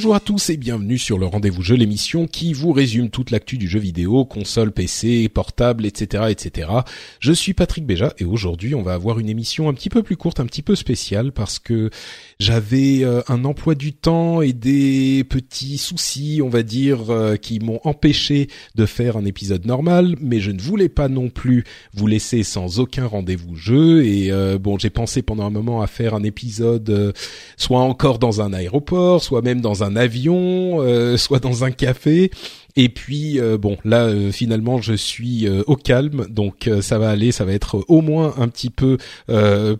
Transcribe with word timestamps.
Bonjour 0.00 0.14
à 0.14 0.20
tous 0.20 0.48
et 0.48 0.56
bienvenue 0.56 0.96
sur 0.96 1.18
le 1.18 1.26
rendez-vous 1.26 1.60
jeu, 1.60 1.76
l'émission 1.76 2.26
qui 2.26 2.54
vous 2.54 2.72
résume 2.72 3.10
toute 3.10 3.30
l'actu 3.30 3.58
du 3.58 3.68
jeu 3.68 3.78
vidéo, 3.78 4.24
console, 4.24 4.72
PC, 4.72 5.28
portable, 5.28 5.84
etc., 5.84 6.24
etc. 6.30 6.70
Je 7.18 7.32
suis 7.32 7.52
Patrick 7.52 7.84
Béja 7.84 8.14
et 8.16 8.24
aujourd'hui 8.24 8.74
on 8.74 8.80
va 8.80 8.94
avoir 8.94 9.18
une 9.18 9.28
émission 9.28 9.68
un 9.68 9.74
petit 9.74 9.90
peu 9.90 10.02
plus 10.02 10.16
courte, 10.16 10.40
un 10.40 10.46
petit 10.46 10.62
peu 10.62 10.74
spéciale 10.74 11.32
parce 11.32 11.58
que 11.58 11.90
j'avais 12.38 13.04
euh, 13.04 13.20
un 13.28 13.44
emploi 13.44 13.74
du 13.74 13.92
temps 13.92 14.40
et 14.40 14.54
des 14.54 15.22
petits 15.28 15.76
soucis, 15.76 16.40
on 16.42 16.48
va 16.48 16.62
dire, 16.62 17.10
euh, 17.10 17.36
qui 17.36 17.60
m'ont 17.60 17.80
empêché 17.84 18.48
de 18.76 18.86
faire 18.86 19.18
un 19.18 19.26
épisode 19.26 19.66
normal, 19.66 20.16
mais 20.18 20.40
je 20.40 20.50
ne 20.50 20.62
voulais 20.62 20.88
pas 20.88 21.08
non 21.08 21.28
plus 21.28 21.64
vous 21.92 22.06
laisser 22.06 22.42
sans 22.42 22.80
aucun 22.80 23.04
rendez-vous 23.04 23.54
jeu 23.54 24.02
et 24.06 24.32
euh, 24.32 24.56
bon, 24.58 24.78
j'ai 24.78 24.88
pensé 24.88 25.20
pendant 25.20 25.44
un 25.44 25.50
moment 25.50 25.82
à 25.82 25.86
faire 25.86 26.14
un 26.14 26.22
épisode 26.22 27.12
soit 27.58 27.80
encore 27.80 28.18
dans 28.18 28.40
un 28.40 28.54
aéroport, 28.54 29.22
soit 29.22 29.42
même 29.42 29.60
dans 29.60 29.70
dans 29.70 29.89
un 29.90 29.96
avion, 29.96 30.80
euh, 30.80 31.16
soit 31.16 31.40
dans 31.40 31.64
un 31.64 31.70
café. 31.70 32.30
Et 32.76 32.88
puis 32.88 33.40
euh, 33.40 33.58
bon, 33.58 33.76
là 33.84 34.04
euh, 34.04 34.32
finalement 34.32 34.80
je 34.80 34.94
suis 34.94 35.48
au 35.48 35.76
calme, 35.76 36.26
donc 36.28 36.70
ça 36.80 36.98
va 36.98 37.10
aller, 37.10 37.32
ça 37.32 37.44
va 37.44 37.52
être 37.52 37.84
au 37.88 38.00
moins 38.00 38.34
un 38.38 38.48
petit 38.48 38.70
peu 38.70 38.98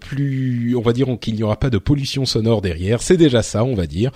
plus, 0.00 0.74
on 0.76 0.80
va 0.80 0.92
dire 0.92 1.06
qu'il 1.20 1.34
n'y 1.34 1.42
aura 1.42 1.56
pas 1.56 1.70
de 1.70 1.78
pollution 1.78 2.24
sonore 2.24 2.62
derrière. 2.62 3.02
C'est 3.02 3.16
déjà 3.16 3.42
ça, 3.42 3.64
on 3.64 3.74
va 3.74 3.86
dire. 3.86 4.12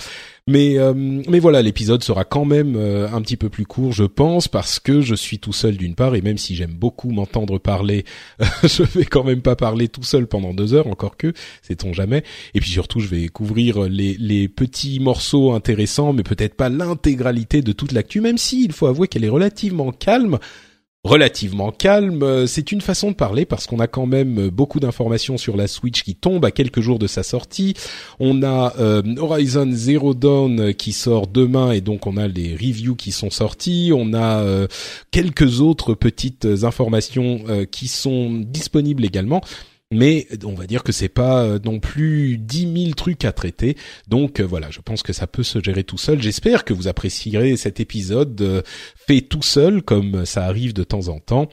Mais 0.47 0.79
euh, 0.79 0.93
mais 0.95 1.39
voilà, 1.39 1.63
l'épisode 1.63 2.05
sera 2.05 2.25
quand 2.27 2.45
même 2.45 2.77
euh, 2.77 3.09
un 3.11 3.23
petit 3.23 3.39
peu 3.39 3.49
plus 3.49 3.65
court, 3.65 3.93
je 3.93 4.05
pense, 4.05 4.47
parce 4.47 4.79
que 4.79 5.01
je 5.01 5.15
suis 5.15 5.39
tout 5.39 5.55
seul 5.55 5.79
d'une 5.79 5.95
part, 5.95 6.15
et 6.17 6.21
même 6.21 6.37
si 6.37 6.55
j'aime 6.55 6.75
beaucoup 6.75 7.11
m'entendre 7.11 7.59
parler, 7.59 8.05
je 8.63 8.83
vais 8.83 9.07
quand 9.07 9.25
même 9.25 9.41
pas 9.41 9.57
parler 9.57 9.89
tout 9.89 10.03
seul 10.03 10.27
pendant 10.27 10.53
deux 10.53 10.75
heures, 10.75 10.87
encore 10.87 11.17
que, 11.17 11.33
sait-on 11.63 11.95
jamais. 11.95 12.25
Et 12.53 12.61
puis 12.61 12.69
surtout, 12.69 13.01
je 13.01 13.09
vais 13.09 13.29
couvrir 13.29 13.85
les 13.85 14.19
les 14.19 14.49
petits 14.49 15.01
morceaux 15.01 15.53
intéressants, 15.53 16.13
mais 16.13 16.23
peut-être 16.23 16.57
pas 16.57 16.69
l'intégralité 16.69 17.63
de 17.63 17.73
toute 17.73 17.93
l'actu, 17.93 18.21
même 18.21 18.37
si 18.37 18.64
il 18.65 18.73
faut 18.73 18.87
avouer 18.87 19.09
qu'elle 19.09 19.25
est 19.25 19.29
relativement 19.29 19.93
calme 19.93 20.39
relativement 21.05 21.71
calme. 21.71 22.23
Euh, 22.23 22.47
c'est 22.47 22.73
une 22.73 22.81
façon 22.81 23.11
de 23.11 23.15
parler 23.15 23.45
parce 23.45 23.67
qu'on 23.67 23.79
a 23.79 23.87
quand 23.87 24.07
même 24.07 24.49
beaucoup 24.49 24.81
d'informations 24.81 25.37
sur 25.37 25.57
la 25.57 25.69
Switch 25.69 26.03
qui 26.03 26.17
tombe 26.17 26.45
à 26.45 26.51
quelques 26.51 26.81
jours 26.81 26.99
de 26.99 27.07
sa 27.07 27.23
sortie. 27.23 27.75
On 28.19 28.43
a 28.43 28.75
euh, 28.79 29.03
Horizon 29.19 29.69
Zero 29.71 30.15
Dawn 30.15 30.75
qui 30.75 30.93
sort 30.93 31.27
demain 31.27 31.73
et 31.73 31.83
donc 31.83 32.07
on 32.07 32.17
a 32.17 32.27
les 32.27 32.55
reviews 32.55 32.97
qui 32.97 33.13
sont 33.13 33.31
sortis. 33.31 33.93
On 33.95 34.15
a 34.15 34.41
euh, 34.41 34.67
quelques 35.11 35.61
autres 35.61 35.95
petites 35.95 36.47
informations 36.63 37.45
qui 37.71 37.89
sont 37.89 38.33
disponibles 38.33 39.05
également 39.05 39.43
mais 39.95 40.27
on 40.45 40.55
va 40.55 40.67
dire 40.67 40.83
que 40.83 40.93
c'est 40.93 41.09
pas 41.09 41.43
euh, 41.43 41.59
non 41.65 41.81
plus 41.81 42.37
dix 42.39 42.67
mille 42.67 42.95
trucs 42.95 43.25
à 43.25 43.33
traiter. 43.33 43.77
Donc 44.09 44.41
euh, 44.41 44.45
voilà, 44.45 44.71
je 44.71 44.81
pense 44.81 45.03
que 45.03 45.13
ça 45.13 45.27
peut 45.27 45.43
se 45.43 45.63
gérer 45.63 45.85
tout 45.85 45.99
seul. 45.99 46.21
J'espère 46.21 46.65
que 46.65 46.75
vous 46.75 46.89
apprécierez 46.89 47.57
cet 47.57 47.81
épisode 47.81 48.41
euh, 48.41 48.63
fait 49.07 49.21
tout 49.21 49.43
seul 49.43 49.83
comme 49.83 50.27
ça 50.27 50.45
arrive 50.45 50.73
de 50.73 50.85
temps 50.85 51.09
en 51.09 51.19
temps 51.19 51.49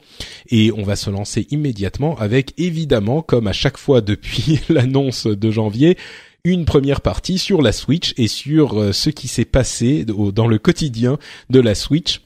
et 0.50 0.72
on 0.72 0.82
va 0.82 0.96
se 0.96 1.10
lancer 1.10 1.46
immédiatement 1.50 2.18
avec 2.18 2.52
évidemment 2.58 3.22
comme 3.22 3.46
à 3.46 3.52
chaque 3.52 3.78
fois 3.78 4.00
depuis 4.00 4.60
l'annonce 4.68 5.26
de 5.26 5.50
janvier 5.50 5.96
une 6.44 6.64
première 6.64 7.00
partie 7.00 7.38
sur 7.38 7.62
la 7.62 7.70
Switch 7.70 8.14
et 8.16 8.26
sur 8.26 8.92
ce 8.92 9.10
qui 9.10 9.28
s'est 9.28 9.44
passé 9.44 10.04
dans 10.04 10.48
le 10.48 10.58
quotidien 10.58 11.18
de 11.50 11.60
la 11.60 11.76
Switch 11.76 12.20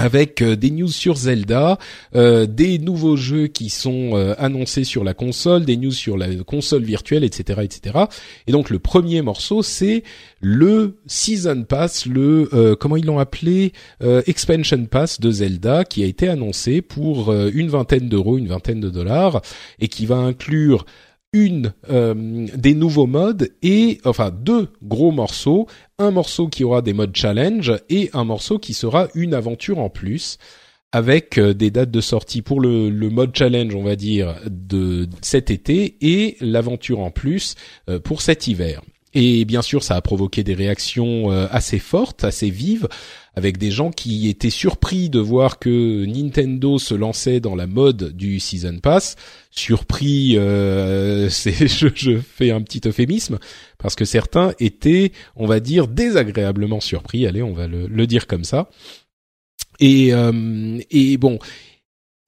avec 0.00 0.40
euh, 0.40 0.56
des 0.56 0.70
news 0.70 0.88
sur 0.88 1.14
Zelda, 1.14 1.78
euh, 2.16 2.46
des 2.46 2.78
nouveaux 2.78 3.16
jeux 3.16 3.48
qui 3.48 3.68
sont 3.68 4.12
euh, 4.14 4.34
annoncés 4.38 4.84
sur 4.84 5.04
la 5.04 5.12
console, 5.12 5.66
des 5.66 5.76
news 5.76 5.92
sur 5.92 6.16
la 6.16 6.34
console 6.42 6.82
virtuelle, 6.82 7.22
etc., 7.22 7.60
etc. 7.62 7.98
Et 8.46 8.52
donc 8.52 8.70
le 8.70 8.78
premier 8.78 9.20
morceau, 9.20 9.62
c'est 9.62 10.02
le 10.40 10.96
Season 11.06 11.64
Pass, 11.64 12.06
le 12.06 12.74
comment 12.80 12.96
ils 12.96 13.04
l'ont 13.04 13.18
appelé, 13.18 13.72
Expansion 14.00 14.86
Pass 14.86 15.20
de 15.20 15.30
Zelda, 15.30 15.84
qui 15.84 16.02
a 16.02 16.06
été 16.06 16.28
annoncé 16.28 16.80
pour 16.80 17.32
une 17.32 17.68
vingtaine 17.68 18.08
d'euros, 18.08 18.38
une 18.38 18.48
vingtaine 18.48 18.80
de 18.80 18.88
dollars, 18.88 19.42
et 19.80 19.88
qui 19.88 20.06
va 20.06 20.16
inclure 20.16 20.86
une 21.32 21.72
euh, 21.90 22.46
des 22.56 22.74
nouveaux 22.74 23.06
modes 23.06 23.50
et 23.62 24.00
enfin 24.04 24.30
deux 24.30 24.68
gros 24.82 25.12
morceaux, 25.12 25.66
un 26.00 26.10
morceau 26.10 26.48
qui 26.48 26.64
aura 26.64 26.82
des 26.82 26.92
modes 26.92 27.14
challenge 27.14 27.72
et 27.88 28.10
un 28.12 28.24
morceau 28.24 28.58
qui 28.58 28.74
sera 28.74 29.08
une 29.14 29.34
aventure 29.34 29.78
en 29.78 29.90
plus 29.90 30.38
avec 30.92 31.38
euh, 31.38 31.54
des 31.54 31.70
dates 31.70 31.90
de 31.90 32.00
sortie 32.00 32.42
pour 32.42 32.60
le, 32.60 32.90
le, 32.90 33.10
mode 33.10 33.36
challenge, 33.36 33.74
on 33.74 33.84
va 33.84 33.94
dire, 33.94 34.34
de 34.46 35.08
cet 35.22 35.50
été 35.50 35.96
et 36.00 36.36
l'aventure 36.40 36.98
en 36.98 37.10
plus 37.10 37.54
euh, 37.88 38.00
pour 38.00 38.22
cet 38.22 38.48
hiver. 38.48 38.82
Et 39.12 39.44
bien 39.44 39.62
sûr, 39.62 39.82
ça 39.82 39.96
a 39.96 40.00
provoqué 40.00 40.44
des 40.44 40.54
réactions 40.54 41.30
assez 41.30 41.80
fortes, 41.80 42.22
assez 42.22 42.48
vives, 42.48 42.88
avec 43.34 43.58
des 43.58 43.70
gens 43.70 43.90
qui 43.90 44.28
étaient 44.28 44.50
surpris 44.50 45.08
de 45.08 45.18
voir 45.18 45.58
que 45.58 46.04
Nintendo 46.04 46.78
se 46.78 46.94
lançait 46.94 47.40
dans 47.40 47.54
la 47.54 47.66
mode 47.66 48.14
du 48.16 48.40
Season 48.40 48.78
Pass, 48.80 49.16
surpris, 49.50 50.36
euh, 50.36 51.28
je, 51.30 51.88
je, 51.94 52.18
fais 52.18 52.50
un 52.50 52.60
petit 52.62 52.82
euphémisme 52.86 53.38
parce 53.78 53.94
que 53.94 54.04
certains 54.04 54.52
étaient, 54.58 55.12
on 55.36 55.46
va 55.46 55.60
dire, 55.60 55.86
désagréablement 55.86 56.80
surpris. 56.80 57.26
Allez, 57.26 57.42
on 57.42 57.52
va 57.52 57.66
le, 57.66 57.86
le 57.86 58.06
dire 58.06 58.26
comme 58.26 58.44
ça. 58.44 58.68
Et, 59.78 60.12
euh, 60.12 60.78
et 60.90 61.16
bon, 61.16 61.38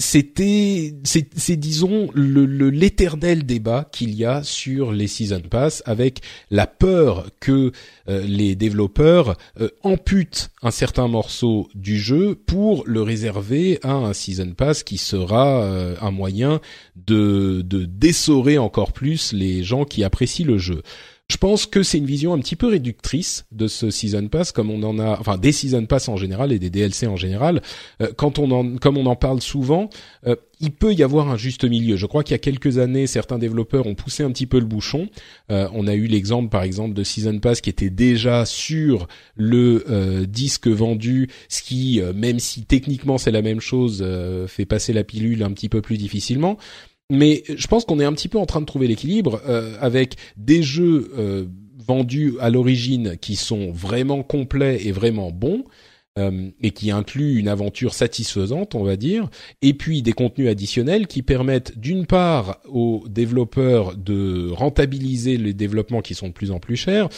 c'était, 0.02 0.94
c'est 1.04 1.56
disons 1.56 2.10
l'éternel 2.14 3.46
débat 3.46 3.88
qu'il 3.92 4.14
y 4.14 4.24
a 4.24 4.42
sur 4.42 4.92
les 4.92 5.06
season 5.06 5.40
pass, 5.40 5.82
avec 5.86 6.20
la 6.50 6.66
peur 6.66 7.26
que 7.40 7.72
euh, 8.08 8.22
les 8.26 8.56
développeurs 8.56 9.36
euh, 9.60 9.68
amputent 9.82 10.50
un 10.62 10.72
certain 10.72 11.06
morceau 11.06 11.68
du 11.74 11.98
jeu 11.98 12.34
pour 12.34 12.82
le 12.86 13.00
réserver 13.02 13.78
à 13.82 13.92
un 13.92 14.12
season 14.12 14.52
pass 14.52 14.82
qui 14.82 14.98
sera 14.98 15.62
euh, 15.62 15.94
un 16.00 16.10
moyen 16.10 16.60
de 16.96 17.62
de 17.64 17.84
dessorer 17.84 18.58
encore 18.58 18.92
plus 18.92 19.32
les 19.32 19.62
gens 19.62 19.84
qui 19.84 20.02
apprécient 20.02 20.46
le 20.46 20.58
jeu. 20.58 20.82
Je 21.28 21.38
pense 21.38 21.64
que 21.64 21.82
c'est 21.82 21.96
une 21.96 22.06
vision 22.06 22.34
un 22.34 22.38
petit 22.40 22.56
peu 22.56 22.66
réductrice 22.66 23.46
de 23.52 23.66
ce 23.66 23.90
season 23.90 24.28
pass, 24.28 24.52
comme 24.52 24.70
on 24.70 24.82
en 24.82 24.98
a, 24.98 25.19
enfin 25.19 25.38
des 25.38 25.52
season 25.52 25.86
pass 25.86 26.08
en 26.08 26.16
général 26.16 26.52
et 26.52 26.58
des 26.58 26.69
DLC 26.69 27.06
en 27.06 27.16
général. 27.16 27.62
Euh, 28.02 28.12
quand 28.14 28.38
on 28.38 28.50
en, 28.50 28.76
comme 28.76 28.98
on 28.98 29.06
en 29.06 29.16
parle 29.16 29.40
souvent, 29.40 29.88
euh, 30.26 30.36
il 30.60 30.72
peut 30.72 30.92
y 30.92 31.02
avoir 31.02 31.30
un 31.30 31.38
juste 31.38 31.64
milieu. 31.64 31.96
Je 31.96 32.04
crois 32.04 32.22
qu'il 32.22 32.32
y 32.32 32.34
a 32.34 32.38
quelques 32.38 32.76
années, 32.76 33.06
certains 33.06 33.38
développeurs 33.38 33.86
ont 33.86 33.94
poussé 33.94 34.22
un 34.24 34.30
petit 34.30 34.46
peu 34.46 34.58
le 34.58 34.66
bouchon. 34.66 35.08
Euh, 35.50 35.69
on 35.72 35.86
a 35.86 35.94
eu 35.94 36.06
l'exemple, 36.06 36.50
par 36.50 36.64
exemple, 36.64 36.92
de 36.92 37.02
season 37.02 37.38
pass 37.38 37.62
qui 37.62 37.70
était 37.70 37.90
déjà 37.90 38.44
sur 38.44 39.08
le 39.34 40.26
disque 40.26 40.68
vendu, 40.68 41.28
ce 41.48 41.62
qui, 41.62 42.00
même 42.14 42.40
si 42.40 42.64
techniquement 42.64 43.16
c'est 43.16 43.30
la 43.30 43.42
même 43.42 43.60
chose, 43.60 44.06
fait 44.48 44.66
passer 44.66 44.92
la 44.92 45.02
pilule 45.02 45.42
un 45.42 45.52
petit 45.52 45.68
peu 45.68 45.80
plus 45.80 45.96
difficilement 45.96 46.58
mais 47.12 47.43
je 47.47 47.67
pense 47.67 47.85
qu'on 47.85 48.00
est 48.00 48.05
un 48.05 48.14
petit 48.14 48.29
peu 48.29 48.38
en 48.38 48.47
train 48.47 48.62
de 48.62 48.67
trouver 48.67 48.87
l'équilibre 48.87 49.43
euh, 49.47 49.76
avec 49.81 50.17
des 50.38 50.62
jeux 50.62 51.12
euh, 51.19 51.44
vendus 51.87 52.35
à 52.41 52.49
l'origine 52.49 53.19
qui 53.20 53.37
sont 53.37 53.70
vraiment 53.70 54.23
complets 54.23 54.87
et 54.87 54.93
vraiment 54.93 55.31
bons, 55.31 55.64
euh, 56.19 56.49
et 56.62 56.70
qui 56.70 56.91
inclut 56.91 57.38
une 57.38 57.49
aventure 57.49 57.93
satisfaisante, 57.93 58.75
on 58.75 58.82
va 58.82 58.97
dire, 58.97 59.29
et 59.61 59.75
puis 59.75 60.00
des 60.00 60.14
contenus 60.14 60.49
additionnels 60.49 61.06
qui 61.06 61.23
permettent 61.23 61.79
d'une 61.79 62.06
part 62.06 62.61
aux 62.67 63.05
développeurs 63.11 63.94
de 63.94 64.50
rentabiliser 64.50 65.37
les 65.37 65.53
développements 65.53 66.00
qui 66.00 66.14
sont 66.14 66.29
de 66.29 66.32
plus 66.32 66.50
en 66.50 66.61
plus 66.61 66.76
chers, 66.76 67.11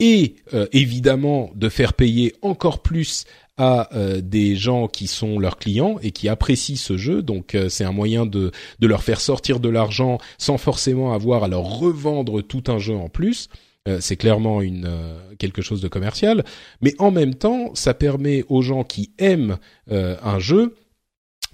et 0.00 0.36
évidemment 0.72 1.50
de 1.54 1.68
faire 1.68 1.94
payer 1.94 2.34
encore 2.42 2.82
plus 2.82 3.24
à 3.56 3.94
euh, 3.94 4.20
des 4.20 4.56
gens 4.56 4.88
qui 4.88 5.06
sont 5.06 5.38
leurs 5.38 5.58
clients 5.58 5.96
et 6.02 6.10
qui 6.10 6.28
apprécient 6.28 6.76
ce 6.76 6.96
jeu. 6.96 7.22
Donc 7.22 7.56
c'est 7.68 7.84
un 7.84 7.92
moyen 7.92 8.26
de, 8.26 8.50
de 8.78 8.86
leur 8.86 9.02
faire 9.02 9.20
sortir 9.20 9.60
de 9.60 9.68
l'argent 9.68 10.18
sans 10.38 10.58
forcément 10.58 11.12
avoir 11.12 11.44
à 11.44 11.48
leur 11.48 11.64
revendre 11.64 12.42
tout 12.42 12.64
un 12.68 12.78
jeu 12.78 12.94
en 12.94 13.08
plus. 13.08 13.48
Euh, 13.86 13.98
c'est 14.00 14.16
clairement 14.16 14.62
une 14.62 14.86
euh, 14.86 15.18
quelque 15.38 15.60
chose 15.60 15.82
de 15.82 15.88
commercial, 15.88 16.42
mais 16.80 16.94
en 16.98 17.10
même 17.10 17.34
temps, 17.34 17.74
ça 17.74 17.92
permet 17.92 18.42
aux 18.48 18.62
gens 18.62 18.82
qui 18.82 19.12
aiment 19.18 19.58
euh, 19.90 20.16
un 20.22 20.38
jeu 20.38 20.74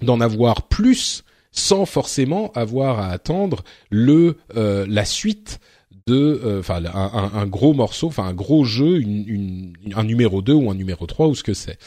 d'en 0.01 0.21
avoir 0.21 0.69
plus 0.69 1.25
sans 1.51 1.85
forcément 1.85 2.49
avoir 2.53 2.99
à 2.99 3.09
attendre 3.09 3.63
le 3.89 4.37
la 4.55 5.03
suite 5.03 5.59
de 6.11 6.59
enfin 6.59 6.83
un, 6.85 7.45
gros 7.45 7.73
morceau, 7.73 8.07
enfin 8.07 8.25
un 8.25 8.33
gros 8.33 8.63
jeu, 8.63 8.99
une, 8.99 9.73
un 9.95 10.03
numéro 10.03 10.41
2 10.41 10.53
ou 10.53 10.69
un 10.69 10.75
numéro 10.75 11.05
3 11.05 11.27
ou 11.27 11.35
ce 11.35 11.43
que 11.43 11.53
c'est. 11.53 11.77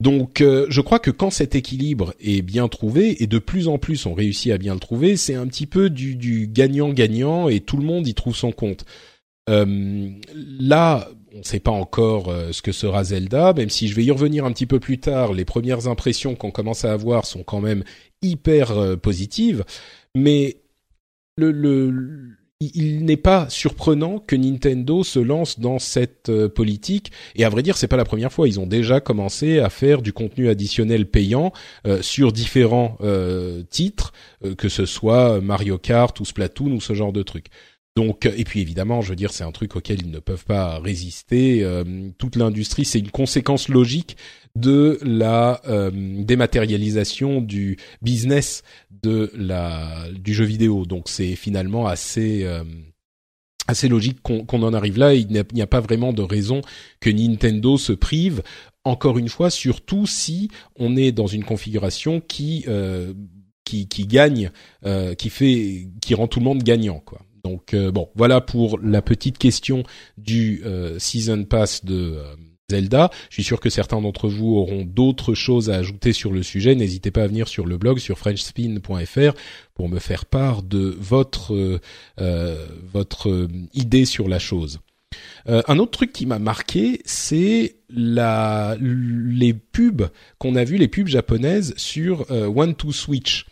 Donc 0.00 0.38
je 0.40 0.80
crois 0.80 0.98
que 1.00 1.10
quand 1.10 1.30
cet 1.30 1.54
équilibre 1.54 2.14
est 2.20 2.42
bien 2.42 2.68
trouvé 2.68 3.22
et 3.22 3.26
de 3.26 3.38
plus 3.38 3.68
en 3.68 3.78
plus 3.78 4.06
on 4.06 4.14
réussit 4.14 4.52
à 4.52 4.58
bien 4.58 4.74
le 4.74 4.80
trouver, 4.80 5.16
c'est 5.16 5.34
un 5.34 5.46
petit 5.46 5.66
peu 5.66 5.90
du 5.90 6.46
gagnant-gagnant 6.46 7.48
et 7.48 7.60
tout 7.60 7.76
le 7.76 7.84
monde 7.84 8.06
y 8.06 8.14
trouve 8.14 8.36
son 8.36 8.52
compte. 8.52 8.84
Euh, 9.48 10.10
là, 10.34 11.08
on 11.34 11.38
ne 11.38 11.42
sait 11.42 11.60
pas 11.60 11.70
encore 11.70 12.28
euh, 12.28 12.52
ce 12.52 12.62
que 12.62 12.72
sera 12.72 13.04
Zelda, 13.04 13.52
même 13.54 13.70
si 13.70 13.88
je 13.88 13.94
vais 13.94 14.04
y 14.04 14.10
revenir 14.10 14.44
un 14.44 14.52
petit 14.52 14.66
peu 14.66 14.78
plus 14.78 14.98
tard. 14.98 15.32
Les 15.32 15.44
premières 15.44 15.88
impressions 15.88 16.34
qu'on 16.34 16.50
commence 16.50 16.84
à 16.84 16.92
avoir 16.92 17.24
sont 17.24 17.42
quand 17.42 17.60
même 17.60 17.84
hyper 18.22 18.72
euh, 18.72 18.96
positives, 18.96 19.64
mais 20.14 20.58
le, 21.36 21.52
le 21.52 22.36
il 22.60 23.04
n'est 23.04 23.16
pas 23.16 23.48
surprenant 23.48 24.18
que 24.18 24.34
Nintendo 24.34 25.04
se 25.04 25.20
lance 25.20 25.60
dans 25.60 25.78
cette 25.78 26.30
politique. 26.48 27.12
Et 27.36 27.44
à 27.44 27.48
vrai 27.48 27.62
dire 27.62 27.76
c'est 27.76 27.86
pas 27.86 27.96
la 27.96 28.04
première 28.04 28.32
fois. 28.32 28.48
Ils 28.48 28.58
ont 28.58 28.66
déjà 28.66 29.00
commencé 29.00 29.60
à 29.60 29.70
faire 29.70 30.02
du 30.02 30.12
contenu 30.12 30.48
additionnel 30.48 31.06
payant 31.06 31.52
sur 32.00 32.32
différents 32.32 32.98
titres 33.70 34.12
que 34.56 34.68
ce 34.68 34.86
soit 34.86 35.40
Mario 35.40 35.78
Kart 35.78 36.18
ou 36.18 36.24
Splatoon 36.24 36.72
ou 36.72 36.80
ce 36.80 36.94
genre 36.94 37.12
de 37.12 37.22
trucs 37.22 37.46
donc, 37.98 38.26
et 38.26 38.44
puis 38.44 38.60
évidemment, 38.60 39.00
je 39.00 39.08
veux 39.08 39.16
dire, 39.16 39.32
c'est 39.32 39.42
un 39.42 39.50
truc 39.50 39.74
auquel 39.74 40.02
ils 40.02 40.12
ne 40.12 40.20
peuvent 40.20 40.44
pas 40.44 40.78
résister. 40.78 41.64
Euh, 41.64 41.82
toute 42.16 42.36
l'industrie, 42.36 42.84
c'est 42.84 43.00
une 43.00 43.10
conséquence 43.10 43.68
logique 43.68 44.16
de 44.54 45.00
la 45.02 45.60
euh, 45.66 45.90
dématérialisation 46.22 47.40
du 47.40 47.76
business 48.00 48.62
de 49.02 49.32
la 49.34 50.06
du 50.12 50.32
jeu 50.32 50.44
vidéo. 50.44 50.86
Donc, 50.86 51.08
c'est 51.08 51.34
finalement 51.34 51.88
assez 51.88 52.44
euh, 52.44 52.62
assez 53.66 53.88
logique 53.88 54.22
qu'on 54.22 54.62
en 54.62 54.74
arrive 54.74 54.96
là. 54.96 55.14
Il 55.14 55.26
n'y 55.52 55.62
a, 55.62 55.66
pas 55.66 55.80
vraiment 55.80 56.12
de 56.12 56.22
raison 56.22 56.60
que 57.00 57.10
Nintendo 57.10 57.78
se 57.78 57.92
prive. 57.92 58.44
Encore 58.84 59.18
une 59.18 59.28
fois, 59.28 59.50
surtout 59.50 60.06
si 60.06 60.52
on 60.76 60.96
est 60.96 61.10
dans 61.10 61.26
une 61.26 61.42
configuration 61.42 62.20
qui 62.20 62.64
qui, 63.64 63.88
qui 63.88 64.06
gagne, 64.06 64.52
qui 65.18 65.30
fait, 65.30 65.88
qui 66.00 66.14
rend 66.14 66.28
tout 66.28 66.38
le 66.38 66.44
monde 66.44 66.62
gagnant, 66.62 67.02
quoi. 67.04 67.22
Donc 67.44 67.74
euh, 67.74 67.90
bon, 67.90 68.08
voilà 68.14 68.40
pour 68.40 68.78
la 68.82 69.02
petite 69.02 69.38
question 69.38 69.84
du 70.16 70.62
euh, 70.64 70.98
season 70.98 71.44
pass 71.44 71.84
de 71.84 72.16
euh, 72.16 72.34
Zelda. 72.70 73.10
Je 73.30 73.34
suis 73.34 73.44
sûr 73.44 73.60
que 73.60 73.70
certains 73.70 74.00
d'entre 74.00 74.28
vous 74.28 74.56
auront 74.56 74.84
d'autres 74.84 75.34
choses 75.34 75.70
à 75.70 75.76
ajouter 75.76 76.12
sur 76.12 76.32
le 76.32 76.42
sujet. 76.42 76.74
N'hésitez 76.74 77.10
pas 77.10 77.22
à 77.22 77.26
venir 77.26 77.48
sur 77.48 77.66
le 77.66 77.78
blog 77.78 77.98
sur 77.98 78.18
frenchspin.fr 78.18 79.32
pour 79.74 79.88
me 79.88 79.98
faire 79.98 80.26
part 80.26 80.62
de 80.62 80.96
votre 80.98 81.80
votre 82.92 83.48
idée 83.72 84.04
sur 84.04 84.28
la 84.28 84.38
chose. 84.38 84.80
un 85.46 85.78
autre 85.78 85.92
truc 85.92 86.12
qui 86.12 86.26
m'a 86.26 86.38
marqué, 86.38 87.00
c'est 87.06 87.76
la 87.88 88.76
les 88.80 89.54
pubs 89.54 90.10
qu'on 90.38 90.54
a 90.54 90.64
vues, 90.64 90.76
les 90.76 90.88
pubs 90.88 91.06
japonaises 91.06 91.72
sur 91.78 92.30
One 92.30 92.74
to 92.74 92.92
Switch, 92.92 93.46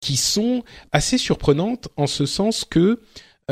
qui 0.00 0.16
sont 0.16 0.64
assez 0.92 1.16
surprenantes 1.16 1.88
en 1.96 2.06
ce 2.06 2.24
sens 2.24 2.64
que 2.64 3.00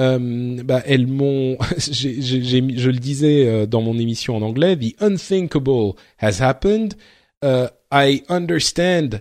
euh, 0.00 0.62
bah, 0.64 0.82
elles 0.86 1.06
m'ont, 1.06 1.58
je 1.76 2.90
le 2.90 2.98
disais 2.98 3.46
euh, 3.46 3.66
dans 3.66 3.82
mon 3.82 3.98
émission 3.98 4.36
en 4.36 4.42
anglais, 4.42 4.76
the 4.76 4.94
unthinkable 5.00 5.92
has 6.18 6.42
happened. 6.42 6.94
Uh, 7.42 7.68
I 7.92 8.22
understand 8.28 9.20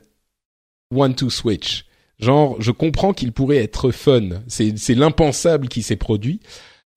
one 0.91 1.15
to 1.15 1.29
switch. 1.29 1.85
Genre, 2.19 2.61
je 2.61 2.71
comprends 2.71 3.13
qu'il 3.13 3.31
pourrait 3.31 3.57
être 3.57 3.91
fun. 3.91 4.41
C'est, 4.47 4.95
l'impensable 4.95 5.69
qui 5.69 5.83
s'est 5.83 5.95
produit. 5.95 6.41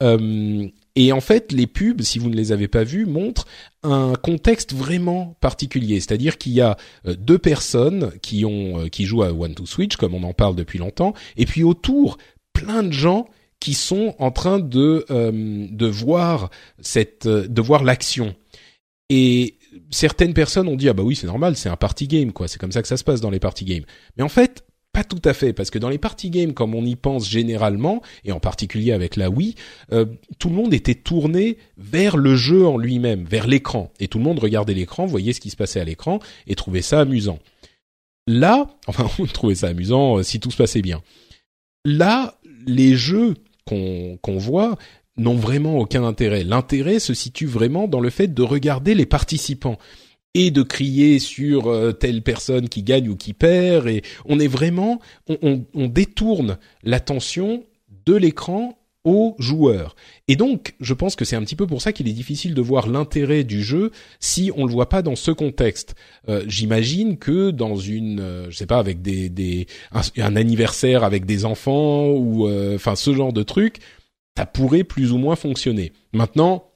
Euh, 0.03 0.67
et 0.97 1.13
en 1.13 1.21
fait, 1.21 1.53
les 1.53 1.69
pubs, 1.69 2.03
si 2.03 2.19
vous 2.19 2.29
ne 2.29 2.35
les 2.35 2.51
avez 2.51 2.67
pas 2.67 2.83
vues, 2.83 3.07
montrent 3.07 3.47
un 3.85 4.15
contexte 4.15 4.75
vraiment 4.75 5.37
particulier. 5.41 6.01
C'est-à-dire 6.01 6.39
qu'il 6.39 6.53
y 6.53 6.61
a 6.61 6.77
euh, 7.07 7.15
deux 7.15 7.39
personnes 7.39 8.11
qui 8.21 8.45
ont, 8.45 8.89
qui 8.89 9.05
jouent 9.05 9.23
à 9.23 9.33
One 9.33 9.55
to 9.55 9.65
Switch, 9.65 9.97
comme 9.97 10.15
on 10.15 10.25
en 10.25 10.35
parle 10.35 10.57
depuis 10.57 10.81
longtemps, 10.81 11.15
et 11.37 11.47
puis 11.47 11.63
autour, 11.63 12.19
plein 12.53 12.83
de 12.83 12.93
gens 12.93 13.29
qui 13.63 13.75
sont 13.75 14.17
en 14.19 14.33
train 14.33 14.59
de 14.59 15.07
euh, 15.13 15.69
de 15.71 15.87
voir 15.87 16.51
cette 16.81 17.29
de 17.29 17.63
voir 17.63 17.85
l'action. 17.85 18.35
Et 19.09 19.57
certaines 19.93 20.35
personnes 20.35 20.67
ont 20.67 20.75
dit 20.75 20.89
ah 20.89 20.95
bah 20.95 21.05
oui 21.05 21.15
c'est 21.15 21.29
normal 21.29 21.57
c'est 21.57 21.69
un 21.69 21.77
party 21.77 22.09
game 22.09 22.33
quoi. 22.33 22.49
C'est 22.49 22.59
comme 22.59 22.73
ça 22.73 22.83
que 22.83 22.89
ça 22.89 22.97
se 22.97 23.05
passe 23.05 23.21
dans 23.21 23.31
les 23.31 23.39
party 23.39 23.65
games. 23.65 23.85
Mais 24.17 24.25
en 24.25 24.29
fait 24.29 24.65
pas 24.93 25.05
tout 25.05 25.23
à 25.25 25.33
fait 25.33 25.53
parce 25.53 25.71
que 25.71 25.79
dans 25.79 25.91
les 25.91 25.99
party 25.99 26.29
games 26.31 26.55
comme 26.55 26.75
on 26.75 26.85
y 26.85 26.97
pense 26.97 27.31
généralement 27.31 28.03
et 28.25 28.33
en 28.33 28.41
particulier 28.41 28.91
avec 28.91 29.15
la 29.15 29.31
Wii 29.31 29.55
euh, 29.93 30.07
tout 30.41 30.49
le 30.49 30.57
monde 30.57 30.75
était 30.75 30.97
tourné 30.97 31.57
vers 31.77 32.17
le 32.17 32.35
jeu 32.35 32.67
en 32.67 32.79
lui-même 32.79 33.25
vers 33.25 33.47
l'écran. 33.47 33.93
Et 34.01 34.09
tout 34.09 34.19
le 34.19 34.25
monde 34.25 34.41
regardait 34.41 34.75
l'écran 34.75 35.07
voyait 35.07 35.35
ce 35.35 35.41
qui 35.41 35.51
se 35.51 35.57
passait 35.57 35.79
à 35.79 35.85
l'écran 35.85 36.19
et 36.49 36.57
trouvait 36.57 36.83
ça 36.83 36.99
amusant. 36.99 37.39
Là 38.27 38.77
enfin 38.89 39.09
on 39.21 39.27
trouvait 39.27 39.55
ça 39.55 39.69
amusant 39.69 40.19
euh, 40.19 40.25
si 40.25 40.41
tout 40.41 40.51
se 40.51 40.57
passait 40.57 40.83
bien. 40.83 41.01
Là 41.85 42.41
les 42.67 42.97
jeux 42.97 43.35
qu'on 43.67 44.19
voit 44.39 44.77
n'ont 45.17 45.37
vraiment 45.37 45.79
aucun 45.79 46.05
intérêt. 46.05 46.45
L'intérêt 46.45 46.99
se 46.99 47.15
situe 47.15 47.47
vraiment 47.47 47.87
dans 47.87 48.01
le 48.01 48.11
fait 48.11 48.29
de 48.29 48.43
regarder 48.43 48.95
les 48.95 49.07
participants 49.07 49.79
et 50.35 50.51
de 50.51 50.63
crier 50.63 51.19
sur 51.19 51.69
euh, 51.69 51.93
telle 51.93 52.23
personne 52.23 52.69
qui 52.69 52.83
gagne 52.83 53.09
ou 53.09 53.17
qui 53.17 53.35
perd 53.35 53.87
et 53.87 54.03
on 54.25 54.41
est 54.41 54.47
vraiment 54.47 54.99
on, 55.29 55.65
on 55.75 55.89
détourne 55.89 56.57
l'attention 56.85 57.65
de 58.07 58.15
l'écran 58.15 58.79
aux 59.05 59.35
joueurs. 59.39 59.97
Et 60.29 60.37
donc, 60.37 60.75
je 60.81 60.95
pense 60.95 61.17
que 61.17 61.25
c'est 61.25 61.35
un 61.35 61.43
petit 61.43 61.57
peu 61.57 61.67
pour 61.67 61.83
ça 61.83 61.93
qu'il 61.93 62.09
est 62.09 62.13
difficile 62.13 62.55
de 62.55 62.61
voir 62.61 62.89
l'intérêt 62.89 63.43
du 63.43 63.63
jeu 63.63 63.91
si 64.21 64.53
on 64.57 64.65
le 64.65 64.73
voit 64.73 64.89
pas 64.89 65.03
dans 65.03 65.17
ce 65.17 65.31
contexte. 65.31 65.97
Euh, 66.29 66.45
J'imagine 66.47 67.19
que 67.19 67.51
dans 67.51 67.77
une, 67.77 68.21
euh, 68.21 68.51
je 68.51 68.57
sais 68.57 68.67
pas, 68.67 68.79
avec 68.79 69.03
des, 69.03 69.29
des 69.29 69.67
un, 69.93 70.37
anniversaire 70.37 71.03
avec 71.03 71.27
des 71.27 71.45
enfants 71.45 72.11
ou 72.11 72.47
euh, 72.47 72.77
enfin 72.77 72.95
ce 72.95 73.13
genre 73.13 73.33
de 73.33 73.43
truc, 73.43 73.79
ça 74.37 74.47
pourrait 74.47 74.85
plus 74.85 75.13
ou 75.13 75.19
moins 75.19 75.37
fonctionner. 75.37 75.93
Maintenant, 76.13 76.69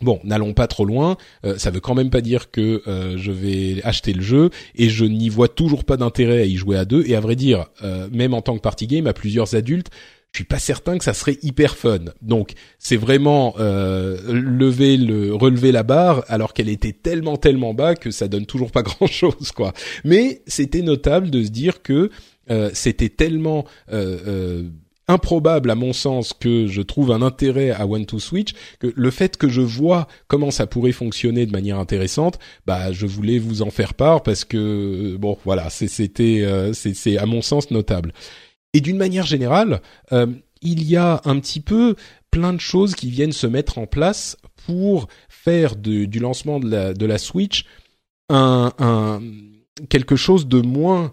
Bon, 0.00 0.20
n'allons 0.22 0.54
pas 0.54 0.68
trop 0.68 0.84
loin. 0.84 1.16
Euh, 1.44 1.58
ça 1.58 1.72
veut 1.72 1.80
quand 1.80 1.96
même 1.96 2.10
pas 2.10 2.20
dire 2.20 2.52
que 2.52 2.82
je 2.86 3.32
vais 3.32 3.82
acheter 3.82 4.12
le 4.12 4.22
jeu 4.22 4.50
et 4.76 4.88
je 4.88 5.04
n'y 5.04 5.28
vois 5.28 5.48
toujours 5.48 5.84
pas 5.84 5.96
d'intérêt 5.96 6.42
à 6.42 6.44
y 6.44 6.54
jouer 6.54 6.76
à 6.76 6.84
deux. 6.84 7.02
Et 7.08 7.16
à 7.16 7.20
vrai 7.20 7.34
dire, 7.34 7.66
même 8.12 8.32
en 8.32 8.40
tant 8.40 8.54
que 8.54 8.60
party 8.60 8.86
game, 8.86 9.08
à 9.08 9.12
plusieurs 9.12 9.56
adultes, 9.56 9.90
je 10.32 10.38
suis 10.38 10.44
pas 10.44 10.58
certain 10.58 10.98
que 10.98 11.04
ça 11.04 11.14
serait 11.14 11.38
hyper 11.42 11.76
fun. 11.76 12.00
Donc 12.22 12.52
c'est 12.78 12.96
vraiment 12.96 13.54
euh, 13.58 14.18
lever 14.32 14.96
le 14.96 15.34
relever 15.34 15.72
la 15.72 15.82
barre 15.82 16.24
alors 16.28 16.52
qu'elle 16.52 16.68
était 16.68 16.92
tellement 16.92 17.36
tellement 17.36 17.74
bas 17.74 17.94
que 17.94 18.10
ça 18.10 18.28
donne 18.28 18.46
toujours 18.46 18.70
pas 18.70 18.82
grand 18.84 19.06
chose 19.06 19.52
quoi. 19.52 19.72
Mais 20.04 20.42
c'était 20.46 20.82
notable 20.82 21.30
de 21.30 21.42
se 21.42 21.50
dire 21.50 21.82
que 21.82 22.10
euh, 22.50 22.70
c'était 22.72 23.08
tellement 23.08 23.64
euh, 23.92 24.18
euh, 24.26 24.68
improbable 25.08 25.70
à 25.70 25.74
mon 25.74 25.92
sens 25.92 26.34
que 26.34 26.66
je 26.66 26.82
trouve 26.82 27.10
un 27.10 27.22
intérêt 27.22 27.70
à 27.70 27.86
One 27.86 28.06
to 28.06 28.20
Switch 28.20 28.52
que 28.78 28.92
le 28.94 29.10
fait 29.10 29.36
que 29.36 29.48
je 29.48 29.62
vois 29.62 30.06
comment 30.28 30.50
ça 30.50 30.66
pourrait 30.66 30.92
fonctionner 30.92 31.46
de 31.46 31.50
manière 31.50 31.78
intéressante, 31.78 32.38
bah 32.66 32.92
je 32.92 33.06
voulais 33.06 33.38
vous 33.38 33.62
en 33.62 33.70
faire 33.70 33.94
part 33.94 34.22
parce 34.22 34.44
que 34.44 35.16
bon 35.16 35.38
voilà 35.44 35.70
c'était 35.70 36.42
euh, 36.42 36.72
c'est 36.74 37.16
à 37.16 37.26
mon 37.26 37.42
sens 37.42 37.70
notable. 37.70 38.12
Et 38.74 38.80
d'une 38.80 38.96
manière 38.96 39.26
générale, 39.26 39.80
euh, 40.12 40.26
il 40.60 40.82
y 40.84 40.96
a 40.96 41.20
un 41.24 41.38
petit 41.40 41.60
peu 41.60 41.94
plein 42.30 42.52
de 42.52 42.60
choses 42.60 42.94
qui 42.94 43.10
viennent 43.10 43.32
se 43.32 43.46
mettre 43.46 43.78
en 43.78 43.86
place 43.86 44.36
pour 44.66 45.08
faire 45.28 45.76
du 45.76 46.18
lancement 46.18 46.60
de 46.60 47.06
la, 47.06 47.18
Switch 47.18 47.64
un, 48.28 49.22
quelque 49.88 50.16
chose 50.16 50.46
de 50.46 50.60
moins 50.60 51.12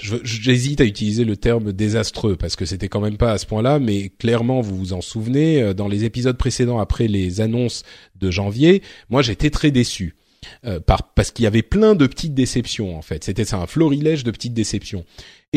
j'hésite 0.00 0.80
à 0.80 0.84
utiliser 0.84 1.24
le 1.24 1.36
terme 1.36 1.72
désastreux 1.72 2.36
parce 2.36 2.54
que 2.54 2.64
c'était 2.64 2.88
quand 2.88 3.00
même 3.00 3.16
pas 3.16 3.32
à 3.32 3.38
ce 3.38 3.46
point-là, 3.46 3.80
mais 3.80 4.10
clairement 4.10 4.60
vous 4.60 4.76
vous 4.76 4.92
en 4.92 5.00
souvenez, 5.00 5.60
euh, 5.60 5.74
dans 5.74 5.88
les 5.88 6.04
épisodes 6.04 6.36
précédents 6.38 6.78
après 6.78 7.08
les 7.08 7.40
annonces 7.40 7.82
de 8.14 8.30
janvier, 8.30 8.82
moi 9.10 9.20
j'étais 9.20 9.50
très 9.50 9.72
déçu. 9.72 10.14
par, 10.86 11.12
parce 11.14 11.32
qu'il 11.32 11.42
y 11.42 11.46
avait 11.46 11.62
plein 11.62 11.96
de 11.96 12.06
petites 12.06 12.34
déceptions 12.34 12.96
en 12.96 13.02
fait. 13.02 13.24
C'était 13.24 13.44
ça 13.44 13.58
un 13.58 13.66
florilège 13.66 14.22
de 14.22 14.30
petites 14.30 14.54
déceptions. 14.54 15.04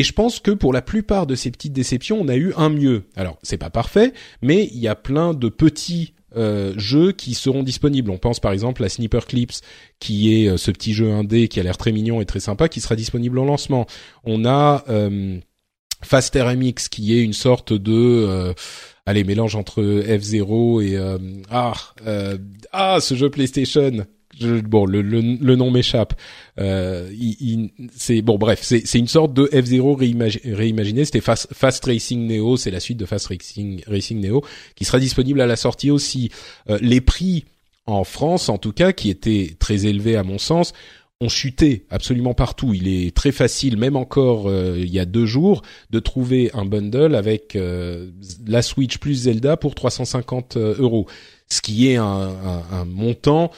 Et 0.00 0.02
je 0.02 0.14
pense 0.14 0.40
que 0.40 0.50
pour 0.50 0.72
la 0.72 0.80
plupart 0.80 1.26
de 1.26 1.34
ces 1.34 1.50
petites 1.50 1.74
déceptions, 1.74 2.18
on 2.18 2.28
a 2.28 2.34
eu 2.34 2.54
un 2.56 2.70
mieux. 2.70 3.04
Alors 3.16 3.36
c'est 3.42 3.58
pas 3.58 3.68
parfait, 3.68 4.14
mais 4.40 4.66
il 4.72 4.78
y 4.78 4.88
a 4.88 4.94
plein 4.94 5.34
de 5.34 5.50
petits 5.50 6.14
euh, 6.38 6.72
jeux 6.78 7.12
qui 7.12 7.34
seront 7.34 7.62
disponibles. 7.62 8.10
On 8.10 8.16
pense 8.16 8.40
par 8.40 8.52
exemple 8.52 8.82
à 8.82 8.88
Sniper 8.88 9.26
Clips, 9.26 9.60
qui 9.98 10.34
est 10.34 10.48
euh, 10.48 10.56
ce 10.56 10.70
petit 10.70 10.94
jeu 10.94 11.12
indé 11.12 11.48
qui 11.48 11.60
a 11.60 11.62
l'air 11.62 11.76
très 11.76 11.92
mignon 11.92 12.22
et 12.22 12.24
très 12.24 12.40
sympa, 12.40 12.70
qui 12.70 12.80
sera 12.80 12.96
disponible 12.96 13.38
en 13.38 13.44
lancement. 13.44 13.86
On 14.24 14.46
a 14.46 14.84
euh, 14.88 15.38
Faster 16.00 16.44
MX, 16.44 16.88
qui 16.88 17.14
est 17.14 17.20
une 17.22 17.34
sorte 17.34 17.74
de 17.74 17.92
euh, 17.92 18.54
allez 19.04 19.22
mélange 19.22 19.54
entre 19.54 19.82
F0 19.82 20.82
et 20.82 20.96
ah 21.50 21.74
ah 22.72 23.00
ce 23.02 23.14
jeu 23.14 23.28
PlayStation 23.28 24.06
bon, 24.40 24.86
le, 24.86 25.02
le, 25.02 25.20
le 25.20 25.56
nom 25.56 25.70
m'échappe. 25.70 26.14
Euh, 26.58 27.10
c'est 27.94 28.22
bon, 28.22 28.38
bref, 28.38 28.60
c'est 28.62 28.98
une 28.98 29.08
sorte 29.08 29.32
de 29.34 29.46
F0 29.46 29.96
réimaginé. 30.54 31.04
C'était 31.04 31.20
Fast, 31.20 31.48
Fast, 31.52 31.84
Racing 31.84 32.26
Neo, 32.26 32.56
c'est 32.56 32.70
la 32.70 32.80
suite 32.80 32.98
de 32.98 33.06
Fast 33.06 33.26
Racing, 33.26 33.82
Racing 33.86 34.20
Neo, 34.20 34.44
qui 34.74 34.84
sera 34.84 34.98
disponible 34.98 35.40
à 35.40 35.46
la 35.46 35.56
sortie 35.56 35.90
aussi. 35.90 36.30
Euh, 36.68 36.78
les 36.80 37.00
prix 37.00 37.44
en 37.86 38.04
France, 38.04 38.48
en 38.48 38.58
tout 38.58 38.72
cas, 38.72 38.92
qui 38.92 39.10
étaient 39.10 39.56
très 39.58 39.86
élevés 39.86 40.16
à 40.16 40.22
mon 40.22 40.38
sens, 40.38 40.72
ont 41.22 41.28
chuté 41.28 41.84
absolument 41.90 42.32
partout. 42.34 42.72
Il 42.72 42.88
est 42.88 43.14
très 43.14 43.32
facile, 43.32 43.76
même 43.76 43.96
encore 43.96 44.48
euh, 44.48 44.76
il 44.78 44.90
y 44.90 44.98
a 44.98 45.04
deux 45.04 45.26
jours, 45.26 45.62
de 45.90 45.98
trouver 45.98 46.50
un 46.54 46.64
bundle 46.64 47.14
avec 47.14 47.56
euh, 47.56 48.10
la 48.46 48.62
Switch 48.62 48.98
plus 48.98 49.14
Zelda 49.14 49.56
pour 49.56 49.74
350 49.74 50.56
euros, 50.56 51.06
ce 51.48 51.60
qui 51.60 51.88
est 51.90 51.96
un, 51.96 52.04
un, 52.04 52.62
un 52.72 52.84
montant 52.86 53.50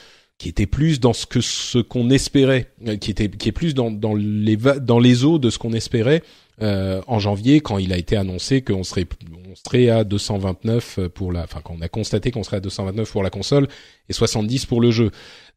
qui 0.43 0.49
était 0.49 0.67
plus 0.67 0.99
dans 0.99 1.13
ce 1.13 1.25
que 1.25 1.41
ce 1.41 1.79
qu'on 1.79 2.11
espérait, 2.11 2.67
euh, 2.89 2.97
qui 2.97 3.13
était 3.13 3.29
qui 3.29 3.49
est 3.49 3.53
plus 3.53 3.75
dans 3.75 3.93
dans 3.93 4.13
les 4.13 4.57
dans 4.57 4.99
les 4.99 5.25
eaux 5.25 5.39
de 5.39 5.51
ce 5.51 5.59
qu'on 5.61 5.73
espérait 5.73 6.25
euh, 6.61 7.01
en 7.07 7.21
janvier 7.21 7.61
quand 7.61 7.79
il 7.79 7.93
a 7.93 7.97
été 7.97 8.17
annoncé 8.17 8.61
qu'on 8.61 8.83
serait 8.83 9.07
on 9.49 9.55
serait 9.55 9.89
à 9.89 10.03
229 10.03 10.99
pour 11.15 11.31
la 11.31 11.45
enfin 11.45 11.61
quand 11.63 11.77
on 11.79 11.81
a 11.81 11.87
constaté 11.87 12.33
qu'on 12.33 12.43
serait 12.43 12.57
à 12.57 12.61
229 12.61 13.13
pour 13.13 13.23
la 13.23 13.31
console 13.31 13.69
et 14.09 14.13
70 14.13 14.67
pour 14.67 14.81
le 14.81 14.91
jeu. 14.91 15.13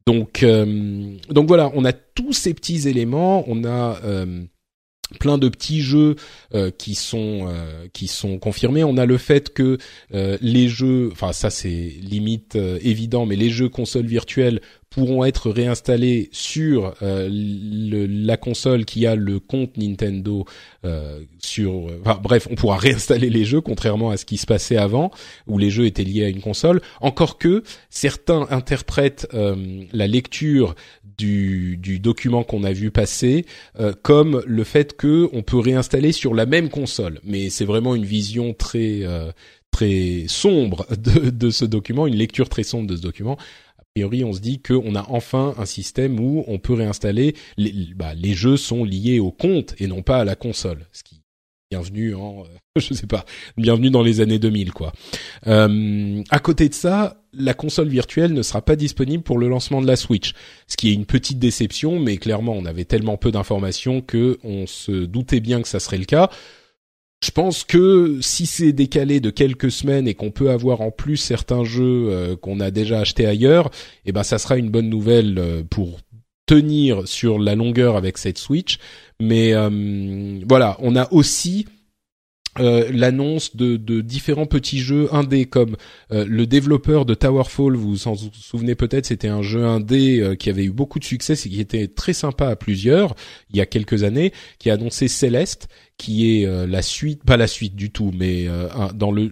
Donc 0.05 0.43
euh, 0.43 1.15
donc 1.31 1.47
voilà, 1.47 1.71
on 1.73 1.83
a 1.83 1.91
tous 1.91 2.33
ces 2.33 2.53
petits 2.53 2.87
éléments, 2.87 3.43
on 3.47 3.63
a 3.63 3.99
euh, 4.03 4.43
plein 5.19 5.37
de 5.37 5.49
petits 5.49 5.81
jeux 5.81 6.15
euh, 6.53 6.71
qui 6.71 6.95
sont 6.95 7.47
euh, 7.47 7.87
qui 7.93 8.07
sont 8.07 8.39
confirmés. 8.39 8.83
On 8.83 8.97
a 8.97 9.05
le 9.05 9.17
fait 9.17 9.53
que 9.53 9.77
euh, 10.13 10.37
les 10.41 10.67
jeux, 10.67 11.09
enfin 11.11 11.33
ça 11.33 11.49
c'est 11.49 11.93
limite 12.01 12.55
évident, 12.81 13.25
mais 13.25 13.35
les 13.35 13.49
jeux 13.49 13.69
consoles 13.69 14.07
virtuelles 14.07 14.61
pourront 14.95 15.25
être 15.25 15.49
réinstallés 15.49 16.29
sur 16.31 16.93
le, 17.01 18.05
la 18.05 18.37
console 18.37 18.85
qui 18.85 19.05
a 19.05 19.15
le 19.15 19.39
compte 19.39 19.77
Nintendo 19.77 20.45
sur. 21.39 21.87
Enfin 22.01 22.19
bref, 22.21 22.47
on 22.49 22.55
pourra 22.55 22.77
réinstaller 22.79 23.29
les 23.29 23.45
jeux 23.45 23.61
contrairement 23.61 24.09
à 24.09 24.17
ce 24.17 24.25
qui 24.25 24.37
se 24.37 24.45
passait 24.45 24.77
avant 24.77 25.11
où 25.47 25.57
les 25.57 25.69
jeux 25.69 25.85
étaient 25.85 26.03
liés 26.03 26.25
à 26.25 26.29
une 26.29 26.41
console. 26.41 26.81
Encore 27.01 27.37
que 27.37 27.63
certains 27.89 28.47
interprètent 28.49 29.27
la 29.33 30.07
lecture 30.07 30.75
du, 31.17 31.77
du 31.77 31.99
document 31.99 32.43
qu'on 32.43 32.63
a 32.63 32.71
vu 32.71 32.91
passer 32.91 33.45
euh, 33.79 33.93
comme 34.01 34.43
le 34.45 34.63
fait 34.63 34.95
que 34.95 35.29
on 35.33 35.41
peut 35.41 35.59
réinstaller 35.59 36.11
sur 36.11 36.33
la 36.33 36.45
même 36.45 36.69
console. 36.69 37.19
Mais 37.23 37.49
c'est 37.49 37.65
vraiment 37.65 37.95
une 37.95 38.05
vision 38.05 38.53
très 38.53 38.99
euh, 39.03 39.31
très 39.71 40.25
sombre 40.27 40.85
de, 40.97 41.29
de 41.29 41.49
ce 41.49 41.65
document, 41.65 42.07
une 42.07 42.15
lecture 42.15 42.49
très 42.49 42.63
sombre 42.63 42.87
de 42.87 42.95
ce 42.95 43.01
document. 43.01 43.37
Priori, 43.95 44.25
on 44.25 44.33
se 44.33 44.41
dit 44.41 44.61
qu'on 44.61 44.93
a 44.95 45.05
enfin 45.07 45.55
un 45.57 45.65
système 45.65 46.19
où 46.19 46.43
on 46.47 46.59
peut 46.59 46.73
réinstaller 46.73 47.33
les, 47.55 47.71
bah, 47.95 48.11
jeux 48.21 48.57
sont 48.57 48.83
liés 48.83 49.21
au 49.21 49.31
compte 49.31 49.73
et 49.79 49.87
non 49.87 50.01
pas 50.01 50.17
à 50.17 50.25
la 50.25 50.35
console, 50.35 50.85
ce 50.91 51.01
qui 51.01 51.21
bienvenue 51.71 52.13
en 52.13 52.41
euh, 52.41 52.43
je 52.75 52.93
sais 52.93 53.07
pas 53.07 53.23
bienvenue 53.55 53.89
dans 53.89 54.03
les 54.03 54.21
années 54.21 54.37
2000 54.37 54.71
quoi 54.71 54.91
euh, 55.47 56.21
à 56.29 56.39
côté 56.39 56.69
de 56.69 56.75
ça 56.75 57.23
la 57.33 57.55
console 57.55 57.87
virtuelle 57.87 58.33
ne 58.33 58.43
sera 58.43 58.61
pas 58.61 58.75
disponible 58.75 59.23
pour 59.23 59.39
le 59.39 59.47
lancement 59.47 59.81
de 59.81 59.87
la 59.87 59.95
Switch, 59.95 60.33
ce 60.67 60.75
qui 60.75 60.89
est 60.89 60.93
une 60.93 61.05
petite 61.05 61.39
déception, 61.39 61.97
mais 61.99 62.17
clairement 62.17 62.53
on 62.53 62.65
avait 62.65 62.85
tellement 62.85 63.15
peu 63.15 63.31
d'informations 63.31 64.01
que 64.01 64.39
on 64.43 64.67
se 64.67 65.05
doutait 65.05 65.39
bien 65.39 65.61
que 65.61 65.69
ça 65.69 65.79
serait 65.79 65.97
le 65.97 66.05
cas. 66.05 66.29
Je 67.23 67.31
pense 67.31 67.63
que 67.63 68.19
si 68.21 68.45
c'est 68.45 68.73
décalé 68.73 69.19
de 69.19 69.29
quelques 69.29 69.71
semaines 69.71 70.07
et 70.07 70.13
qu'on 70.13 70.31
peut 70.31 70.51
avoir 70.51 70.81
en 70.81 70.91
plus 70.91 71.17
certains 71.17 71.63
jeux 71.63 72.09
euh, 72.09 72.35
qu'on 72.35 72.59
a 72.59 72.71
déjà 72.71 72.99
achetés 72.99 73.25
ailleurs, 73.25 73.71
eh 74.05 74.11
ben 74.11 74.23
ça 74.23 74.37
sera 74.37 74.57
une 74.57 74.69
bonne 74.69 74.89
nouvelle 74.89 75.39
euh, 75.39 75.63
pour 75.63 75.99
tenir 76.45 77.07
sur 77.07 77.39
la 77.39 77.55
longueur 77.55 77.95
avec 77.95 78.17
cette 78.17 78.37
Switch. 78.37 78.77
Mais 79.19 79.53
euh, 79.53 80.39
voilà, 80.47 80.77
on 80.79 80.95
a 80.95 81.11
aussi 81.11 81.65
euh, 82.59 82.89
l'annonce 82.93 83.57
de, 83.57 83.75
de, 83.75 83.99
différents 83.99 84.45
petits 84.45 84.79
jeux 84.79 85.13
indés 85.13 85.45
comme 85.45 85.75
euh, 86.13 86.25
le 86.25 86.47
développeur 86.47 87.05
de 87.05 87.13
Towerfall, 87.13 87.75
vous 87.75 87.89
vous 87.89 88.07
en 88.07 88.15
souvenez 88.15 88.75
peut-être, 88.75 89.05
c'était 89.05 89.27
un 89.27 89.41
jeu 89.41 89.65
indé 89.65 90.21
euh, 90.21 90.35
qui 90.35 90.49
avait 90.49 90.63
eu 90.63 90.71
beaucoup 90.71 90.99
de 90.99 91.03
succès 91.03 91.33
et 91.33 91.49
qui 91.49 91.59
était 91.59 91.89
très 91.89 92.13
sympa 92.13 92.47
à 92.47 92.55
plusieurs 92.55 93.13
il 93.49 93.57
y 93.57 93.61
a 93.61 93.65
quelques 93.65 94.03
années, 94.03 94.31
qui 94.57 94.69
a 94.69 94.75
annoncé 94.75 95.09
Celeste, 95.09 95.67
qui 95.97 96.41
est 96.41 96.67
la 96.67 96.81
suite, 96.81 97.23
pas 97.23 97.37
la 97.37 97.47
suite 97.47 97.75
du 97.75 97.89
tout, 97.89 98.11
mais 98.17 98.47
dans 98.93 99.11
le 99.11 99.31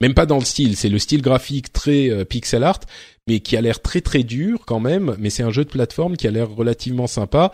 même 0.00 0.14
pas 0.14 0.24
dans 0.24 0.38
le 0.38 0.44
style, 0.44 0.76
c'est 0.76 0.88
le 0.88 0.98
style 0.98 1.20
graphique 1.20 1.72
très 1.74 2.24
pixel 2.24 2.64
art, 2.64 2.80
mais 3.26 3.40
qui 3.40 3.56
a 3.56 3.60
l'air 3.60 3.82
très 3.82 4.00
très 4.00 4.22
dur 4.22 4.64
quand 4.66 4.80
même, 4.80 5.14
mais 5.18 5.28
c'est 5.28 5.42
un 5.42 5.50
jeu 5.50 5.64
de 5.64 5.70
plateforme 5.70 6.16
qui 6.16 6.26
a 6.26 6.30
l'air 6.30 6.50
relativement 6.50 7.06
sympa. 7.06 7.52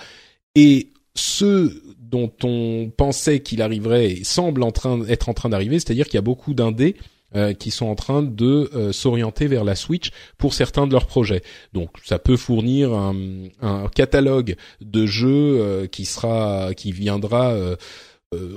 Et 0.55 0.93
ce 1.17 1.73
dont 2.11 2.33
on 2.43 2.91
pensait 2.97 3.41
qu'il 3.41 3.63
arriverait 3.63 4.21
semble 4.23 4.63
en 4.63 4.71
train 4.71 5.05
être 5.07 5.29
en 5.29 5.35
train 5.35 5.49
d'arriver, 5.49 5.79
c'est-à-dire 5.79 6.07
qu'il 6.07 6.15
y 6.15 6.19
a 6.19 6.23
beaucoup 6.23 6.55
d'indés 6.55 6.97
euh, 7.35 7.55
qui 7.55 7.73
sont 7.73 7.87
en 7.87 7.97
train 7.97 8.23
de 8.23 8.71
euh, 8.73 8.93
s'orienter 8.93 9.49
vers 9.49 9.65
la 9.65 9.75
Switch 9.75 10.11
pour 10.39 10.55
certains 10.55 10.87
de 10.87 10.93
leurs 10.93 11.07
projets. 11.07 11.43
Donc 11.73 11.91
ça 12.05 12.21
peut 12.21 12.37
fournir 12.37 12.95
un, 12.95 13.17
un 13.61 13.89
catalogue 13.89 14.55
de 14.81 15.07
jeux 15.07 15.59
euh, 15.61 15.87
qui 15.89 16.05
sera 16.05 16.73
qui 16.75 16.93
viendra 16.93 17.57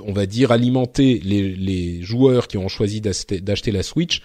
on 0.04 0.12
va 0.12 0.26
dire 0.26 0.52
alimenter 0.52 1.20
les, 1.24 1.54
les, 1.54 2.02
joueurs 2.02 2.48
qui 2.48 2.58
ont 2.58 2.68
choisi 2.68 3.00
d'acheter 3.00 3.72
la 3.72 3.82
Switch 3.82 4.20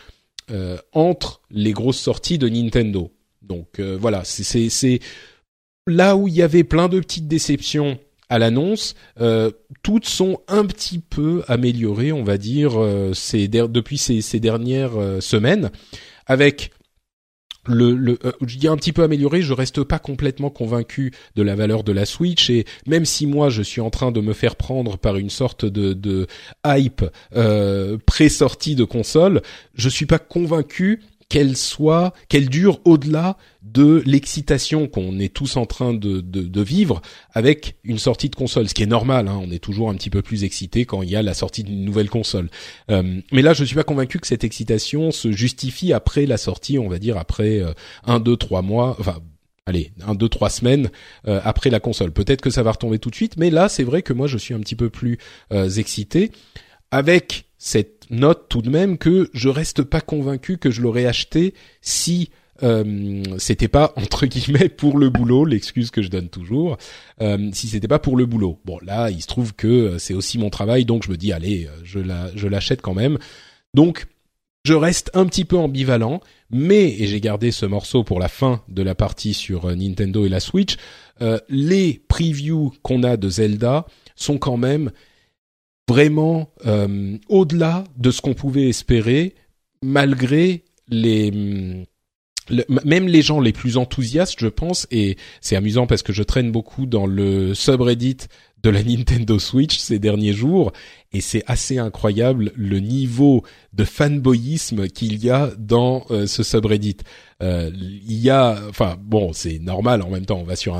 entre 0.91 1.41
les 1.49 1.71
grosses 1.71 1.99
sorties 1.99 2.37
de 2.37 2.49
Nintendo. 2.49 3.11
Donc 3.41 3.79
voilà, 3.79 4.23
c'est 4.25 4.99
là 5.87 6.17
où 6.17 6.27
il 6.27 6.33
y 6.33 6.41
avait 6.41 6.65
plein 6.65 6.89
de 6.89 6.99
petites 6.99 7.29
déceptions 7.29 7.97
à 8.29 8.39
l'annonce, 8.39 8.95
euh, 9.19 9.51
toutes 9.83 10.05
sont 10.05 10.39
un 10.47 10.65
petit 10.65 10.99
peu 10.99 11.43
améliorées, 11.47 12.11
on 12.11 12.23
va 12.23 12.37
dire, 12.37 12.73
euh, 12.77 13.11
depuis 13.67 13.97
ces, 13.97 14.21
ces 14.21 14.39
dernières 14.39 14.99
euh, 14.99 15.21
semaines, 15.21 15.71
avec 16.25 16.71
le, 17.67 18.19
je 18.45 18.57
dis 18.59 18.67
un 18.67 18.77
petit 18.77 18.93
peu 18.93 19.01
amélioré, 19.01 19.41
je 19.41 19.51
reste 19.51 19.83
pas 19.83 19.97
complètement 19.97 20.51
convaincu 20.51 21.11
de 21.35 21.41
la 21.41 21.55
valeur 21.55 21.83
de 21.83 21.91
la 21.91 22.05
Switch 22.05 22.51
et 22.51 22.63
même 22.85 23.05
si 23.05 23.25
moi 23.25 23.49
je 23.49 23.63
suis 23.63 23.81
en 23.81 23.89
train 23.89 24.11
de 24.11 24.21
me 24.21 24.33
faire 24.33 24.55
prendre 24.55 24.99
par 24.99 25.17
une 25.17 25.31
sorte 25.31 25.65
de, 25.65 25.93
de 25.93 26.27
hype 26.63 27.03
pré-sortie 28.05 28.75
de 28.75 28.83
console, 28.83 29.41
je 29.73 29.89
suis 29.89 30.05
pas 30.05 30.19
convaincu 30.19 31.01
qu'elle 31.29 31.57
soit, 31.57 32.13
qu'elle 32.29 32.49
dure 32.49 32.79
au-delà 32.85 33.37
de 33.61 34.03
l'excitation 34.05 34.87
qu'on 34.87 35.19
est 35.19 35.33
tous 35.33 35.57
en 35.57 35.65
train 35.65 35.93
de, 35.93 36.61
vivre 36.61 37.01
avec 37.33 37.75
une 37.83 37.97
sortie 37.97 38.29
de 38.29 38.35
console, 38.35 38.69
ce 38.69 38.73
qui 38.73 38.83
est 38.83 38.87
normal. 38.87 39.27
Hein, 39.27 39.39
on 39.41 39.51
est 39.51 39.59
toujours 39.59 39.89
un 39.89 39.95
petit 39.95 40.09
peu 40.09 40.21
plus 40.21 40.43
excité 40.43 40.85
quand 40.85 41.01
il 41.01 41.09
y 41.09 41.15
a 41.15 41.21
la 41.21 41.33
sortie 41.33 41.63
d'une 41.63 41.83
nouvelle 41.83 42.09
console. 42.09 42.49
Euh, 42.91 43.21
mais 43.31 43.41
là, 43.41 43.53
je 43.53 43.63
suis 43.63 43.75
pas 43.75 43.83
convaincu 43.83 44.19
que 44.19 44.27
cette 44.27 44.43
excitation 44.43 45.11
se 45.11 45.31
justifie 45.31 45.93
après 45.93 46.25
la 46.25 46.37
sortie, 46.37 46.77
on 46.79 46.87
va 46.87 46.99
dire 46.99 47.17
après 47.17 47.59
euh, 47.59 47.73
un, 48.05 48.19
deux, 48.19 48.37
trois 48.37 48.61
mois, 48.61 48.95
enfin 48.99 49.19
allez, 49.65 49.91
un, 50.05 50.15
deux, 50.15 50.29
trois 50.29 50.49
semaines 50.49 50.89
euh, 51.27 51.41
après 51.43 51.69
la 51.69 51.79
console. 51.79 52.11
Peut-être 52.11 52.41
que 52.41 52.49
ça 52.49 52.63
va 52.63 52.71
retomber 52.71 52.99
tout 52.99 53.09
de 53.09 53.15
suite, 53.15 53.37
mais 53.37 53.49
là, 53.49 53.69
c'est 53.69 53.83
vrai 53.83 54.01
que 54.01 54.13
moi, 54.13 54.27
je 54.27 54.37
suis 54.37 54.53
un 54.53 54.59
petit 54.59 54.75
peu 54.75 54.89
plus 54.89 55.17
euh, 55.51 55.69
excité 55.69 56.31
avec 56.91 57.45
cette 57.57 57.94
note 58.09 58.47
tout 58.49 58.61
de 58.61 58.69
même 58.69 58.97
que 58.97 59.29
je 59.33 59.49
reste 59.49 59.83
pas 59.83 60.01
convaincu 60.01 60.57
que 60.57 60.71
je 60.71 60.81
l'aurais 60.81 61.05
acheté 61.05 61.53
si 61.81 62.29
euh, 62.63 63.23
c'était 63.37 63.67
pas 63.67 63.93
entre 63.97 64.25
guillemets 64.25 64.69
pour 64.69 64.97
le 64.97 65.09
boulot, 65.09 65.45
l'excuse 65.45 65.91
que 65.91 66.01
je 66.01 66.09
donne 66.09 66.29
toujours, 66.29 66.77
euh, 67.21 67.49
si 67.53 67.67
c'était 67.67 67.87
pas 67.87 67.99
pour 67.99 68.17
le 68.17 68.25
boulot. 68.25 68.59
Bon 68.65 68.79
là, 68.81 69.09
il 69.09 69.21
se 69.21 69.27
trouve 69.27 69.53
que 69.53 69.67
euh, 69.67 69.99
c'est 69.99 70.13
aussi 70.13 70.37
mon 70.37 70.49
travail, 70.49 70.85
donc 70.85 71.03
je 71.03 71.11
me 71.11 71.17
dis 71.17 71.33
allez, 71.33 71.65
euh, 71.65 71.81
je 71.83 71.99
la, 71.99 72.29
je 72.35 72.47
l'achète 72.47 72.81
quand 72.81 72.93
même. 72.93 73.17
Donc 73.73 74.07
je 74.63 74.73
reste 74.73 75.11
un 75.13 75.25
petit 75.25 75.45
peu 75.45 75.57
ambivalent, 75.57 76.21
mais 76.49 76.89
et 76.99 77.07
j'ai 77.07 77.21
gardé 77.21 77.51
ce 77.51 77.65
morceau 77.65 78.03
pour 78.03 78.19
la 78.19 78.29
fin 78.29 78.63
de 78.67 78.81
la 78.81 78.95
partie 78.95 79.33
sur 79.33 79.75
Nintendo 79.75 80.25
et 80.25 80.29
la 80.29 80.39
Switch. 80.39 80.77
les 81.49 82.01
previews 82.07 82.73
qu'on 82.81 83.03
a 83.03 83.15
de 83.15 83.29
Zelda 83.29 83.85
sont 84.15 84.39
quand 84.39 84.57
même 84.57 84.91
vraiment 85.89 86.49
euh, 86.65 87.17
au-delà 87.29 87.83
de 87.97 88.11
ce 88.11 88.21
qu'on 88.21 88.33
pouvait 88.33 88.69
espérer, 88.69 89.35
malgré 89.81 90.63
les 90.87 91.85
même 92.83 93.07
les 93.07 93.23
gens 93.23 93.39
les 93.39 93.53
plus 93.53 93.77
enthousiastes, 93.77 94.39
je 94.39 94.47
pense, 94.47 94.87
et 94.91 95.17
c'est 95.41 95.55
amusant 95.55 95.87
parce 95.87 96.03
que 96.03 96.13
je 96.13 96.21
traîne 96.21 96.51
beaucoup 96.51 96.85
dans 96.85 97.07
le 97.07 97.55
subreddit 97.55 98.17
de 98.65 98.71
la 98.71 98.83
Nintendo 98.83 99.37
Switch 99.37 99.77
ces 99.77 99.99
derniers 99.99 100.33
jours, 100.33 100.71
et 101.13 101.21
c'est 101.21 101.43
assez 101.45 101.77
incroyable 101.77 102.51
le 102.55 102.79
niveau 102.79 103.43
de 103.73 103.83
fanboyisme 103.83 104.87
qu'il 104.87 105.23
y 105.23 105.29
a 105.29 105.51
dans 105.59 106.03
euh, 106.09 106.25
ce 106.25 106.41
subreddit. 106.41 106.97
Euh, 107.43 107.69
il 107.75 108.19
y 108.19 108.31
a, 108.31 108.59
enfin 108.67 108.97
bon, 108.99 109.33
c'est 109.33 109.59
normal. 109.59 110.01
En 110.01 110.09
même 110.09 110.25
temps, 110.25 110.39
on 110.39 110.43
va 110.43 110.55
sur 110.55 110.75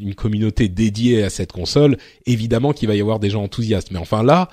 une 0.00 0.14
communauté 0.14 0.68
dédiée 0.68 1.22
à 1.22 1.30
cette 1.30 1.52
console. 1.52 1.96
Évidemment 2.26 2.72
qu'il 2.74 2.88
va 2.88 2.94
y 2.94 3.00
avoir 3.00 3.20
des 3.20 3.30
gens 3.30 3.42
enthousiastes, 3.42 3.90
mais 3.90 3.98
enfin 3.98 4.22
là, 4.22 4.48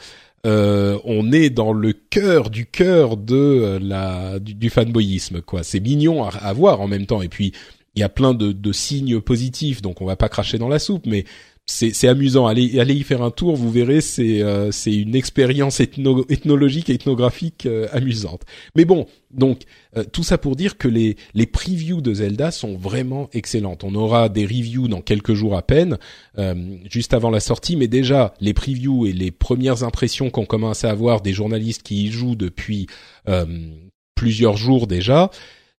euh, 0.46 0.98
on 1.04 1.34
est 1.34 1.50
dans 1.50 1.74
le 1.74 1.92
cœur 1.92 2.50
du 2.50 2.68
cœur 2.68 3.18
de 3.18 3.36
euh, 3.36 3.80
la 3.82 4.40
du, 4.40 4.70
fanboyisme 4.70 5.42
quoi. 5.42 5.64
C'est 5.64 5.82
mignon 5.82 6.24
à, 6.24 6.54
voir 6.54 6.80
en 6.80 6.88
même 6.88 7.06
temps 7.06 7.22
et 7.22 7.28
puis 7.28 7.52
il 7.96 8.00
y 8.00 8.04
a 8.04 8.10
plein 8.10 8.34
de, 8.34 8.52
de, 8.52 8.72
signes 8.72 9.20
positifs 9.20 9.82
donc 9.82 10.00
on 10.00 10.06
va 10.06 10.16
pas 10.16 10.30
cracher 10.30 10.60
dans 10.60 10.70
la 10.70 10.78
soupe 10.78 11.08
mais 11.08 11.26
c'est 11.70 12.08
amusant. 12.08 12.48
Allez, 12.48 12.80
allez 12.80 12.96
y 12.96 13.04
faire 13.04 13.22
un 13.22 13.30
tour, 13.30 13.58
vous 13.58 13.70
verrez, 13.70 14.00
c'est 14.00 14.42
euh, 14.42 14.72
c'est 14.72 14.96
une 14.96 15.16
expérience 15.16 15.82
ethnologique 15.82 16.90
et 16.90 16.94
ethnographique 16.94 17.66
euh, 17.66 17.88
amusante. 17.92 18.44
Mais 18.76 18.86
bon, 18.86 19.06
donc 19.32 19.64
euh, 19.98 20.06
tout 20.06 20.24
ça 20.24 20.38
pour 20.38 20.56
dire 20.56 20.78
que 20.78 20.88
les 20.88 21.18
les 21.34 21.46
previews 21.46 22.00
de 22.00 22.14
Zelda 22.14 22.52
sont 22.52 22.78
vraiment 22.78 23.30
excellentes. 23.34 23.84
On 23.84 23.96
aura 23.96 24.30
des 24.30 24.46
reviews 24.46 24.88
dans 24.88 25.02
quelques 25.02 25.34
jours 25.34 25.58
à 25.58 25.62
peine, 25.62 25.98
juste 26.90 27.14
avant 27.14 27.30
la 27.30 27.42
sortie, 27.42 27.76
mais 27.76 27.88
déjà 27.88 28.34
les 28.40 28.54
previews 28.54 29.06
et 29.06 29.12
les 29.12 29.32
premières 29.32 29.84
impressions 29.84 30.30
qu'on 30.30 30.46
commence 30.46 30.86
à 30.86 30.90
avoir 30.90 31.22
des 31.22 31.34
journalistes 31.34 31.84
qui 31.84 32.06
y 32.06 32.12
jouent 32.12 32.36
depuis 32.36 32.88
plusieurs 34.16 34.56
jours 34.56 34.88
déjà 34.88 35.30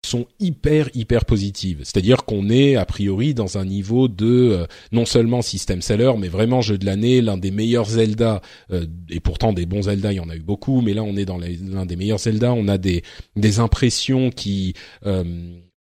sont 0.05 0.27
hyper 0.39 0.89
hyper 0.95 1.25
positives. 1.25 1.81
C'est-à-dire 1.83 2.25
qu'on 2.25 2.49
est 2.51 2.77
a 2.77 2.85
priori 2.85 3.35
dans 3.35 3.59
un 3.59 3.65
niveau 3.65 4.09
de 4.09 4.27
euh, 4.27 4.67
non 4.93 5.05
seulement 5.05 5.43
système 5.43 5.83
seller, 5.83 6.13
mais 6.19 6.29
vraiment 6.29 6.61
jeu 6.61 6.79
de 6.79 6.87
l'année, 6.87 7.21
l'un 7.21 7.37
des 7.37 7.51
meilleurs 7.51 7.89
Zelda. 7.89 8.41
Euh, 8.71 8.87
et 9.11 9.21
pourtant 9.21 9.53
des 9.53 9.67
bons 9.67 9.83
Zelda, 9.83 10.13
il 10.13 10.17
y 10.17 10.21
en 10.21 10.29
a 10.29 10.37
eu 10.37 10.43
beaucoup, 10.43 10.81
mais 10.81 10.95
là 10.95 11.03
on 11.03 11.17
est 11.17 11.25
dans 11.25 11.39
l'un 11.39 11.87
des 11.87 11.97
meilleurs 11.97 12.21
Zelda. 12.21 12.53
On 12.53 12.69
a 12.69 12.79
des 12.79 13.03
des 13.37 13.61
impressions 13.61 14.31
qui 14.31 14.75
euh, 15.05 15.25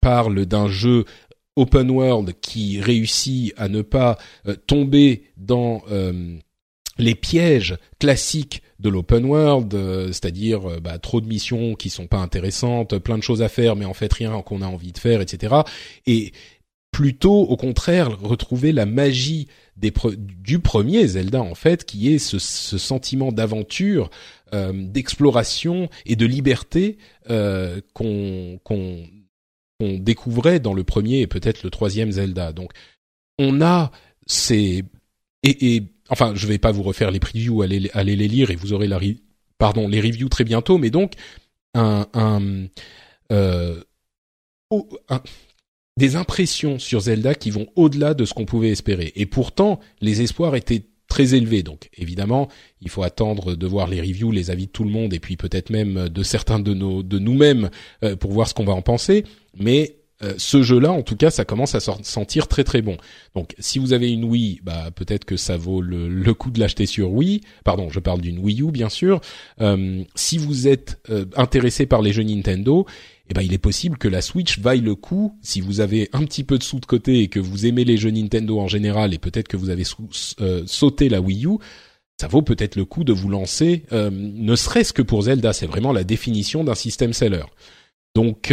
parlent 0.01 0.45
d'un 0.45 0.67
jeu 0.67 1.05
open 1.55 1.89
world 1.89 2.33
qui 2.39 2.81
réussit 2.81 3.53
à 3.57 3.67
ne 3.67 3.81
pas 3.81 4.17
tomber 4.67 5.23
dans 5.37 5.81
les 6.97 7.15
pièges 7.15 7.77
classiques 7.99 8.61
de 8.79 8.89
l'open 8.89 9.25
world, 9.25 9.73
euh, 9.73 10.07
c'est-à-dire 10.07 10.69
euh, 10.69 10.79
bah, 10.79 10.99
trop 10.99 11.21
de 11.21 11.27
missions 11.27 11.75
qui 11.75 11.89
sont 11.89 12.07
pas 12.07 12.17
intéressantes, 12.17 12.97
plein 12.99 13.17
de 13.17 13.23
choses 13.23 13.41
à 13.41 13.49
faire 13.49 13.75
mais 13.75 13.85
en 13.85 13.93
fait 13.93 14.11
rien 14.13 14.41
qu'on 14.41 14.61
a 14.61 14.67
envie 14.67 14.91
de 14.91 14.97
faire, 14.97 15.21
etc. 15.21 15.55
Et 16.05 16.31
plutôt 16.91 17.41
au 17.41 17.57
contraire 17.57 18.19
retrouver 18.19 18.71
la 18.71 18.85
magie 18.85 19.47
des 19.77 19.93
du 20.17 20.59
premier 20.59 21.07
Zelda 21.07 21.41
en 21.41 21.55
fait, 21.55 21.85
qui 21.85 22.13
est 22.13 22.19
ce, 22.19 22.39
ce 22.39 22.77
sentiment 22.77 23.31
d'aventure, 23.31 24.09
euh, 24.53 24.71
d'exploration 24.73 25.89
et 26.05 26.15
de 26.15 26.25
liberté 26.25 26.97
qu'on 27.93 28.59
qu'on 28.63 29.97
découvrait 29.99 30.59
dans 30.59 30.73
le 30.73 30.83
premier 30.83 31.19
et 31.19 31.27
peut-être 31.27 31.61
le 31.63 31.69
troisième 31.69 32.11
Zelda. 32.11 32.51
Donc 32.51 32.71
on 33.37 33.61
a 33.61 33.91
ces 34.25 34.83
et, 35.43 35.75
et 35.75 35.83
enfin, 36.09 36.33
je 36.35 36.47
vais 36.47 36.57
pas 36.57 36.71
vous 36.71 36.83
refaire 36.83 37.11
les 37.11 37.19
previews, 37.19 37.61
allez, 37.61 37.89
allez 37.93 38.15
les 38.15 38.27
lire 38.27 38.51
et 38.51 38.55
vous 38.55 38.73
aurez 38.73 38.87
la, 38.87 38.99
pardon, 39.57 39.87
les 39.87 40.01
reviews 40.01 40.29
très 40.29 40.43
bientôt. 40.43 40.77
Mais 40.77 40.89
donc, 40.89 41.13
un, 41.73 42.07
un, 42.13 42.67
euh, 43.31 43.81
des 45.97 46.15
impressions 46.15 46.79
sur 46.79 47.01
Zelda 47.01 47.35
qui 47.35 47.49
vont 47.49 47.67
au-delà 47.75 48.13
de 48.13 48.25
ce 48.25 48.33
qu'on 48.33 48.45
pouvait 48.45 48.69
espérer. 48.69 49.11
Et 49.15 49.25
pourtant, 49.25 49.79
les 50.01 50.21
espoirs 50.21 50.55
étaient 50.55 50.83
très 51.07 51.33
élevés. 51.33 51.63
Donc, 51.63 51.89
évidemment, 51.97 52.49
il 52.81 52.89
faut 52.89 53.03
attendre 53.03 53.55
de 53.55 53.67
voir 53.67 53.87
les 53.87 54.01
reviews, 54.01 54.31
les 54.31 54.51
avis 54.51 54.67
de 54.67 54.71
tout 54.71 54.83
le 54.83 54.89
monde, 54.89 55.13
et 55.13 55.19
puis 55.19 55.37
peut-être 55.37 55.69
même 55.69 56.09
de 56.09 56.23
certains 56.23 56.59
de 56.59 56.73
nos, 56.73 57.01
de 57.01 57.17
nous-mêmes 57.17 57.69
euh, 58.03 58.15
pour 58.15 58.31
voir 58.31 58.47
ce 58.47 58.53
qu'on 58.53 58.65
va 58.65 58.73
en 58.73 58.81
penser. 58.81 59.23
Mais 59.57 59.96
euh, 60.23 60.33
ce 60.37 60.63
jeu-là, 60.63 60.91
en 60.91 61.03
tout 61.03 61.15
cas, 61.15 61.29
ça 61.29 61.45
commence 61.45 61.75
à 61.75 61.79
sentir 61.79 62.47
très 62.47 62.63
très 62.63 62.81
bon. 62.81 62.97
Donc, 63.35 63.53
si 63.59 63.77
vous 63.77 63.93
avez 63.93 64.11
une 64.11 64.23
Wii, 64.23 64.61
bah 64.63 64.89
peut-être 64.95 65.25
que 65.25 65.37
ça 65.37 65.57
vaut 65.57 65.81
le, 65.81 66.33
coup 66.33 66.49
de 66.49 66.59
l'acheter 66.59 66.87
sur 66.87 67.11
Wii. 67.11 67.41
Pardon, 67.63 67.89
je 67.91 67.99
parle 67.99 68.21
d'une 68.21 68.39
Wii 68.39 68.63
U, 68.63 68.71
bien 68.71 68.89
sûr. 68.89 69.21
Euh, 69.61 70.03
si 70.15 70.37
vous 70.37 70.67
êtes 70.67 70.99
euh, 71.09 71.25
intéressé 71.35 71.85
par 71.85 72.01
les 72.01 72.13
jeux 72.13 72.23
Nintendo, 72.23 72.87
eh 73.29 73.33
ben 73.33 73.41
il 73.41 73.53
est 73.53 73.59
possible 73.59 73.97
que 73.97 74.07
la 74.07 74.21
Switch 74.21 74.59
vaille 74.59 74.81
le 74.81 74.95
coup 74.95 75.37
si 75.41 75.59
vous 75.59 75.81
avez 75.81 76.09
un 76.13 76.23
petit 76.23 76.45
peu 76.45 76.57
de 76.57 76.63
sous 76.63 76.79
de 76.79 76.85
côté 76.85 77.19
et 77.19 77.27
que 77.27 77.41
vous 77.41 77.65
aimez 77.65 77.83
les 77.83 77.97
jeux 77.97 78.09
Nintendo 78.09 78.59
en 78.59 78.67
général 78.67 79.13
et 79.13 79.17
peut-être 79.17 79.49
que 79.49 79.57
vous 79.57 79.69
avez 79.69 79.83
sauté 80.65 81.09
la 81.09 81.21
Wii 81.21 81.45
U. 81.45 81.57
Ça 82.19 82.27
vaut 82.27 82.41
peut-être 82.41 82.75
le 82.77 82.85
coup 82.85 83.03
de 83.03 83.13
vous 83.13 83.29
lancer, 83.29 83.83
ne 83.91 84.55
serait-ce 84.55 84.93
que 84.93 85.03
pour 85.03 85.23
Zelda. 85.23 85.53
C'est 85.53 85.67
vraiment 85.67 85.91
la 85.91 86.03
définition 86.03 86.63
d'un 86.63 86.73
système 86.73 87.13
seller. 87.13 87.43
Donc 88.15 88.51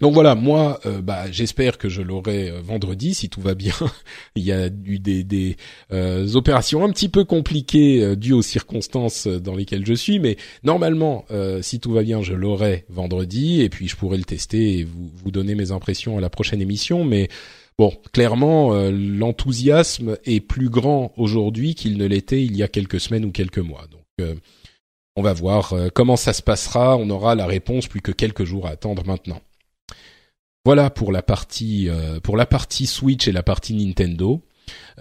donc 0.00 0.12
voilà, 0.12 0.34
moi, 0.34 0.80
euh, 0.86 1.00
bah, 1.00 1.30
j'espère 1.30 1.78
que 1.78 1.88
je 1.88 2.02
l'aurai 2.02 2.50
euh, 2.50 2.60
vendredi 2.60 3.14
si 3.14 3.28
tout 3.28 3.40
va 3.40 3.54
bien. 3.54 3.74
Il 4.36 4.44
y 4.44 4.52
a 4.52 4.66
eu 4.66 4.98
des, 4.98 5.56
euh, 5.92 6.34
opérations 6.34 6.84
un 6.84 6.90
petit 6.90 7.08
peu 7.08 7.24
compliquées 7.24 8.16
dues 8.16 8.32
aux 8.32 8.42
circonstances 8.42 9.26
dans 9.26 9.54
lesquelles 9.54 9.86
je 9.86 9.94
suis, 9.94 10.18
mais 10.18 10.36
normalement, 10.64 11.24
si 11.62 11.80
tout 11.80 11.92
va 11.92 12.02
bien, 12.02 12.22
je 12.22 12.34
l'aurai 12.34 12.84
vendredi 12.88 13.62
et 13.62 13.68
puis 13.68 13.88
je 13.88 13.96
pourrai 13.96 14.18
le 14.18 14.24
tester 14.24 14.78
et 14.78 14.84
vous, 14.84 15.10
vous 15.14 15.30
donner 15.30 15.54
mes 15.54 15.70
impressions 15.70 16.18
à 16.18 16.20
la 16.20 16.30
prochaine 16.30 16.60
émission. 16.60 17.04
Mais 17.04 17.28
bon, 17.78 17.92
clairement, 18.12 18.74
l'enthousiasme 18.90 20.18
est 20.24 20.40
plus 20.40 20.68
grand 20.68 21.12
aujourd'hui 21.16 21.74
qu'il 21.74 21.96
ne 21.96 22.06
l'était 22.06 22.42
il 22.44 22.56
y 22.56 22.62
a 22.62 22.68
quelques 22.68 23.00
semaines 23.00 23.24
ou 23.24 23.30
quelques 23.30 23.58
mois. 23.58 23.86
Donc 23.90 24.28
on 25.16 25.22
va 25.22 25.32
voir 25.32 25.74
comment 25.94 26.16
ça 26.16 26.32
se 26.32 26.42
passera. 26.42 26.96
On 26.96 27.08
aura 27.10 27.34
la 27.34 27.46
réponse 27.46 27.86
plus 27.86 28.00
que 28.00 28.12
quelques 28.12 28.44
jours 28.44 28.66
à 28.66 28.70
attendre 28.70 29.04
maintenant. 29.06 29.40
Voilà 30.64 30.90
pour 30.90 31.12
la 31.12 31.22
partie 31.22 31.88
euh, 31.88 32.20
pour 32.20 32.36
la 32.36 32.46
partie 32.46 32.86
Switch 32.86 33.28
et 33.28 33.32
la 33.32 33.42
partie 33.42 33.74
Nintendo. 33.74 34.42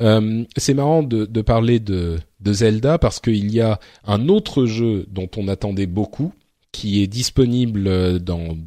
Euh, 0.01 0.43
c'est 0.57 0.73
marrant 0.73 1.03
de, 1.03 1.25
parler 1.41 1.79
de, 1.79 2.19
Zelda 2.45 2.97
parce 2.97 3.21
qu'il 3.21 3.49
y 3.53 3.61
a 3.61 3.79
un 4.03 4.27
autre 4.27 4.65
jeu 4.65 5.05
dont 5.09 5.29
on 5.37 5.47
attendait 5.47 5.85
beaucoup 5.85 6.33
qui 6.73 7.01
est 7.01 7.07
disponible 7.07 8.19
dans 8.19 8.57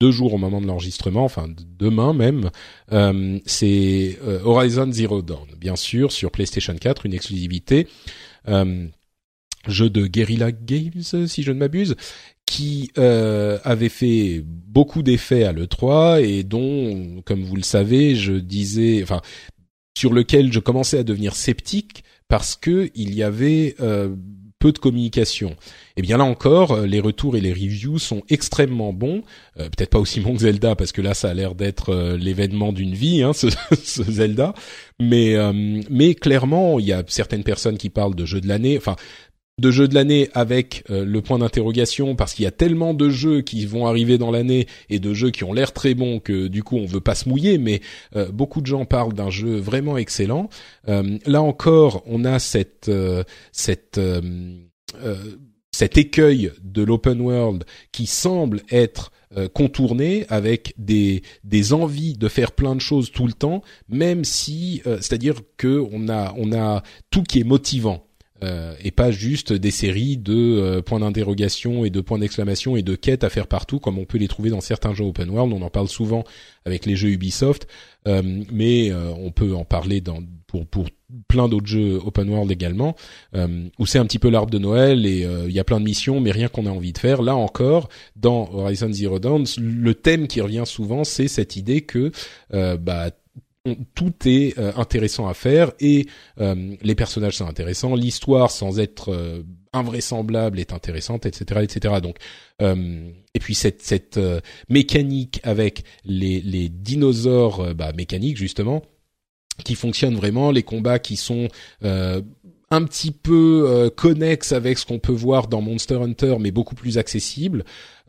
deux 0.00 0.10
jours 0.10 0.34
au 0.34 0.38
moment 0.38 0.60
de 0.60 0.66
l'enregistrement, 0.66 1.24
enfin 1.24 1.48
demain 1.78 2.12
même. 2.12 2.50
Euh, 2.92 3.38
c'est 3.46 4.18
euh, 4.24 4.40
Horizon 4.44 4.90
Zero 4.92 5.22
Dawn, 5.22 5.46
bien 5.58 5.76
sûr, 5.76 6.12
sur 6.12 6.30
PlayStation 6.30 6.74
4, 6.74 7.06
une 7.06 7.14
exclusivité. 7.14 7.88
Euh, 8.48 8.86
jeu 9.66 9.90
de 9.90 10.06
Guerrilla 10.06 10.52
Games, 10.52 11.02
si 11.26 11.42
je 11.42 11.50
ne 11.50 11.58
m'abuse, 11.58 11.96
qui 12.46 12.92
euh, 12.96 13.58
avait 13.64 13.88
fait 13.88 14.42
beaucoup 14.44 15.02
d'effets 15.02 15.44
à 15.44 15.52
l'E3 15.52 16.22
et 16.22 16.44
dont, 16.44 17.20
comme 17.24 17.42
vous 17.42 17.56
le 17.56 17.62
savez, 17.62 18.14
je 18.14 18.32
disais, 18.32 19.02
enfin, 19.02 19.20
sur 19.96 20.12
lequel 20.12 20.52
je 20.52 20.60
commençais 20.60 20.98
à 20.98 21.02
devenir 21.02 21.34
sceptique 21.34 22.04
parce 22.28 22.56
que 22.56 22.90
il 22.94 23.14
y 23.14 23.22
avait 23.22 23.74
euh, 23.80 24.14
peu 24.58 24.72
de 24.72 24.78
communication. 24.78 25.50
Et 25.50 25.54
eh 25.98 26.02
bien 26.02 26.18
là 26.18 26.24
encore, 26.24 26.72
euh, 26.72 26.86
les 26.86 27.00
retours 27.00 27.36
et 27.36 27.40
les 27.40 27.52
reviews 27.52 27.98
sont 27.98 28.22
extrêmement 28.28 28.92
bons. 28.92 29.22
Euh, 29.58 29.68
peut-être 29.70 29.90
pas 29.90 29.98
aussi 29.98 30.20
bons 30.20 30.34
que 30.34 30.40
Zelda 30.40 30.76
parce 30.76 30.92
que 30.92 31.00
là, 31.00 31.14
ça 31.14 31.30
a 31.30 31.34
l'air 31.34 31.54
d'être 31.54 32.16
l'événement 32.16 32.72
d'une 32.72 32.94
vie, 32.94 33.22
hein, 33.22 33.32
ce, 33.34 33.48
ce, 33.82 34.02
Zelda. 34.02 34.54
Mais 35.00 35.36
mais 35.90 36.14
clairement, 36.14 36.78
il 36.78 36.86
y 36.86 36.92
a 36.92 37.02
certaines 37.06 37.44
personnes 37.44 37.78
qui 37.78 37.90
parlent 37.90 38.14
de 38.14 38.24
jeu 38.24 38.40
de 38.40 38.48
l'année. 38.48 38.76
Enfin, 38.76 38.96
de 39.58 39.70
jeux 39.70 39.88
de 39.88 39.94
l'année 39.94 40.28
avec 40.34 40.84
euh, 40.90 41.06
le 41.06 41.22
point 41.22 41.38
d'interrogation 41.38 42.14
parce 42.14 42.34
qu'il 42.34 42.42
y 42.42 42.46
a 42.46 42.50
tellement 42.50 42.92
de 42.92 43.08
jeux 43.08 43.40
qui 43.40 43.64
vont 43.64 43.86
arriver 43.86 44.18
dans 44.18 44.30
l'année 44.30 44.66
et 44.90 44.98
de 44.98 45.14
jeux 45.14 45.30
qui 45.30 45.44
ont 45.44 45.54
l'air 45.54 45.72
très 45.72 45.94
bons 45.94 46.20
que 46.20 46.48
du 46.48 46.62
coup 46.62 46.76
on 46.76 46.84
veut 46.84 47.00
pas 47.00 47.14
se 47.14 47.26
mouiller 47.26 47.56
mais 47.56 47.80
euh, 48.16 48.30
beaucoup 48.30 48.60
de 48.60 48.66
gens 48.66 48.84
parlent 48.84 49.14
d'un 49.14 49.30
jeu 49.30 49.56
vraiment 49.56 49.96
excellent. 49.96 50.50
Euh, 50.88 51.18
là 51.24 51.40
encore, 51.40 52.02
on 52.04 52.26
a 52.26 52.38
cette 52.38 52.90
cette 53.50 53.98
cet 55.72 55.98
écueil 55.98 56.52
de 56.62 56.82
l'open 56.82 57.20
world 57.20 57.64
qui 57.92 58.06
semble 58.06 58.62
être 58.70 59.10
contourné 59.54 60.26
avec 60.28 60.74
des 60.76 61.22
des 61.44 61.72
envies 61.72 62.14
de 62.14 62.28
faire 62.28 62.52
plein 62.52 62.74
de 62.74 62.80
choses 62.80 63.10
tout 63.10 63.26
le 63.26 63.32
temps, 63.32 63.62
même 63.88 64.24
si 64.24 64.82
c'est-à-dire 64.84 65.36
que 65.56 65.82
on 65.92 66.08
a 66.08 66.34
on 66.36 66.52
a 66.52 66.82
tout 67.10 67.22
qui 67.22 67.40
est 67.40 67.44
motivant 67.44 68.06
et 68.42 68.90
pas 68.90 69.10
juste 69.10 69.52
des 69.52 69.70
séries 69.70 70.16
de 70.16 70.80
points 70.80 71.00
d'interrogation 71.00 71.84
et 71.84 71.90
de 71.90 72.00
points 72.00 72.18
d'exclamation 72.18 72.76
et 72.76 72.82
de 72.82 72.94
quêtes 72.94 73.24
à 73.24 73.30
faire 73.30 73.46
partout 73.46 73.78
comme 73.78 73.98
on 73.98 74.04
peut 74.04 74.18
les 74.18 74.28
trouver 74.28 74.50
dans 74.50 74.60
certains 74.60 74.94
jeux 74.94 75.04
open 75.04 75.30
world. 75.30 75.52
On 75.52 75.62
en 75.62 75.70
parle 75.70 75.88
souvent 75.88 76.24
avec 76.64 76.86
les 76.86 76.96
jeux 76.96 77.08
Ubisoft, 77.08 77.66
mais 78.04 78.92
on 78.92 79.30
peut 79.30 79.54
en 79.54 79.64
parler 79.64 80.00
dans, 80.00 80.22
pour 80.46 80.66
pour 80.66 80.86
plein 81.28 81.48
d'autres 81.48 81.66
jeux 81.66 82.00
open 82.04 82.28
world 82.28 82.50
également, 82.50 82.96
euh, 83.34 83.68
où 83.78 83.86
c'est 83.86 83.98
un 83.98 84.06
petit 84.06 84.18
peu 84.18 84.28
l'arbre 84.28 84.50
de 84.50 84.58
Noël 84.58 85.06
et 85.06 85.24
euh, 85.24 85.46
il 85.48 85.54
y 85.54 85.60
a 85.60 85.64
plein 85.64 85.80
de 85.80 85.84
missions, 85.84 86.20
mais 86.20 86.32
rien 86.32 86.48
qu'on 86.48 86.66
a 86.66 86.70
envie 86.70 86.92
de 86.92 86.98
faire. 86.98 87.22
Là 87.22 87.36
encore, 87.36 87.88
dans 88.16 88.48
Horizon 88.52 88.92
Zero 88.92 89.18
Dawn, 89.18 89.44
le 89.58 89.94
thème 89.94 90.26
qui 90.26 90.40
revient 90.40 90.64
souvent, 90.66 91.04
c'est 91.04 91.28
cette 91.28 91.56
idée 91.56 91.82
que 91.82 92.10
euh, 92.54 92.76
tout 93.94 94.12
est 94.24 94.58
intéressant 94.58 95.28
à 95.28 95.34
faire 95.34 95.72
et 95.80 96.06
les 96.38 96.94
personnages 96.94 97.36
sont 97.36 97.46
intéressants, 97.46 97.94
l'histoire 97.94 98.50
sans 98.50 98.78
être 98.78 99.44
invraisemblable 99.72 100.60
est 100.60 100.72
intéressante, 100.72 101.26
etc., 101.26 101.60
etc. 101.62 101.94
Donc, 102.02 102.16
et 102.60 103.38
puis 103.40 103.54
cette, 103.54 103.82
cette 103.82 104.20
mécanique 104.68 105.40
avec 105.42 105.84
les, 106.04 106.40
les 106.40 106.68
dinosaures 106.68 107.74
bah, 107.74 107.92
mécaniques 107.92 108.36
justement 108.36 108.82
qui 109.64 109.74
fonctionnent 109.74 110.16
vraiment, 110.16 110.50
les 110.50 110.62
combats 110.62 110.98
qui 110.98 111.16
sont 111.16 111.48
euh, 111.84 112.20
un 112.70 112.84
petit 112.84 113.10
peu 113.10 113.64
euh, 113.66 113.90
connexes 113.90 114.52
avec 114.52 114.78
ce 114.78 114.86
qu'on 114.86 114.98
peut 114.98 115.12
voir 115.12 115.48
dans 115.48 115.60
Monster 115.60 115.96
Hunter, 115.96 116.36
mais 116.40 116.50
beaucoup 116.50 116.74
plus 116.74 116.98
accessibles. 116.98 117.64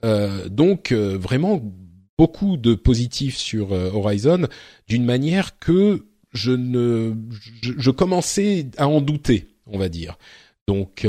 Euh, 0.05 0.47
donc 0.49 0.91
vraiment 0.91 1.61
beaucoup 2.17 2.57
de 2.57 2.73
positifs 2.73 3.37
sur 3.37 3.71
Horizon, 3.71 4.47
d'une 4.87 5.05
manière 5.05 5.59
que 5.59 6.05
je 6.33 6.51
ne, 6.51 7.13
je, 7.61 7.91
commençais 7.91 8.67
à 8.77 8.87
en 8.87 9.01
douter, 9.01 9.47
on 9.65 9.77
va 9.77 9.89
dire. 9.89 10.17
Donc, 10.67 11.07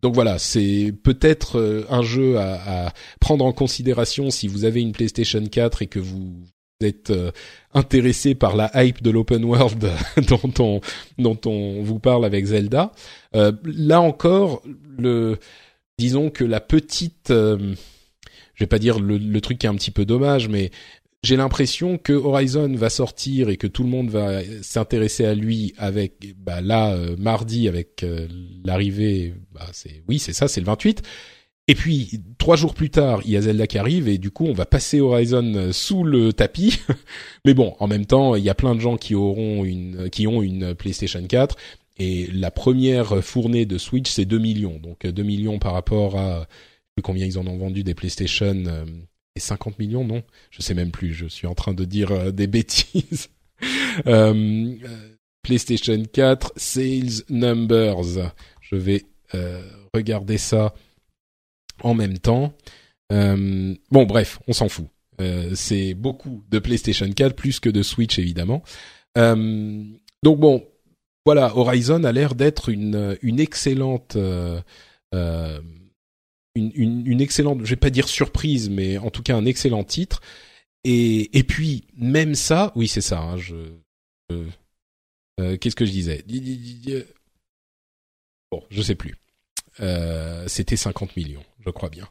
donc 0.00 0.14
voilà, 0.14 0.38
c'est 0.38 0.92
peut-être 1.02 1.86
un 1.88 2.02
jeu 2.02 2.38
à, 2.38 2.86
à, 2.86 2.92
prendre 3.20 3.44
en 3.44 3.52
considération 3.52 4.30
si 4.30 4.48
vous 4.48 4.64
avez 4.64 4.80
une 4.80 4.92
PlayStation 4.92 5.44
4 5.44 5.82
et 5.82 5.86
que 5.86 6.00
vous 6.00 6.32
êtes 6.84 7.10
euh, 7.10 7.30
intéressé 7.74 8.34
par 8.34 8.56
la 8.56 8.70
hype 8.74 9.02
de 9.02 9.10
l'open 9.10 9.44
world 9.44 9.90
dont 10.28 10.52
on 10.58 10.80
dont 11.18 11.38
on 11.46 11.82
vous 11.82 11.98
parle 11.98 12.24
avec 12.24 12.44
Zelda, 12.44 12.92
euh, 13.34 13.52
là 13.64 14.00
encore 14.00 14.62
le 14.98 15.38
disons 15.98 16.30
que 16.30 16.44
la 16.44 16.60
petite 16.60 17.30
euh, 17.30 17.74
je 18.62 18.66
vais 18.66 18.68
pas 18.68 18.78
dire 18.78 19.00
le, 19.00 19.40
truc 19.40 19.58
qui 19.58 19.66
est 19.66 19.68
un 19.68 19.74
petit 19.74 19.90
peu 19.90 20.04
dommage 20.04 20.48
mais 20.48 20.70
j'ai 21.24 21.36
l'impression 21.36 21.98
que 21.98 22.12
Horizon 22.12 22.72
va 22.74 22.90
sortir 22.90 23.48
et 23.48 23.56
que 23.56 23.66
tout 23.66 23.82
le 23.82 23.88
monde 23.88 24.08
va 24.08 24.40
s'intéresser 24.62 25.24
à 25.24 25.34
lui 25.34 25.74
avec 25.76 26.34
bah 26.36 26.60
là 26.60 26.96
mardi 27.18 27.66
avec 27.66 28.06
l'arrivée 28.64 29.34
bah 29.52 29.66
c'est 29.72 30.02
oui 30.08 30.18
c'est 30.18 30.32
ça 30.32 30.46
c'est 30.46 30.60
le 30.60 30.66
28 30.66 31.02
et 31.68 31.74
puis 31.74 32.20
trois 32.38 32.56
jours 32.56 32.74
plus 32.74 32.90
tard, 32.90 33.20
il 33.24 33.30
y 33.30 33.36
a 33.36 33.42
Zelda 33.42 33.66
qui 33.66 33.78
arrive 33.78 34.08
et 34.08 34.18
du 34.18 34.30
coup 34.30 34.46
on 34.46 34.52
va 34.52 34.66
passer 34.66 35.00
Horizon 35.00 35.54
euh, 35.54 35.72
sous 35.72 36.02
le 36.02 36.32
tapis. 36.32 36.80
Mais 37.44 37.54
bon, 37.54 37.76
en 37.78 37.86
même 37.86 38.04
temps, 38.04 38.34
il 38.34 38.42
y 38.42 38.50
a 38.50 38.54
plein 38.54 38.74
de 38.74 38.80
gens 38.80 38.96
qui 38.96 39.14
auront 39.14 39.64
une, 39.64 40.10
qui 40.10 40.26
ont 40.26 40.42
une 40.42 40.74
PlayStation 40.74 41.24
4 41.24 41.56
et 41.98 42.28
la 42.32 42.50
première 42.50 43.22
fournée 43.22 43.64
de 43.64 43.78
Switch 43.78 44.10
c'est 44.10 44.24
2 44.24 44.38
millions. 44.38 44.80
Donc 44.82 45.06
2 45.06 45.22
millions 45.22 45.58
par 45.58 45.72
rapport 45.72 46.18
à 46.18 46.46
combien 47.00 47.26
ils 47.26 47.38
en 47.38 47.46
ont 47.46 47.56
vendu 47.56 47.84
des 47.84 47.94
PlayStation 47.94 48.64
euh, 48.66 48.84
et 49.34 49.40
50 49.40 49.78
millions 49.78 50.04
non, 50.04 50.22
je 50.50 50.60
sais 50.60 50.74
même 50.74 50.90
plus. 50.90 51.14
Je 51.14 51.26
suis 51.26 51.46
en 51.46 51.54
train 51.54 51.72
de 51.72 51.84
dire 51.84 52.12
euh, 52.12 52.30
des 52.30 52.46
bêtises. 52.48 53.30
PlayStation 55.42 56.02
4 56.12 56.52
sales 56.56 57.24
numbers. 57.30 58.02
Je 58.60 58.76
vais 58.76 59.04
regarder 59.94 60.38
ça 60.38 60.74
en 61.82 61.94
même 61.94 62.18
temps. 62.18 62.52
Euh, 63.12 63.74
bon, 63.90 64.04
bref, 64.04 64.38
on 64.48 64.52
s'en 64.52 64.68
fout. 64.68 64.86
Euh, 65.20 65.50
c'est 65.54 65.94
beaucoup 65.94 66.42
de 66.50 66.58
PlayStation 66.58 67.10
4 67.10 67.36
plus 67.36 67.60
que 67.60 67.68
de 67.68 67.82
Switch 67.82 68.18
évidemment. 68.18 68.62
Euh, 69.18 69.84
donc 70.22 70.40
bon, 70.40 70.66
voilà, 71.26 71.56
Horizon 71.56 72.04
a 72.04 72.12
l'air 72.12 72.34
d'être 72.34 72.70
une 72.70 73.16
une 73.22 73.40
excellente 73.40 74.16
une, 76.54 76.70
une, 76.74 77.06
une, 77.06 77.20
excellente, 77.20 77.60
je 77.64 77.70
vais 77.70 77.76
pas 77.76 77.90
dire 77.90 78.08
surprise, 78.08 78.70
mais 78.70 78.98
en 78.98 79.10
tout 79.10 79.22
cas 79.22 79.36
un 79.36 79.46
excellent 79.46 79.84
titre. 79.84 80.20
Et, 80.84 81.38
et 81.38 81.44
puis 81.44 81.84
même 81.96 82.34
ça, 82.34 82.72
oui 82.76 82.88
c'est 82.88 83.00
ça. 83.00 83.20
Hein, 83.20 83.36
je, 83.36 83.54
qu'est-ce 85.56 85.76
que 85.76 85.86
je 85.86 85.90
disais? 85.90 86.24
Bon, 88.50 88.62
je 88.70 88.82
sais 88.82 88.94
plus. 88.94 89.16
Euh, 89.80 90.44
c'était 90.48 90.76
50 90.76 91.16
millions, 91.16 91.44
je 91.64 91.70
crois 91.70 91.88
bien. 91.88 92.06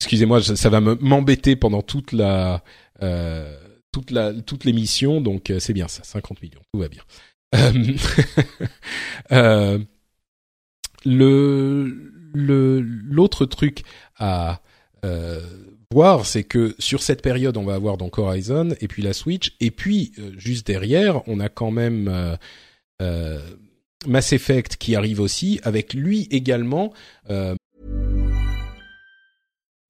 Excusez-moi, 0.00 0.42
ça 0.42 0.68
va 0.68 0.80
m'embêter 0.80 1.56
pendant 1.56 1.80
toute 1.80 2.12
la 2.12 2.62
euh, 3.02 3.56
toute 3.92 4.10
la 4.10 4.34
toute 4.34 4.64
l'émission, 4.64 5.20
donc 5.20 5.50
euh, 5.50 5.58
c'est 5.60 5.72
bien 5.72 5.88
ça, 5.88 6.02
50 6.04 6.42
millions, 6.42 6.60
tout 6.72 6.80
va 6.80 6.88
bien. 6.88 7.02
le 9.30 9.86
le 11.04 12.21
l'autre 12.34 13.46
truc 13.46 13.82
à 14.18 14.60
voir, 15.90 16.26
c'est 16.26 16.44
que 16.44 16.74
sur 16.78 17.02
cette 17.02 17.22
période, 17.22 17.56
on 17.56 17.64
va 17.64 17.74
avoir 17.74 17.96
donc 17.96 18.18
Horizon 18.18 18.70
et 18.80 18.88
puis 18.88 19.02
la 19.02 19.12
Switch, 19.12 19.56
et 19.60 19.70
puis 19.70 20.12
juste 20.36 20.66
derrière, 20.66 21.26
on 21.28 21.40
a 21.40 21.48
quand 21.48 21.70
même 21.70 22.38
Mass 24.06 24.32
Effect 24.32 24.76
qui 24.76 24.96
arrive 24.96 25.20
aussi, 25.20 25.60
avec 25.62 25.94
lui 25.94 26.28
également 26.30 26.92
euh, 27.30 27.54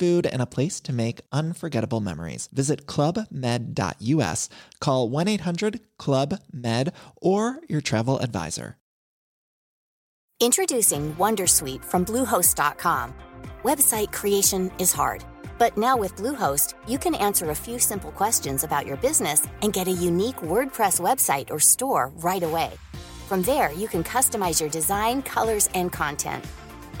food 0.00 0.26
and 0.26 0.42
a 0.42 0.52
place 0.56 0.80
to 0.80 0.92
make 0.92 1.20
unforgettable 1.30 2.00
memories. 2.00 2.48
Visit 2.52 2.86
clubmed.us, 2.86 4.48
call 4.80 5.08
1 5.10 5.28
800 5.28 5.80
Club 5.98 6.40
Med, 6.50 6.92
or 7.20 7.60
your 7.68 7.82
travel 7.82 8.18
advisor. 8.18 8.76
Introducing 10.42 11.14
Wondersuite 11.16 11.84
from 11.84 12.06
Bluehost.com. 12.06 13.12
Website 13.62 14.10
creation 14.10 14.70
is 14.78 14.90
hard, 14.90 15.22
but 15.58 15.76
now 15.76 15.98
with 15.98 16.16
Bluehost, 16.16 16.72
you 16.88 16.96
can 16.96 17.14
answer 17.14 17.50
a 17.50 17.62
few 17.66 17.78
simple 17.78 18.10
questions 18.12 18.64
about 18.64 18.86
your 18.86 18.96
business 18.96 19.46
and 19.60 19.74
get 19.74 19.86
a 19.86 20.02
unique 20.08 20.40
WordPress 20.52 20.98
website 20.98 21.50
or 21.50 21.60
store 21.60 22.10
right 22.22 22.42
away. 22.42 22.70
From 23.28 23.42
there, 23.42 23.70
you 23.74 23.86
can 23.86 24.02
customize 24.02 24.62
your 24.62 24.70
design, 24.70 25.20
colors, 25.20 25.68
and 25.74 25.92
content 25.92 26.42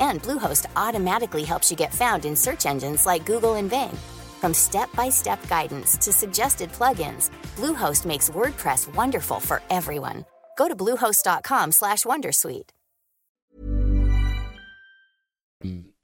and 0.00 0.22
Bluehost 0.22 0.66
automatically 0.76 1.44
helps 1.44 1.70
you 1.70 1.76
get 1.76 1.94
found 1.94 2.24
in 2.24 2.36
search 2.36 2.66
engines 2.66 3.06
like 3.06 3.26
Google 3.26 3.56
and 3.56 3.68
Bing. 3.68 3.96
From 4.40 4.54
step-by-step 4.54 5.48
guidance 5.48 5.96
to 5.98 6.12
suggested 6.12 6.72
plugins, 6.72 7.30
Bluehost 7.56 8.06
makes 8.06 8.30
WordPress 8.30 8.94
wonderful 8.94 9.40
for 9.40 9.60
everyone. 9.70 10.24
Go 10.56 10.68
to 10.68 10.74
bluehost.com/wondersuite. 10.74 12.70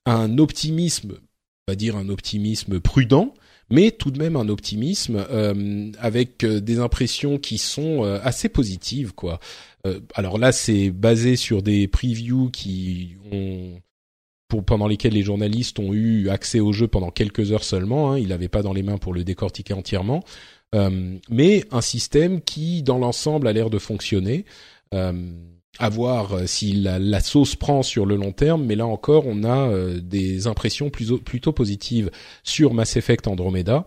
Un 0.06 0.38
optimisme, 0.38 1.18
on 1.66 1.72
va 1.72 1.74
dire 1.74 1.96
un 1.96 2.08
optimisme 2.08 2.78
prudent, 2.78 3.34
mais 3.70 3.90
tout 3.90 4.10
de 4.10 4.18
même 4.18 4.36
un 4.36 4.48
optimisme 4.48 5.26
euh, 5.30 5.90
avec 5.98 6.44
euh, 6.44 6.60
des 6.60 6.78
impressions 6.78 7.38
qui 7.38 7.58
sont 7.58 8.04
euh, 8.04 8.18
assez 8.22 8.48
positives. 8.48 9.12
Euh, 9.86 10.00
alors 10.14 10.38
là, 10.38 10.52
c'est 10.52 10.90
basé 10.90 11.36
sur 11.36 11.62
des 11.62 11.88
previews 11.88 12.50
qui 12.50 13.16
ont 13.32 13.80
pour, 14.48 14.64
pendant 14.64 14.86
lesquels 14.86 15.14
les 15.14 15.22
journalistes 15.22 15.78
ont 15.78 15.92
eu 15.92 16.28
accès 16.28 16.60
au 16.60 16.72
jeu 16.72 16.86
pendant 16.88 17.10
quelques 17.10 17.52
heures 17.52 17.64
seulement. 17.64 18.12
Hein, 18.12 18.18
il 18.18 18.28
n'avait 18.28 18.48
pas 18.48 18.62
dans 18.62 18.72
les 18.72 18.82
mains 18.82 18.98
pour 18.98 19.12
le 19.12 19.24
décortiquer 19.24 19.74
entièrement, 19.74 20.22
euh, 20.74 21.16
mais 21.28 21.64
un 21.70 21.80
système 21.80 22.40
qui, 22.40 22.82
dans 22.82 22.98
l'ensemble, 22.98 23.48
a 23.48 23.52
l'air 23.52 23.70
de 23.70 23.78
fonctionner. 23.78 24.44
Euh, 24.94 25.32
à 25.78 25.88
voir 25.88 26.32
euh, 26.32 26.46
si 26.46 26.72
la, 26.72 27.20
sauce 27.20 27.56
prend 27.56 27.82
sur 27.82 28.06
le 28.06 28.16
long 28.16 28.32
terme, 28.32 28.64
mais 28.64 28.76
là 28.76 28.86
encore, 28.86 29.24
on 29.26 29.44
a 29.44 29.68
euh, 29.68 30.00
des 30.00 30.46
impressions 30.46 30.90
plutôt 30.90 31.52
positives 31.52 32.10
sur 32.42 32.74
Mass 32.74 32.96
Effect 32.96 33.26
Andromeda, 33.26 33.86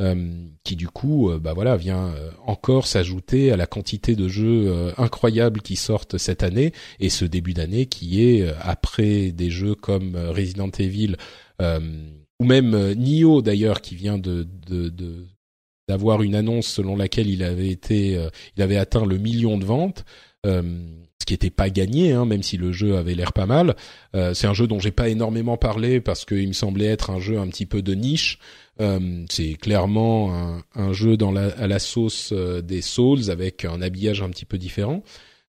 euh, 0.00 0.32
qui 0.64 0.76
du 0.76 0.88
coup, 0.88 1.30
bah 1.40 1.52
voilà, 1.54 1.76
vient 1.76 2.14
encore 2.46 2.86
s'ajouter 2.86 3.52
à 3.52 3.56
la 3.56 3.66
quantité 3.66 4.14
de 4.16 4.28
jeux 4.28 4.92
incroyables 4.96 5.60
qui 5.62 5.76
sortent 5.76 6.18
cette 6.18 6.42
année 6.42 6.72
et 7.00 7.10
ce 7.10 7.24
début 7.24 7.54
d'année 7.54 7.86
qui 7.86 8.22
est 8.22 8.46
après 8.60 9.30
des 9.30 9.50
jeux 9.50 9.74
comme 9.74 10.16
Resident 10.16 10.70
Evil 10.78 11.16
ou 11.60 12.44
même 12.44 12.94
Nioh 12.94 13.42
d'ailleurs, 13.42 13.80
qui 13.80 13.94
vient 13.94 14.18
de, 14.18 14.46
de, 14.68 14.88
de 14.88 15.26
d'avoir 15.86 16.22
une 16.22 16.34
annonce 16.34 16.66
selon 16.66 16.96
laquelle 16.96 17.28
il 17.28 17.42
avait 17.42 17.68
été, 17.68 18.18
il 18.56 18.62
avait 18.62 18.78
atteint 18.78 19.04
le 19.04 19.18
million 19.18 19.58
de 19.58 19.64
ventes 19.64 20.04
ce 21.24 21.26
qui 21.26 21.32
n'était 21.32 21.48
pas 21.48 21.70
gagné, 21.70 22.12
hein, 22.12 22.26
même 22.26 22.42
si 22.42 22.58
le 22.58 22.70
jeu 22.70 22.98
avait 22.98 23.14
l'air 23.14 23.32
pas 23.32 23.46
mal. 23.46 23.76
Euh, 24.14 24.34
c'est 24.34 24.46
un 24.46 24.52
jeu 24.52 24.66
dont 24.66 24.78
j'ai 24.78 24.90
pas 24.90 25.08
énormément 25.08 25.56
parlé 25.56 26.02
parce 26.02 26.26
qu'il 26.26 26.46
me 26.46 26.52
semblait 26.52 26.84
être 26.84 27.08
un 27.08 27.18
jeu 27.18 27.38
un 27.38 27.48
petit 27.48 27.64
peu 27.64 27.80
de 27.80 27.94
niche. 27.94 28.38
Euh, 28.82 29.24
c'est 29.30 29.54
clairement 29.54 30.34
un, 30.34 30.64
un, 30.74 30.92
jeu 30.92 31.16
dans 31.16 31.32
la, 31.32 31.46
à 31.56 31.66
la 31.66 31.78
sauce 31.78 32.30
euh, 32.32 32.60
des 32.60 32.82
Souls 32.82 33.30
avec 33.30 33.64
un 33.64 33.80
habillage 33.80 34.20
un 34.20 34.28
petit 34.28 34.44
peu 34.44 34.58
différent. 34.58 35.02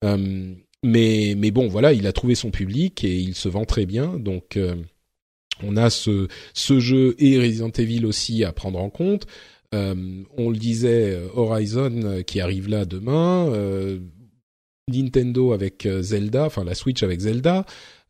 mais 0.03 1.35
mais 1.35 1.51
bon, 1.51 1.69
voilà, 1.69 1.95
il 1.95 2.07
a 2.07 2.13
trouvé 2.13 2.35
son 2.35 2.51
public 2.51 3.03
et 3.03 3.17
il 3.17 3.35
se 3.35 3.49
vend 3.49 3.65
très 3.65 3.87
bien. 3.87 4.19
Donc 4.19 4.59
on 5.63 5.77
a 5.79 5.89
ce 5.89 6.29
ce 6.53 6.79
jeu 6.79 7.15
et 7.19 7.39
Resident 7.39 7.71
Evil 7.71 8.05
aussi 8.05 8.45
à 8.45 8.53
prendre 8.53 8.79
en 8.79 8.91
compte. 8.91 9.27
on 9.73 10.51
le 10.51 10.57
disait, 10.59 11.19
Horizon 11.35 12.23
qui 12.27 12.41
arrive 12.41 12.69
là 12.69 12.85
demain. 12.85 13.49
Nintendo 14.89 15.53
avec 15.53 15.87
euh, 15.87 16.03
Zelda, 16.03 16.45
enfin 16.45 16.65
la 16.65 16.75
Switch 16.75 17.03
avec 17.03 17.21
Zelda, 17.21 17.65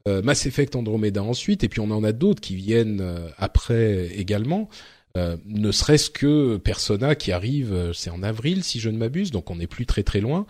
euh, 0.09 0.23
Mass 0.23 0.47
Effect 0.47 0.77
Andromeda 0.77 1.23
ensuite, 1.23 1.65
et 1.65 1.69
puis 1.69 1.81
on 1.81 1.91
en 1.91 2.05
a 2.05 2.13
d'autres 2.13 2.41
qui 2.41 2.57
viennent 2.57 3.01
euh, 3.01 3.29
après 3.39 4.09
également. 4.17 4.69
ne 5.17 5.71
serait-ce 5.71 6.11
que 6.11 6.57
Persona 6.57 7.15
qui 7.15 7.31
arrive, 7.31 7.93
c'est 7.95 8.11
en 8.11 8.23
avril 8.25 8.65
si 8.65 8.81
je 8.81 8.91
ne 8.91 8.99
m'abuse, 8.99 9.31
donc 9.31 9.51
on 9.51 9.57
n'est 9.57 9.69
plus 9.69 9.87
très 9.87 10.03
très 10.03 10.21
loin. 10.21 10.47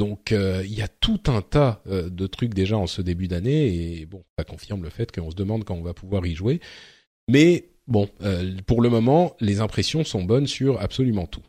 Donc 0.00 0.32
il 0.32 0.74
y 0.74 0.82
a 0.82 0.88
tout 0.88 1.20
un 1.28 1.42
tas 1.42 1.80
de 1.86 2.26
trucs 2.26 2.52
déjà 2.52 2.76
en 2.76 2.88
ce 2.88 3.02
début 3.02 3.28
d'année 3.28 4.00
et 4.00 4.06
bon, 4.06 4.24
ça 4.36 4.44
confirme 4.44 4.82
le 4.82 4.90
fait 4.90 5.12
qu'on 5.12 5.30
se 5.30 5.36
demande 5.36 5.62
quand 5.62 5.76
on 5.76 5.82
va 5.82 5.94
pouvoir 5.94 6.26
y 6.26 6.34
jouer. 6.34 6.58
Mais 7.28 7.68
bon, 7.86 8.08
pour 8.66 8.82
le 8.82 8.88
moment, 8.88 9.36
les 9.38 9.60
impressions 9.60 10.02
sont 10.02 10.24
bonnes 10.24 10.48
sur 10.48 10.80
absolument 10.80 11.28
tout. 11.28 11.44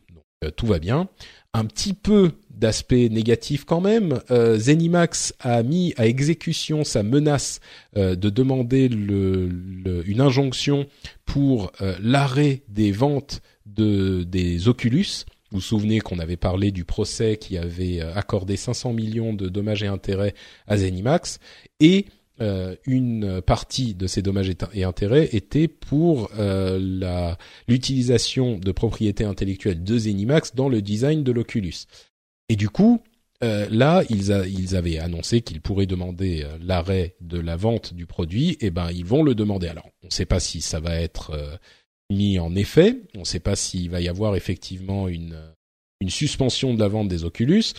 Tout 0.56 0.68
va 0.68 0.78
bien. 0.78 1.10
Un 1.54 1.66
petit 1.66 1.94
peu 1.94 2.32
d'aspect 2.62 3.10
négatif 3.10 3.66
quand 3.66 3.82
même. 3.82 4.22
Euh, 4.30 4.58
Zenimax 4.58 5.34
a 5.40 5.64
mis 5.64 5.94
à 5.98 6.06
exécution 6.06 6.84
sa 6.84 7.04
menace 7.04 7.60
euh, 7.98 8.16
de 8.16 8.30
demander 8.30 8.86
une 8.86 10.22
injonction 10.22 10.86
pour 11.26 11.72
euh, 11.82 11.96
l'arrêt 12.00 12.62
des 12.70 12.92
ventes 12.92 13.42
de, 13.66 14.24
des 14.24 14.68
Oculus. 14.68 15.26
Vous 15.50 15.58
vous 15.58 15.62
souvenez 15.62 16.00
qu'on 16.00 16.20
avait 16.20 16.38
parlé 16.38 16.72
du 16.72 16.86
procès 16.86 17.36
qui 17.36 17.58
avait 17.58 18.00
accordé 18.00 18.56
500 18.56 18.94
millions 18.94 19.34
de 19.34 19.50
dommages 19.50 19.84
et 19.84 19.88
intérêts 19.88 20.34
à 20.66 20.78
Zenimax 20.78 21.40
et 21.82 22.06
une 22.86 23.42
partie 23.42 23.94
de 23.94 24.08
ces 24.08 24.22
dommages 24.22 24.52
et 24.74 24.84
intérêts 24.84 25.30
était 25.34 25.68
pour 25.68 26.30
l'utilisation 27.68 28.58
de 28.58 28.72
propriétés 28.72 29.24
intellectuelles 29.24 29.84
de 29.84 29.98
Zenimax 29.98 30.56
dans 30.56 30.70
le 30.70 30.82
design 30.82 31.24
de 31.24 31.32
l'Oculus. 31.32 31.86
Et 32.50 32.56
du 32.56 32.70
coup, 32.70 33.02
euh, 33.44 33.68
là, 33.72 34.04
ils, 34.10 34.30
ils, 34.48 34.76
avaient 34.76 35.00
annoncé 35.00 35.42
qu'ils 35.42 35.62
pourraient 35.62 35.88
demander 35.88 36.44
euh, 36.44 36.58
l'arrêt 36.62 37.16
de 37.22 37.40
la 37.40 37.56
vente 37.56 37.94
du 37.94 38.06
produit. 38.06 38.52
Et 38.52 38.68
eh 38.68 38.70
ben, 38.70 38.92
ils 38.92 39.06
vont 39.06 39.24
le 39.24 39.34
demander. 39.34 39.68
Alors, 39.68 39.90
on 40.04 40.08
ne 40.08 40.12
sait 40.12 40.26
pas 40.26 40.40
si 40.40 40.62
ça 40.62 40.80
va 40.80 40.96
être 40.96 41.32
euh, 41.32 41.56
mis 42.12 42.38
en 42.38 42.56
effet. 42.56 42.98
On 43.16 43.22
ne 43.22 43.26
sait 43.26 43.40
pas 43.40 43.56
s'il 43.56 43.90
va 43.90 44.00
y 44.00 44.08
avoir 44.08 44.36
effectivement 44.36 45.08
une, 45.08 45.40
une 46.02 46.10
suspension 46.10 46.74
de 46.74 46.80
la 46.80 46.88
vente 46.88 47.08
des 47.08 47.24
Oculus. 47.24 47.74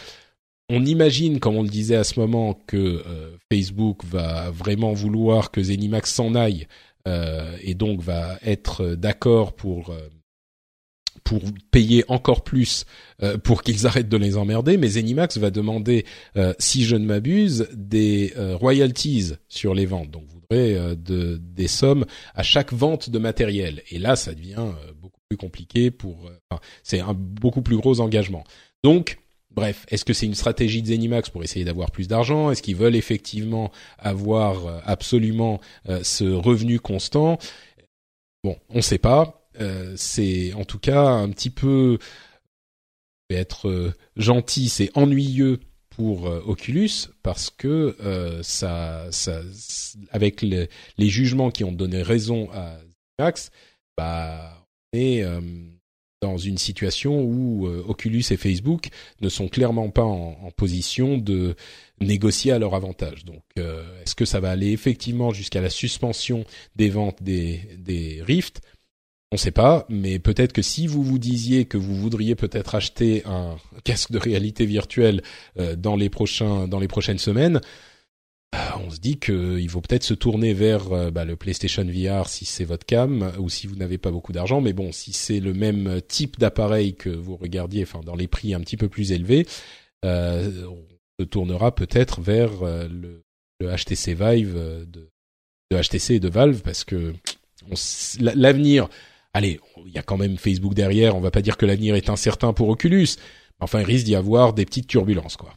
On 0.69 0.85
imagine, 0.85 1.39
comme 1.41 1.57
on 1.57 1.63
le 1.63 1.69
disait 1.69 1.97
à 1.97 2.05
ce 2.05 2.19
moment, 2.19 2.59
que 2.67 3.03
Facebook 3.53 4.05
va 4.05 4.51
vraiment 4.51 4.93
vouloir 4.93 5.51
que 5.51 5.63
Zenimax 5.63 6.15
s'en 6.15 6.35
aille 6.35 6.67
et 7.07 7.75
donc 7.75 8.01
va 8.01 8.39
être 8.43 8.95
d'accord 8.95 9.55
pour 9.55 9.93
pour 11.25 11.41
payer 11.71 12.05
encore 12.09 12.43
plus 12.43 12.85
euh, 13.23 13.39
pour 13.39 13.63
qu'ils 13.63 13.87
arrêtent 13.87 14.09
de 14.09 14.17
les 14.17 14.37
emmerder, 14.37 14.77
mais 14.77 14.89
Zenimax 14.89 15.39
va 15.39 15.51
demander, 15.51 16.05
euh, 16.37 16.55
si 16.59 16.85
je 16.85 16.97
ne 16.97 17.05
m'abuse, 17.05 17.69
des 17.73 18.33
euh, 18.37 18.57
royalties 18.57 19.33
sur 19.49 19.75
les 19.75 19.87
ventes. 19.87 20.11
Donc, 20.11 20.25
voudrait 20.27 20.97
de, 20.97 21.41
des 21.41 21.69
sommes 21.69 22.05
à 22.35 22.43
chaque 22.43 22.73
vente 22.73 23.11
de 23.11 23.19
matériel. 23.19 23.83
Et 23.91 23.99
là, 23.99 24.17
ça 24.17 24.35
devient 24.35 24.67
beaucoup 25.01 25.21
plus 25.31 25.39
compliqué 25.39 25.91
pour. 25.91 26.31
c'est 26.83 27.01
un 27.01 27.15
beaucoup 27.15 27.63
plus 27.63 27.77
gros 27.77 28.01
engagement. 28.01 28.45
Donc, 28.85 29.19
Bref, 29.55 29.85
est-ce 29.89 30.05
que 30.05 30.13
c'est 30.13 30.27
une 30.27 30.35
stratégie 30.35 30.83
de 30.83 30.89
Zenimax 30.89 31.31
pour 31.31 31.45
essayer 31.45 31.65
d'avoir 31.65 31.91
plus 31.91 32.09
d'argent? 32.09 32.51
Est-ce 32.51 32.63
qu'ils 32.63 32.77
veulent 32.77 32.97
effectivement 32.97 33.71
avoir 33.99 34.83
absolument 34.87 35.61
ce 36.03 36.25
revenu 36.25 36.81
constant? 36.81 37.39
Bon, 38.45 38.57
on 38.71 38.77
ne 38.77 38.81
sait 38.81 38.99
pas. 38.99 39.43
Euh, 39.61 39.95
c'est 39.97 40.53
en 40.55 40.65
tout 40.65 40.79
cas 40.79 41.05
un 41.05 41.31
petit 41.31 41.51
peu 41.51 41.99
être 43.31 43.69
euh, 43.69 43.95
gentil, 44.17 44.69
c'est 44.69 44.91
ennuyeux 44.97 45.61
pour 45.91 46.27
euh, 46.27 46.43
Oculus 46.47 46.91
parce 47.23 47.51
que 47.51 47.97
ça, 48.43 49.07
ça, 49.11 49.41
avec 50.11 50.43
les 50.43 50.69
jugements 50.99 51.51
qui 51.51 51.65
ont 51.65 51.73
donné 51.73 52.03
raison 52.03 52.51
à 52.53 52.79
Max, 53.19 53.51
bah, 53.97 54.67
on 54.93 54.99
est 54.99 55.25
dans 56.23 56.39
une 56.39 56.57
situation 56.57 57.21
où 57.21 57.67
Oculus 57.67 58.25
et 58.31 58.37
Facebook 58.37 58.89
ne 59.21 59.29
sont 59.29 59.49
clairement 59.49 59.91
pas 59.91 60.05
en, 60.05 60.51
position 60.57 61.19
de 61.19 61.55
négocier 62.01 62.53
à 62.53 62.59
leur 62.59 62.75
avantage. 62.75 63.25
Donc, 63.25 63.43
est-ce 63.57 64.15
que 64.15 64.25
ça 64.25 64.41
va 64.41 64.51
aller 64.51 64.71
effectivement 64.71 65.33
jusqu'à 65.33 65.61
la 65.61 65.71
suspension 65.71 66.45
des 66.77 66.89
ventes 66.89 67.23
des, 67.23 67.61
des 67.79 68.23
Rift? 68.23 68.63
On 69.33 69.37
ne 69.37 69.39
sait 69.39 69.51
pas, 69.51 69.87
mais 69.89 70.19
peut-être 70.19 70.53
que 70.53 70.61
si 70.61 70.87
vous 70.87 71.03
vous 71.03 71.19
disiez 71.19 71.65
que 71.65 71.79
vous 71.79 71.95
voudriez 71.95 72.35
peut-être 72.35 72.75
acheter 72.75 73.23
un 73.25 73.57
casque 73.85 74.13
de 74.13 74.19
réalité 74.19 74.67
virtuelle 74.67 75.23
euh, 75.59 75.75
dans 75.75 75.97
les 75.97 76.11
prochains 76.11 76.69
dans 76.69 76.79
les 76.79 76.87
prochaines 76.87 77.19
semaines, 77.19 77.57
euh, 77.57 77.61
on 78.53 78.91
se 78.91 78.99
dit 78.99 79.19
qu'il 79.19 79.69
faut 79.69 79.81
peut-être 79.81 80.03
se 80.03 80.15
tourner 80.15 80.53
vers 80.53 80.93
euh, 80.93 81.11
bah, 81.11 81.25
le 81.25 81.37
PlayStation 81.37 81.85
VR 81.85 82.29
si 82.29 82.45
c'est 82.45 82.65
votre 82.65 82.85
cam 82.85 83.33
ou 83.39 83.49
si 83.49 83.67
vous 83.67 83.77
n'avez 83.77 83.99
pas 83.99 84.11
beaucoup 84.11 84.33
d'argent. 84.33 84.61
Mais 84.61 84.73
bon, 84.73 84.93
si 84.93 85.13
c'est 85.13 85.41
le 85.41 85.55
même 85.55 86.01
type 86.07 86.39
d'appareil 86.39 86.95
que 86.95 87.11
vous 87.11 87.37
regardiez, 87.37 87.83
enfin 87.83 88.01
dans 88.05 88.17
les 88.17 88.29
prix 88.29 88.55
un 88.55 88.61
petit 88.61 88.77
peu 88.77 88.89
plus 88.89 89.13
élevés, 89.13 89.47
on 90.05 90.85
se 91.21 91.25
tournera 91.25 91.75
peut-être 91.75 92.21
vers 92.21 92.51
le, 92.63 93.23
HTC 93.61 94.15
Vive 94.15 94.55
de, 94.55 95.09
HTC 95.71 96.15
et 96.15 96.21
de 96.21 96.29
Valve 96.29 96.63
parce 96.63 96.85
que 96.85 97.15
l'avenir 98.21 98.89
allez, 99.33 99.61
il 99.87 99.93
y 99.93 99.99
a 99.99 100.03
quand 100.03 100.17
même 100.17 100.37
Facebook 100.37 100.75
derrière, 100.75 101.17
on 101.17 101.21
va 101.21 101.31
pas 101.31 101.43
dire 101.43 101.57
que 101.57 101.67
l'avenir 101.67 101.95
est 101.95 102.11
incertain 102.11 102.53
pour 102.53 102.69
Oculus, 102.69 103.09
enfin 103.61 103.81
il 103.81 103.87
risque 103.87 104.05
d'y 104.05 104.15
avoir 104.15 104.53
des 104.53 104.65
petites 104.65 104.87
turbulences 104.87 105.37
quoi. 105.37 105.55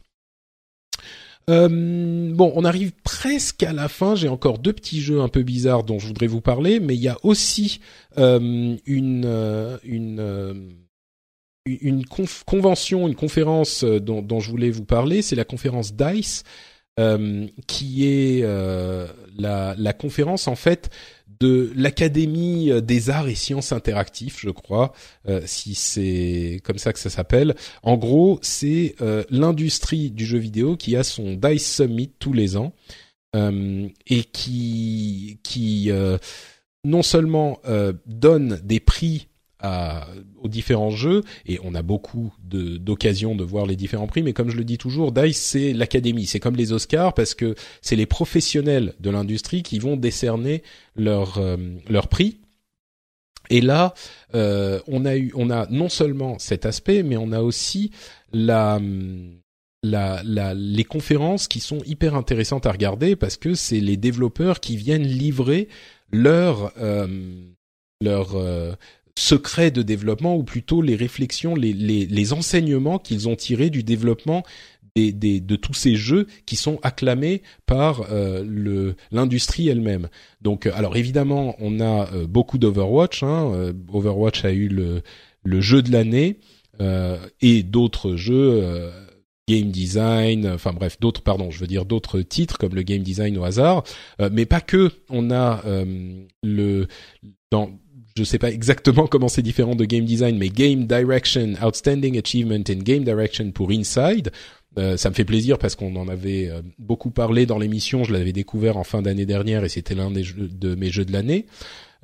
Euh, 1.48 2.32
bon, 2.34 2.52
on 2.56 2.64
arrive 2.64 2.92
presque 3.04 3.62
à 3.62 3.72
la 3.72 3.88
fin. 3.88 4.14
J'ai 4.14 4.28
encore 4.28 4.58
deux 4.58 4.72
petits 4.72 5.00
jeux 5.00 5.20
un 5.20 5.28
peu 5.28 5.42
bizarres 5.42 5.84
dont 5.84 5.98
je 5.98 6.06
voudrais 6.08 6.26
vous 6.26 6.40
parler, 6.40 6.80
mais 6.80 6.94
il 6.94 7.00
y 7.02 7.08
a 7.08 7.18
aussi 7.22 7.80
euh, 8.18 8.76
une 8.84 9.24
euh, 9.24 9.78
une 9.84 10.76
une 11.68 12.04
convention, 12.46 13.08
une 13.08 13.16
conférence 13.16 13.82
dont, 13.82 14.22
dont, 14.22 14.38
je 14.38 14.50
voulais 14.50 14.70
vous 14.70 14.84
parler. 14.84 15.20
C'est 15.20 15.34
la 15.34 15.44
conférence 15.44 15.94
Dice, 15.94 16.44
qui 17.66 18.06
est 18.06 18.42
la, 19.36 19.74
la 19.76 19.92
conférence 19.92 20.46
en 20.46 20.54
fait 20.54 20.90
de 21.40 21.72
l'Académie 21.74 22.70
euh, 22.70 22.80
des 22.80 23.10
arts 23.10 23.28
et 23.28 23.34
sciences 23.34 23.72
interactifs, 23.72 24.40
je 24.40 24.50
crois, 24.50 24.92
euh, 25.28 25.40
si 25.44 25.74
c'est 25.74 26.60
comme 26.64 26.78
ça 26.78 26.92
que 26.92 26.98
ça 26.98 27.10
s'appelle. 27.10 27.54
En 27.82 27.96
gros, 27.96 28.38
c'est 28.42 28.94
euh, 29.00 29.24
l'industrie 29.30 30.10
du 30.10 30.24
jeu 30.26 30.38
vidéo 30.38 30.76
qui 30.76 30.96
a 30.96 31.04
son 31.04 31.34
Dice 31.34 31.76
Summit 31.76 32.10
tous 32.18 32.32
les 32.32 32.56
ans 32.56 32.72
et 33.34 34.24
qui 34.32 35.40
qui 35.42 35.90
non 36.84 37.02
seulement 37.02 37.60
donne 38.06 38.58
des 38.64 38.80
prix 38.80 39.28
aux 40.40 40.48
différents 40.48 40.90
jeux 40.90 41.22
et 41.46 41.58
on 41.64 41.74
a 41.74 41.82
beaucoup 41.82 42.32
d'occasions 42.44 43.34
de, 43.34 43.44
voir 43.44 43.66
les 43.66 43.76
différents 43.76 44.06
prix 44.06 44.22
mais 44.22 44.32
comme 44.32 44.50
je 44.50 44.56
le 44.56 44.64
dis 44.64 44.78
toujours 44.78 45.12
Dice 45.12 45.38
c'est 45.38 45.72
l'académie. 45.72 46.26
C'est 46.26 46.40
comme 46.40 46.56
les 46.56 46.72
Oscars 46.72 47.14
parce 47.14 47.34
que 47.34 47.54
c'est 47.82 47.96
les 47.96 48.06
professionnels 48.06 48.94
de 49.00 49.10
l'industrie 49.10 49.62
qui 49.62 49.78
vont 49.78 49.96
décerner 49.96 50.62
leur 50.96 51.38
euh, 51.38 51.56
prix. 52.10 52.38
Et 53.50 53.60
là 53.60 53.94
euh, 54.34 54.80
on 54.88 55.04
a 55.04 55.16
eu 55.16 55.32
on 55.34 55.50
a 55.50 55.66
non 55.70 55.88
seulement 55.88 56.38
cet 56.38 56.66
aspect 56.66 57.02
mais 57.02 57.16
on 57.16 57.32
a 57.32 57.40
aussi 57.40 57.90
la 58.32 58.80
la, 59.82 60.22
la, 60.24 60.54
les 60.54 60.84
conférences 60.84 61.46
qui 61.48 61.60
sont 61.60 61.78
hyper 61.84 62.14
intéressantes 62.14 62.66
à 62.66 62.72
regarder 62.72 63.14
parce 63.14 63.36
que 63.36 63.54
c'est 63.54 63.80
les 63.80 63.96
développeurs 63.96 64.60
qui 64.60 64.76
viennent 64.76 65.06
livrer 65.06 65.68
leur 66.10 66.72
euh, 66.78 67.06
leur 68.00 68.36
euh, 68.36 68.74
secret 69.16 69.70
de 69.70 69.82
développement 69.82 70.36
ou 70.36 70.44
plutôt 70.44 70.82
les 70.82 70.94
réflexions, 70.94 71.54
les, 71.54 71.72
les, 71.72 72.06
les 72.06 72.32
enseignements 72.32 72.98
qu'ils 72.98 73.28
ont 73.28 73.34
tirés 73.34 73.70
du 73.70 73.82
développement 73.82 74.44
des, 74.94 75.12
des, 75.12 75.40
de 75.40 75.56
tous 75.56 75.74
ces 75.74 75.96
jeux 75.96 76.26
qui 76.46 76.56
sont 76.56 76.78
acclamés 76.82 77.42
par 77.66 78.06
euh, 78.10 78.92
l'industrie 79.10 79.68
elle-même. 79.68 80.08
Donc, 80.40 80.66
alors 80.66 80.96
évidemment, 80.96 81.56
on 81.58 81.80
a 81.80 82.08
beaucoup 82.28 82.58
d'Overwatch. 82.58 83.22
Hein. 83.22 83.74
Overwatch 83.92 84.44
a 84.44 84.52
eu 84.52 84.68
le, 84.68 85.02
le 85.44 85.60
jeu 85.60 85.82
de 85.82 85.90
l'année 85.92 86.38
et 87.40 87.62
d'autres 87.62 88.16
jeux 88.16 88.90
game 89.48 89.70
design, 89.70 90.46
enfin 90.48 90.72
bref, 90.72 90.98
d'autres, 91.00 91.22
pardon, 91.22 91.50
je 91.50 91.60
veux 91.60 91.66
dire 91.66 91.84
d'autres 91.84 92.20
titres 92.20 92.58
comme 92.58 92.74
le 92.74 92.82
game 92.82 93.02
design 93.02 93.38
au 93.38 93.44
hasard, 93.44 93.84
euh, 94.20 94.28
mais 94.32 94.44
pas 94.44 94.60
que. 94.60 94.90
On 95.08 95.30
a 95.30 95.62
euh, 95.66 96.24
le 96.42 96.88
dans 97.50 97.70
je 98.16 98.24
sais 98.24 98.38
pas 98.38 98.50
exactement 98.50 99.06
comment 99.06 99.28
c'est 99.28 99.42
différent 99.42 99.74
de 99.74 99.84
game 99.84 100.04
design, 100.04 100.38
mais 100.38 100.48
game 100.48 100.86
direction, 100.86 101.54
outstanding 101.62 102.18
achievement 102.18 102.64
in 102.68 102.78
game 102.78 103.04
direction 103.04 103.50
pour 103.50 103.70
Inside. 103.70 104.30
Euh, 104.78 104.96
ça 104.96 105.08
me 105.08 105.14
fait 105.14 105.24
plaisir 105.24 105.58
parce 105.58 105.74
qu'on 105.74 105.96
en 105.96 106.08
avait 106.08 106.50
beaucoup 106.78 107.10
parlé 107.10 107.46
dans 107.46 107.58
l'émission. 107.58 108.04
Je 108.04 108.12
l'avais 108.12 108.32
découvert 108.32 108.76
en 108.76 108.84
fin 108.84 109.02
d'année 109.02 109.26
dernière 109.26 109.64
et 109.64 109.68
c'était 109.68 109.94
l'un 109.94 110.10
de 110.10 110.74
mes 110.74 110.90
jeux 110.90 111.04
de 111.04 111.12
l'année. 111.12 111.46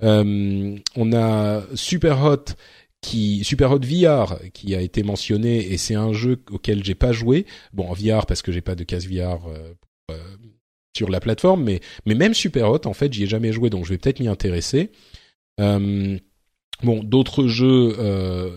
on 0.01 1.13
a 1.13 1.63
Super 1.75 2.25
Hot 2.25 2.55
qui 3.03 3.45
Super 3.45 3.73
Hot 3.73 3.81
VR 3.81 4.39
qui 4.55 4.75
a 4.75 4.81
été 4.81 5.03
mentionné 5.03 5.73
et 5.73 5.77
c'est 5.77 5.97
un 5.97 6.15
jeu 6.15 6.39
auquel 6.51 6.83
j'ai 6.83 6.95
pas 6.95 7.13
joué. 7.13 7.45
Bon, 7.75 7.87
en 7.89 7.93
VR 7.93 8.25
parce 8.25 8.41
que 8.41 8.53
j'ai 8.53 8.63
pas 8.63 8.75
de 8.75 8.85
casse 8.85 9.07
VR 9.07 9.47
euh, 9.47 9.75
euh, 10.11 10.17
sur 10.97 11.11
la 11.11 11.21
plateforme, 11.21 11.65
mais 11.65 11.81
mais 12.07 12.15
même 12.15 12.33
Super 12.33 12.71
Hot 12.71 12.87
en 12.87 12.95
fait 12.95 13.13
j'y 13.13 13.25
ai 13.25 13.27
jamais 13.27 13.53
joué 13.53 13.69
donc 13.69 13.85
je 13.85 13.91
vais 13.91 13.99
peut-être 13.99 14.21
m'y 14.21 14.29
intéresser. 14.29 14.91
Euh, 15.61 16.19
bon, 16.83 17.03
d'autres 17.03 17.47
jeux. 17.47 17.95
Euh, 17.99 18.57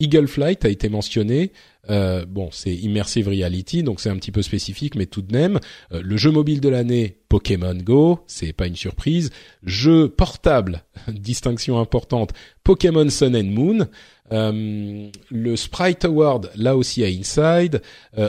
Eagle 0.00 0.26
Flight 0.26 0.64
a 0.64 0.68
été 0.68 0.88
mentionné. 0.88 1.52
Euh, 1.90 2.24
bon, 2.26 2.48
c'est 2.50 2.74
immersive 2.74 3.28
reality, 3.28 3.82
donc 3.82 4.00
c'est 4.00 4.08
un 4.08 4.16
petit 4.16 4.32
peu 4.32 4.42
spécifique, 4.42 4.94
mais 4.96 5.06
tout 5.06 5.22
de 5.22 5.32
même, 5.32 5.60
euh, 5.92 6.00
le 6.02 6.16
jeu 6.16 6.30
mobile 6.30 6.60
de 6.60 6.68
l'année, 6.68 7.18
Pokémon 7.28 7.74
Go, 7.74 8.20
c'est 8.26 8.52
pas 8.52 8.66
une 8.66 8.76
surprise. 8.76 9.30
Jeu 9.62 10.08
portable, 10.08 10.84
distinction 11.08 11.78
importante, 11.78 12.32
Pokémon 12.64 13.08
Sun 13.08 13.36
and 13.36 13.44
Moon. 13.44 13.88
Euh, 14.32 15.10
le 15.30 15.56
Sprite 15.56 16.04
Award, 16.06 16.50
là 16.56 16.76
aussi 16.76 17.04
à 17.04 17.08
Inside. 17.08 17.82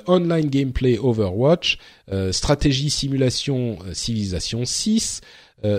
online 0.08 0.50
gameplay 0.50 0.98
Overwatch. 0.98 1.78
stratégie 2.32 2.90
simulation 2.90 3.80
Civilization 3.94 4.66
6. 4.66 5.22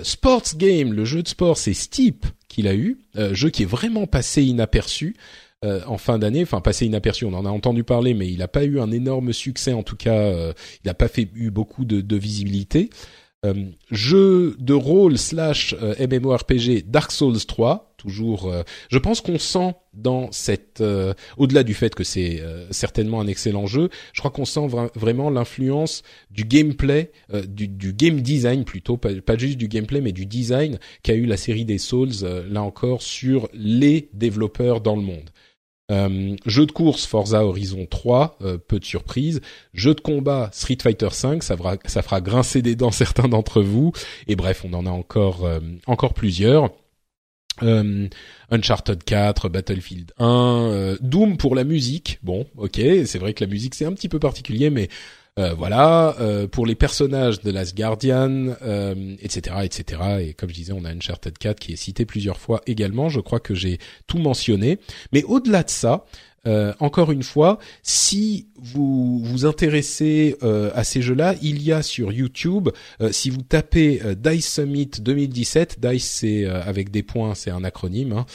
Sports 0.03 0.57
game, 0.57 0.93
le 0.93 1.05
jeu 1.05 1.23
de 1.23 1.29
sport, 1.29 1.57
c'est 1.57 1.75
Steep 1.75 2.27
qu'il 2.49 2.67
a 2.67 2.75
eu, 2.75 2.99
jeu 3.33 3.51
qui 3.51 3.63
est 3.63 3.67
vraiment 3.67 4.07
passé 4.07 4.43
inaperçu. 4.43 5.15
Euh, 5.65 5.81
en 5.87 5.97
fin 5.97 6.19
d'année, 6.19 6.43
enfin 6.43 6.61
passé 6.61 6.85
inaperçu. 6.85 7.25
On 7.25 7.33
en 7.33 7.47
a 7.47 7.49
entendu 7.49 7.83
parler, 7.83 8.13
mais 8.13 8.29
il 8.29 8.39
n'a 8.39 8.49
pas 8.49 8.65
eu 8.65 8.79
un 8.79 8.91
énorme 8.93 9.33
succès. 9.33 9.73
En 9.73 9.83
tout 9.83 9.97
cas, 9.97 10.15
euh, 10.15 10.53
il 10.85 10.87
n'a 10.87 10.95
pas 10.95 11.09
fait 11.09 11.29
eu 11.35 11.51
beaucoup 11.51 11.87
de, 11.87 12.03
de 12.03 12.17
visibilité. 12.17 12.91
Euh, 13.47 13.55
jeu 13.91 14.55
de 14.59 14.75
rôle 14.75 15.17
slash 15.17 15.75
MMORPG 15.99 16.85
Dark 16.91 17.11
Souls 17.11 17.45
3, 17.47 17.95
toujours. 18.07 18.53
je 18.91 18.99
pense 18.99 19.21
qu'on 19.21 19.39
sent 19.39 19.75
dans 19.93 20.31
cette, 20.31 20.83
au-delà 21.37 21.63
du 21.65 21.75
fait 21.75 21.95
que 21.95 22.05
c'est 22.05 22.41
certainement 22.71 23.21
un 23.21 23.27
excellent 23.27 23.67
jeu, 23.67 23.89
je 24.13 24.21
crois 24.21 24.31
qu'on 24.31 24.45
sent 24.45 24.69
vraiment 24.95 25.31
l'influence 25.31 26.03
du 26.31 26.45
gameplay, 26.45 27.11
du, 27.49 27.93
game 27.93 28.21
design 28.21 28.65
plutôt, 28.65 28.97
pas, 28.97 29.37
juste 29.37 29.59
du 29.59 29.69
gameplay, 29.69 30.01
mais 30.01 30.13
du 30.13 30.27
design 30.27 30.79
qu'a 31.03 31.15
eu 31.15 31.27
la 31.27 31.37
série 31.37 31.65
des 31.65 31.79
Souls 31.79 32.25
là 32.49 32.63
encore 32.63 33.03
sur 33.03 33.49
les 33.53 34.09
développeurs 34.13 34.81
dans 34.81 34.97
le 34.97 35.03
monde. 35.03 35.31
Euh, 35.93 36.35
jeu 36.47 36.67
de 36.67 36.73
course 36.73 37.07
Forza 37.07 37.45
Horizon 37.45 37.87
3, 37.89 38.39
euh, 38.43 38.59
peu 38.59 38.81
de 38.81 38.85
surprise. 38.85 39.41
Jeu 39.73 39.95
de 39.95 40.01
combat 40.01 40.51
Street 40.53 40.79
Fighter 40.83 41.11
5, 41.11 41.43
ça 41.43 41.57
fera, 41.57 42.21
grincer 42.21 42.63
des 42.63 42.75
dents 42.75 42.91
certains 42.93 43.29
d'entre 43.29 43.63
vous. 43.63 43.93
Et 44.27 44.37
bref, 44.37 44.65
on 44.65 44.73
en 44.73 44.87
a 44.87 44.91
encore 44.91 45.45
euh, 45.45 45.61
encore 45.87 46.15
plusieurs. 46.15 46.71
Uncharted 47.63 49.05
4, 49.05 49.49
Battlefield 49.49 50.13
1, 50.19 50.97
Doom 51.01 51.37
pour 51.37 51.55
la 51.55 51.65
musique. 51.65 52.19
Bon, 52.23 52.47
ok, 52.57 52.81
c'est 53.05 53.19
vrai 53.19 53.35
que 53.35 53.45
la 53.45 53.51
musique 53.51 53.75
c'est 53.75 53.85
un 53.85 53.93
petit 53.93 54.09
peu 54.09 54.19
particulier, 54.19 54.71
mais 54.71 54.89
euh, 55.39 55.53
voilà, 55.53 56.17
euh, 56.19 56.47
pour 56.47 56.65
les 56.65 56.75
personnages 56.75 57.43
de 57.43 57.51
Last 57.51 57.77
Guardian, 57.77 58.55
etc., 59.21 59.57
etc. 59.65 60.03
Et 60.21 60.35
comme 60.35 60.49
je 60.49 60.55
disais, 60.55 60.73
on 60.73 60.85
a 60.87 60.91
Uncharted 60.91 61.37
4 61.37 61.61
qui 61.61 61.75
est 61.75 61.77
cité 61.77 62.07
plusieurs 62.07 62.39
fois 62.39 62.63
également. 62.67 63.11
Je 63.11 63.21
crois 63.21 63.41
que 63.41 63.55
j'ai 63.55 63.79
tout 64.07 64.19
mentionné. 64.19 64.79
Mais 65.13 65.23
au-delà 65.25 65.63
de 65.63 65.69
ça, 65.71 66.07
euh, 66.47 66.73
encore 66.81 67.13
une 67.13 67.23
fois, 67.23 67.59
si 67.83 68.47
vous 68.57 69.21
vous 69.23 69.47
intéressez 69.47 70.37
euh, 70.43 70.71
à 70.75 70.85
ces 70.85 71.03
jeux-là, 71.03 71.35
il 71.43 71.63
y 71.63 71.73
a 71.73 71.83
sur 71.83 72.13
YouTube, 72.13 72.69
euh, 73.01 73.13
si 73.13 73.31
vous 73.31 73.43
tapez 73.43 74.01
Dice 74.17 74.55
Summit 74.55 74.91
2017, 75.01 75.79
Dice 75.81 76.05
c'est 76.07 76.47
avec 76.47 76.91
des 76.91 77.03
points, 77.03 77.35
c'est 77.35 77.51
un 77.51 77.65
acronyme, 77.65 78.13
hein, 78.13 78.27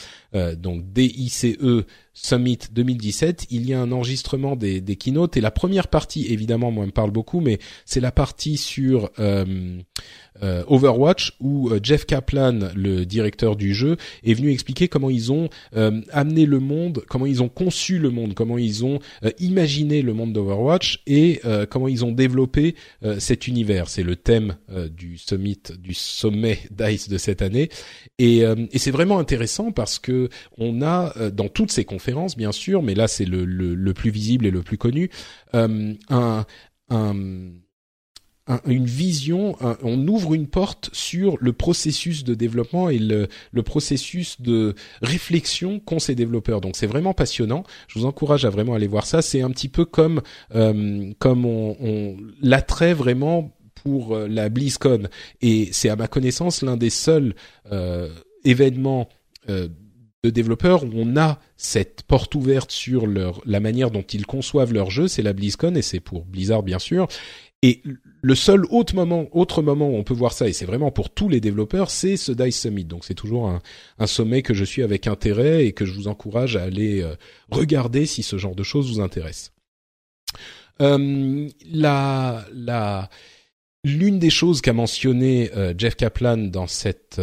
donc 0.56 0.92
D-I-C-E 0.92 1.84
Summit 2.14 2.58
2017, 2.72 3.46
il 3.50 3.66
y 3.66 3.72
a 3.72 3.80
un 3.80 3.90
enregistrement 3.90 4.54
des, 4.54 4.80
des 4.80 4.96
keynotes 4.96 5.36
et 5.36 5.40
la 5.40 5.50
première 5.50 5.88
partie, 5.88 6.26
évidemment, 6.32 6.70
moi, 6.70 6.84
me 6.84 6.90
parle 6.90 7.10
beaucoup, 7.10 7.40
mais 7.40 7.58
c'est 7.86 8.00
la 8.00 8.12
partie 8.12 8.58
sur 8.58 9.10
euh, 10.42 10.64
Overwatch 10.66 11.34
où 11.40 11.68
euh, 11.68 11.78
Jeff 11.82 12.06
Kaplan, 12.06 12.70
le 12.74 13.04
directeur 13.04 13.54
du 13.54 13.74
jeu, 13.74 13.96
est 14.24 14.34
venu 14.34 14.50
expliquer 14.50 14.88
comment 14.88 15.10
ils 15.10 15.30
ont 15.30 15.48
euh, 15.76 16.00
amené 16.10 16.46
le 16.46 16.58
monde, 16.58 17.04
comment 17.08 17.26
ils 17.26 17.42
ont 17.42 17.48
conçu 17.48 17.98
le 17.98 18.10
monde, 18.10 18.34
comment 18.34 18.58
ils 18.58 18.84
ont 18.84 18.98
imaginé 19.38 20.02
le 20.02 20.14
monde 20.14 20.32
d'Overwatch 20.32 21.02
et 21.06 21.40
comment 21.70 21.88
ils 21.88 22.04
ont 22.04 22.12
développé 22.12 22.74
cet 23.18 23.46
univers. 23.46 23.88
C'est 23.88 24.02
le 24.02 24.16
thème 24.16 24.56
du 24.90 25.18
summit, 25.18 25.58
du 25.78 25.94
sommet 25.94 26.58
DICE 26.70 27.08
de 27.08 27.18
cette 27.18 27.42
année. 27.42 27.68
Et, 28.18 28.38
et 28.38 28.78
c'est 28.78 28.90
vraiment 28.90 29.18
intéressant 29.18 29.72
parce 29.72 29.98
que 29.98 30.21
on 30.58 30.82
a 30.82 31.30
dans 31.30 31.48
toutes 31.48 31.72
ces 31.72 31.84
conférences, 31.84 32.36
bien 32.36 32.52
sûr, 32.52 32.82
mais 32.82 32.94
là 32.94 33.08
c'est 33.08 33.24
le, 33.24 33.92
plus 33.92 34.10
visible 34.10 34.46
et 34.46 34.50
le 34.50 34.62
plus 34.62 34.78
connu, 34.78 35.10
un 35.52 36.44
une 38.66 38.86
vision, 38.86 39.56
on 39.82 40.06
ouvre 40.08 40.34
une 40.34 40.48
porte 40.48 40.90
sur 40.92 41.36
le 41.40 41.52
processus 41.52 42.24
de 42.24 42.34
développement 42.34 42.88
et 42.88 42.98
le, 42.98 43.28
processus 43.62 44.40
de 44.40 44.74
réflexion 45.00 45.78
qu'ont 45.78 46.00
ces 46.00 46.14
développeurs. 46.14 46.60
Donc 46.60 46.76
c'est 46.76 46.86
vraiment 46.86 47.14
passionnant. 47.14 47.64
Je 47.86 47.98
vous 47.98 48.04
encourage 48.04 48.44
à 48.44 48.50
vraiment 48.50 48.74
aller 48.74 48.88
voir 48.88 49.06
ça. 49.06 49.22
C'est 49.22 49.42
un 49.42 49.50
petit 49.50 49.68
peu 49.68 49.84
comme 49.84 50.22
euh, 50.54 51.12
on, 51.24 52.16
l'attrait 52.40 52.94
vraiment 52.94 53.56
pour 53.74 54.16
euh, 54.16 54.26
la 54.28 54.48
BlizzCon 54.48 55.08
et 55.40 55.68
c'est 55.72 55.88
à 55.88 55.96
ma 55.96 56.08
connaissance 56.08 56.62
l'un 56.62 56.76
des 56.76 56.90
seuls 56.90 57.34
euh, 57.70 58.08
événements 58.44 59.08
euh, 59.48 59.68
de 60.24 60.30
développeurs 60.30 60.84
où 60.84 60.90
on 60.94 61.16
a 61.16 61.40
cette 61.56 62.02
porte 62.02 62.34
ouverte 62.34 62.70
sur 62.70 63.06
leur 63.06 63.40
la 63.44 63.60
manière 63.60 63.90
dont 63.90 64.02
ils 64.02 64.26
conçoivent 64.26 64.72
leur 64.72 64.90
jeu, 64.90 65.08
c'est 65.08 65.22
la 65.22 65.32
BlizzCon 65.32 65.74
et 65.74 65.82
c'est 65.82 66.00
pour 66.00 66.24
Blizzard 66.24 66.62
bien 66.62 66.78
sûr. 66.78 67.08
Et 67.64 67.80
le 68.22 68.34
seul 68.34 68.64
autre 68.70 68.94
moment, 68.96 69.26
autre 69.30 69.62
moment 69.62 69.88
où 69.88 69.94
on 69.94 70.02
peut 70.02 70.14
voir 70.14 70.32
ça, 70.32 70.48
et 70.48 70.52
c'est 70.52 70.64
vraiment 70.64 70.90
pour 70.90 71.10
tous 71.10 71.28
les 71.28 71.40
développeurs, 71.40 71.90
c'est 71.90 72.16
ce 72.16 72.32
Dice 72.32 72.60
Summit. 72.60 72.84
Donc 72.84 73.04
c'est 73.04 73.14
toujours 73.14 73.48
un, 73.48 74.06
sommet 74.06 74.42
que 74.42 74.52
je 74.52 74.64
suis 74.64 74.82
avec 74.82 75.06
intérêt 75.06 75.66
et 75.66 75.72
que 75.72 75.84
je 75.84 75.92
vous 75.92 76.08
encourage 76.08 76.56
à 76.56 76.64
aller 76.64 77.02
euh, 77.02 77.14
regarder 77.50 78.04
si 78.06 78.24
ce 78.24 78.36
genre 78.36 78.56
de 78.56 78.64
choses 78.64 78.90
vous 78.92 79.00
intéresse. 79.00 79.52
Euh, 80.80 81.48
la, 81.70 82.44
la, 82.52 83.08
l'une 83.84 84.18
des 84.18 84.30
choses 84.30 84.60
qu'a 84.60 84.72
mentionné 84.72 85.50
euh, 85.56 85.72
Jeff 85.78 85.94
Kaplan 85.94 86.38
dans 86.38 86.66
cette 86.66 87.20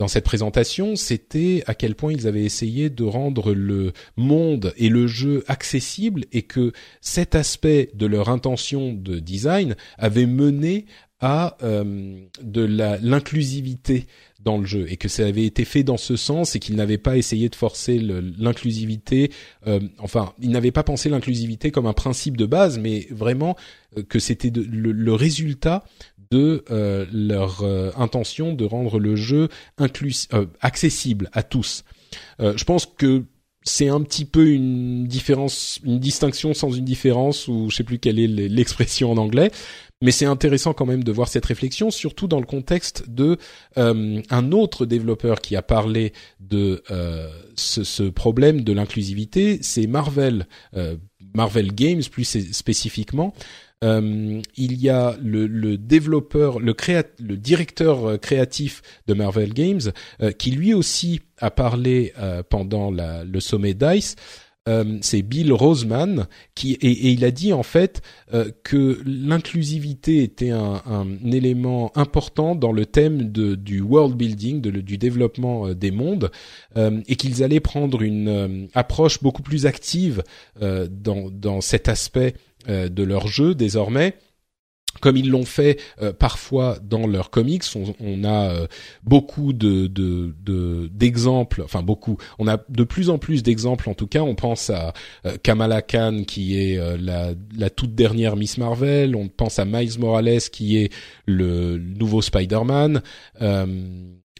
dans 0.00 0.08
cette 0.08 0.24
présentation, 0.24 0.96
c'était 0.96 1.62
à 1.66 1.74
quel 1.74 1.94
point 1.94 2.10
ils 2.10 2.26
avaient 2.26 2.42
essayé 2.42 2.88
de 2.88 3.04
rendre 3.04 3.52
le 3.52 3.92
monde 4.16 4.72
et 4.78 4.88
le 4.88 5.06
jeu 5.06 5.44
accessible 5.46 6.24
et 6.32 6.40
que 6.40 6.72
cet 7.02 7.34
aspect 7.34 7.90
de 7.92 8.06
leur 8.06 8.30
intention 8.30 8.94
de 8.94 9.18
design 9.18 9.76
avait 9.98 10.24
mené 10.24 10.86
à 11.20 11.58
euh, 11.62 12.18
de 12.42 12.64
l'inclusivité 13.02 14.06
dans 14.42 14.56
le 14.56 14.64
jeu 14.64 14.86
et 14.88 14.96
que 14.96 15.08
ça 15.08 15.26
avait 15.26 15.44
été 15.44 15.66
fait 15.66 15.82
dans 15.82 15.98
ce 15.98 16.16
sens 16.16 16.56
et 16.56 16.60
qu'ils 16.60 16.76
n'avaient 16.76 16.98
pas 16.98 17.18
essayé 17.18 17.50
de 17.50 17.54
forcer 17.54 17.98
l'inclusivité. 17.98 19.30
Euh, 19.66 19.80
enfin, 19.98 20.32
ils 20.40 20.50
n'avaient 20.50 20.70
pas 20.70 20.82
pensé 20.82 21.10
l'inclusivité 21.10 21.70
comme 21.70 21.86
un 21.86 21.92
principe 21.92 22.38
de 22.38 22.46
base, 22.46 22.78
mais 22.78 23.06
vraiment 23.10 23.54
euh, 23.98 24.02
que 24.02 24.18
c'était 24.18 24.50
le, 24.50 24.92
le, 24.92 25.12
résultat 25.12 25.84
de 26.30 26.64
euh, 26.70 27.06
leur 27.12 27.62
euh, 27.62 27.90
intention 27.96 28.52
de 28.52 28.64
rendre 28.64 28.98
le 28.98 29.16
jeu 29.16 29.48
inclus 29.78 30.28
euh, 30.32 30.46
accessible 30.60 31.28
à 31.32 31.42
tous. 31.42 31.84
je 32.38 32.64
pense 32.64 32.86
que 32.86 33.24
c'est 33.62 33.88
un 33.88 34.00
petit 34.00 34.24
peu 34.24 34.48
une 34.48 35.06
différence, 35.06 35.80
une 35.84 35.98
distinction 35.98 36.54
sans 36.54 36.70
une 36.70 36.84
différence, 36.84 37.46
ou 37.46 37.68
je 37.70 37.76
sais 37.76 37.84
plus 37.84 37.98
quelle 37.98 38.18
est 38.18 38.26
l'expression 38.26 39.12
en 39.12 39.16
anglais, 39.16 39.50
mais 40.02 40.12
c'est 40.12 40.24
intéressant 40.24 40.72
quand 40.72 40.86
même 40.86 41.04
de 41.04 41.12
voir 41.12 41.28
cette 41.28 41.44
réflexion, 41.44 41.90
surtout 41.90 42.26
dans 42.26 42.40
le 42.40 42.46
contexte 42.46 43.04
de 43.08 43.36
euh, 43.76 44.22
un 44.30 44.52
autre 44.52 44.86
développeur 44.86 45.40
qui 45.40 45.56
a 45.56 45.62
parlé 45.62 46.14
de 46.40 46.82
euh, 46.90 47.28
ce, 47.54 47.84
ce, 47.84 48.04
problème 48.04 48.62
de 48.62 48.72
l'inclusivité, 48.72 49.58
c'est 49.60 49.86
Marvel, 49.86 50.46
euh, 50.74 50.96
Marvel 51.34 51.74
Games 51.74 52.02
plus 52.10 52.24
spécifiquement. 52.24 53.34
Euh, 53.82 54.42
il 54.56 54.80
y 54.80 54.90
a 54.90 55.16
le, 55.22 55.46
le 55.46 55.78
développeur, 55.78 56.60
le, 56.60 56.74
le 57.18 57.36
directeur 57.36 58.20
créatif 58.20 58.82
de 59.06 59.14
Marvel 59.14 59.54
Games, 59.54 59.80
qui 60.38 60.50
lui 60.50 60.74
aussi 60.74 61.20
a 61.38 61.50
parlé 61.50 62.12
pendant 62.50 62.90
le 62.90 63.40
sommet 63.40 63.74
Dice 63.74 64.16
euh, 64.68 64.98
c'est 65.00 65.22
Bill 65.22 65.54
Roseman 65.54 66.26
qui 66.54 66.74
et, 66.74 67.10
il 67.12 67.24
a 67.24 67.30
dit 67.30 67.54
en 67.54 67.62
fait 67.62 68.02
euh, 68.34 68.50
que 68.62 69.00
l'inclusivité 69.06 70.22
était 70.22 70.50
un, 70.50 70.82
élément 71.24 71.92
important 71.94 72.54
dans 72.54 72.70
le 72.70 72.84
thème 72.84 73.22
du 73.22 73.80
world 73.80 74.16
building, 74.16 74.60
du 74.60 74.98
développement 74.98 75.68
euh, 75.68 75.74
des 75.74 75.90
mondes, 75.90 76.30
et 76.76 77.16
qu'ils 77.16 77.42
allaient 77.42 77.60
prendre 77.60 78.02
une 78.02 78.68
approche 78.74 79.22
beaucoup 79.22 79.42
plus 79.42 79.66
active 79.66 80.22
dans, 80.60 81.30
dans 81.30 81.60
cet 81.60 81.88
aspect 81.88 82.34
de 82.68 83.02
leur 83.02 83.28
jeu 83.28 83.54
désormais 83.54 84.14
comme 85.00 85.16
ils 85.16 85.30
l'ont 85.30 85.44
fait 85.44 85.80
euh, 86.02 86.12
parfois 86.12 86.78
dans 86.82 87.06
leurs 87.06 87.30
comics, 87.30 87.64
on, 88.00 88.24
a 88.24 88.50
euh, 88.50 88.66
beaucoup 89.04 89.52
de, 89.52 89.86
d'exemples, 90.88 91.62
enfin 91.62 91.82
beaucoup, 91.82 92.18
on 92.38 92.48
a 92.48 92.58
de 92.68 92.84
plus 92.84 93.10
en 93.10 93.18
plus 93.18 93.42
d'exemples 93.42 93.88
en 93.88 93.94
tout 93.94 94.06
cas, 94.06 94.22
on 94.22 94.34
pense 94.34 94.70
à 94.70 94.92
euh, 95.26 95.36
Kamala 95.42 95.82
Khan 95.82 96.24
qui 96.26 96.58
est 96.58 96.78
la, 96.98 97.30
la, 97.56 97.70
toute 97.70 97.94
dernière 97.94 98.36
Miss 98.36 98.58
Marvel, 98.58 99.14
on 99.14 99.28
pense 99.28 99.58
à 99.58 99.64
Miles 99.64 99.98
Morales 99.98 100.40
qui 100.52 100.76
est 100.78 100.92
le 101.26 101.78
nouveau 101.78 102.22
Spider-Man, 102.22 103.02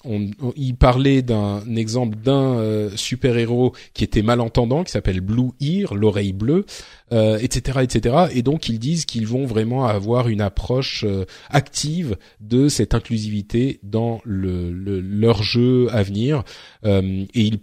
on, 0.05 0.31
il 0.57 0.77
parlait 0.77 1.23
d'un 1.23 1.63
exemple 1.77 2.17
d'un 2.17 2.59
euh, 2.59 2.91
super 2.97 3.37
héros 3.37 3.73
qui 3.95 4.05
était 4.05 4.23
malentendant, 4.23 4.85
qui 4.85 4.93
s'appelle 4.93 5.21
Blue 5.21 5.51
Ear, 5.61 5.95
l'oreille 5.95 6.33
bleue, 6.33 6.65
euh, 7.13 7.39
etc., 7.39 7.81
etc. 7.83 8.27
Et 8.33 8.43
donc 8.43 8.69
ils 8.69 8.79
disent 8.79 9.05
qu'ils 9.05 9.27
vont 9.27 9.47
vraiment 9.47 9.87
avoir 9.87 10.29
une 10.29 10.41
approche 10.41 11.05
euh, 11.05 11.25
active 11.51 12.17
de 12.41 12.69
cette 12.69 12.95
inclusivité 12.95 13.81
dans 13.83 14.21
le, 14.25 14.71
leur 14.71 15.43
jeu 15.43 15.89
à 15.93 16.03
venir. 16.03 16.45
et 16.85 17.29
ils 17.35 17.61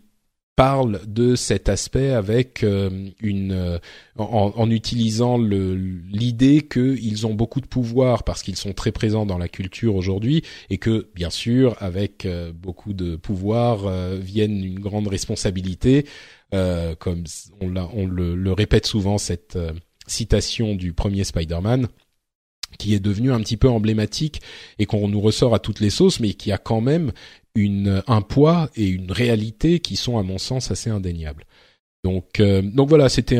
parle 0.57 1.01
de 1.05 1.35
cet 1.35 1.69
aspect 1.69 2.09
avec 2.09 2.63
euh, 2.63 3.09
une 3.21 3.51
euh, 3.51 3.77
en, 4.17 4.71
utilisant 4.71 5.37
l'idée 5.37 6.67
qu'ils 6.67 7.27
ont 7.27 7.35
beaucoup 7.35 7.61
de 7.61 7.67
pouvoir 7.67 8.23
parce 8.23 8.41
qu'ils 8.41 8.55
sont 8.55 8.73
très 8.73 8.91
présents 8.91 9.27
dans 9.27 9.37
la 9.37 9.49
culture 9.49 9.95
aujourd'hui 9.95 10.41
et 10.71 10.79
que 10.79 11.09
bien 11.13 11.29
sûr 11.29 11.77
avec 11.79 12.25
euh, 12.25 12.51
beaucoup 12.51 12.93
de 12.93 13.15
pouvoir 13.15 13.87
viennent 14.17 14.63
une 14.63 14.79
grande 14.79 15.07
responsabilité 15.07 16.07
comme 16.51 17.23
on, 17.61 17.75
on 17.75 18.07
le, 18.07 18.35
le, 18.35 18.51
répète 18.51 18.87
souvent 18.87 19.19
cette 19.19 19.59
citation 20.07 20.73
du 20.73 20.91
premier 20.91 21.23
Spider-Man 21.23 21.87
qui 22.77 22.93
est 22.93 22.99
devenu 22.99 23.31
un 23.31 23.39
petit 23.39 23.57
peu 23.57 23.69
emblématique 23.69 24.41
et 24.79 24.85
qu'on 24.85 25.07
nous 25.07 25.21
ressort 25.21 25.55
à 25.55 25.59
toutes 25.59 25.79
les 25.79 25.89
sauces, 25.89 26.19
mais 26.19 26.33
qui 26.33 26.51
a 26.51 26.57
quand 26.57 26.81
même 26.81 27.11
une, 27.55 28.03
un 28.07 28.21
poids 28.21 28.69
et 28.75 28.87
une 28.87 29.11
réalité 29.11 29.79
qui 29.79 29.95
sont 29.95 30.17
à 30.17 30.23
mon 30.23 30.37
sens 30.37 30.71
assez 30.71 30.89
indéniables. 30.89 31.45
Donc, 32.03 32.39
euh, 32.39 32.61
donc 32.61 32.89
voilà, 32.89 33.09
c'était 33.09 33.39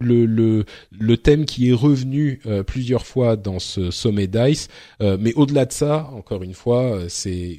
le, 0.00 0.26
le, 0.26 0.64
le 0.90 1.16
thème 1.16 1.46
qui 1.46 1.70
est 1.70 1.74
revenu 1.74 2.40
euh, 2.46 2.62
plusieurs 2.62 3.06
fois 3.06 3.36
dans 3.36 3.58
ce 3.58 3.90
sommet 3.90 4.26
Dice, 4.26 4.68
euh, 5.00 5.16
mais 5.18 5.32
au-delà 5.34 5.64
de 5.64 5.72
ça, 5.72 6.10
encore 6.12 6.42
une 6.42 6.54
fois, 6.54 7.08
c'est 7.08 7.58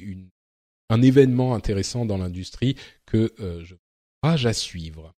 un 0.88 1.02
événement 1.02 1.54
intéressant 1.54 2.04
dans 2.04 2.18
l'industrie 2.18 2.76
que 3.06 3.32
je 3.38 3.74
rage 4.22 4.46
à 4.46 4.52
suivre. 4.52 5.14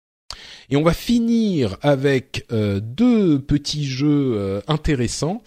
Et 0.69 0.75
on 0.77 0.81
va 0.83 0.93
finir 0.93 1.77
avec 1.81 2.47
deux 2.49 3.39
petits 3.39 3.85
jeux 3.85 4.63
intéressants. 4.67 5.43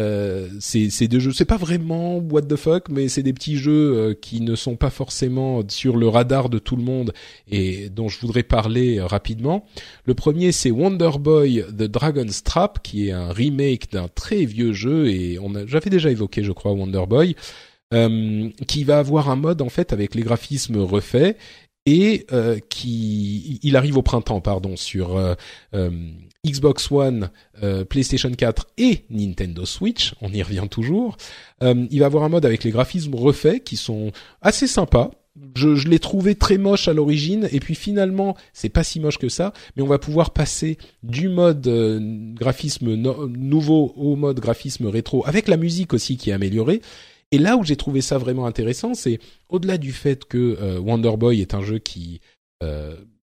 Euh, 0.00 0.48
c'est 0.60 1.08
deux 1.08 1.20
jeux, 1.20 1.32
c'est 1.32 1.44
pas 1.44 1.56
vraiment 1.56 2.16
what 2.18 2.42
the 2.42 2.56
fuck, 2.56 2.88
mais 2.88 3.08
c'est 3.08 3.22
des 3.22 3.32
petits 3.32 3.56
jeux 3.56 3.96
euh, 3.96 4.14
qui 4.14 4.40
ne 4.40 4.54
sont 4.54 4.76
pas 4.76 4.90
forcément 4.90 5.62
sur 5.68 5.96
le 5.96 6.08
radar 6.08 6.48
de 6.48 6.58
tout 6.58 6.76
le 6.76 6.82
monde 6.82 7.12
et 7.50 7.90
dont 7.90 8.08
je 8.08 8.18
voudrais 8.20 8.42
parler 8.42 8.98
euh, 8.98 9.06
rapidement. 9.06 9.64
Le 10.04 10.14
premier, 10.14 10.52
c'est 10.52 10.70
Wonder 10.70 11.10
Boy 11.18 11.64
The 11.68 11.84
Dragon's 11.84 12.42
Trap, 12.42 12.82
qui 12.82 13.08
est 13.08 13.12
un 13.12 13.32
remake 13.32 13.92
d'un 13.92 14.08
très 14.08 14.44
vieux 14.44 14.72
jeu 14.72 15.08
et 15.08 15.38
on 15.38 15.54
a, 15.54 15.66
j'avais 15.66 15.90
déjà 15.90 16.10
évoqué, 16.10 16.42
je 16.42 16.52
crois, 16.52 16.72
Wonder 16.72 17.04
Boy. 17.08 17.36
qui 18.68 18.84
va 18.84 18.98
avoir 19.00 19.28
un 19.30 19.36
mode 19.36 19.62
en 19.62 19.68
fait 19.68 19.92
avec 19.92 20.14
les 20.14 20.22
graphismes 20.22 20.78
refaits 20.78 21.36
et 21.86 22.26
qui 22.68 23.58
il 23.62 23.76
arrive 23.76 23.96
au 23.96 24.02
printemps 24.02 24.40
pardon 24.40 24.76
sur 24.76 25.18
Xbox 26.46 26.90
One, 26.90 27.30
euh, 27.62 27.84
PlayStation 27.84 28.30
4 28.30 28.68
et 28.78 29.04
Nintendo 29.10 29.66
Switch, 29.66 30.14
on 30.22 30.32
y 30.32 30.42
revient 30.42 30.66
toujours. 30.70 31.16
Euh, 31.62 31.86
il 31.90 32.00
va 32.00 32.06
avoir 32.06 32.24
un 32.24 32.30
mode 32.30 32.46
avec 32.46 32.64
les 32.64 32.70
graphismes 32.70 33.14
refaits 33.14 33.62
qui 33.62 33.76
sont 33.76 34.12
assez 34.40 34.66
sympas. 34.66 35.10
Je, 35.54 35.74
je 35.74 35.88
l'ai 35.88 35.98
trouvé 35.98 36.34
très 36.34 36.58
moche 36.58 36.88
à 36.88 36.92
l'origine 36.92 37.48
et 37.52 37.60
puis 37.60 37.74
finalement 37.74 38.36
c'est 38.52 38.68
pas 38.68 38.82
si 38.82 39.00
moche 39.00 39.18
que 39.18 39.28
ça, 39.28 39.52
mais 39.76 39.82
on 39.82 39.86
va 39.86 39.98
pouvoir 39.98 40.30
passer 40.30 40.76
du 41.02 41.28
mode 41.28 41.66
euh, 41.66 42.00
graphisme 42.34 42.94
nouveau 42.94 43.92
au 43.96 44.16
mode 44.16 44.40
graphisme 44.40 44.86
rétro 44.86 45.22
avec 45.26 45.46
la 45.46 45.56
musique 45.56 45.92
aussi 45.92 46.16
qui 46.16 46.30
est 46.30 46.34
améliorée. 46.34 46.80
Et 47.32 47.38
là 47.38 47.56
où 47.56 47.64
j'ai 47.64 47.76
trouvé 47.76 48.00
ça 48.00 48.18
vraiment 48.18 48.46
intéressant, 48.46 48.94
c'est 48.94 49.18
au-delà 49.48 49.78
du 49.78 49.92
fait 49.92 50.24
que 50.24 50.78
Wonder 50.78 51.16
Boy 51.16 51.40
est 51.40 51.54
un 51.54 51.62
jeu 51.62 51.78
qui 51.78 52.20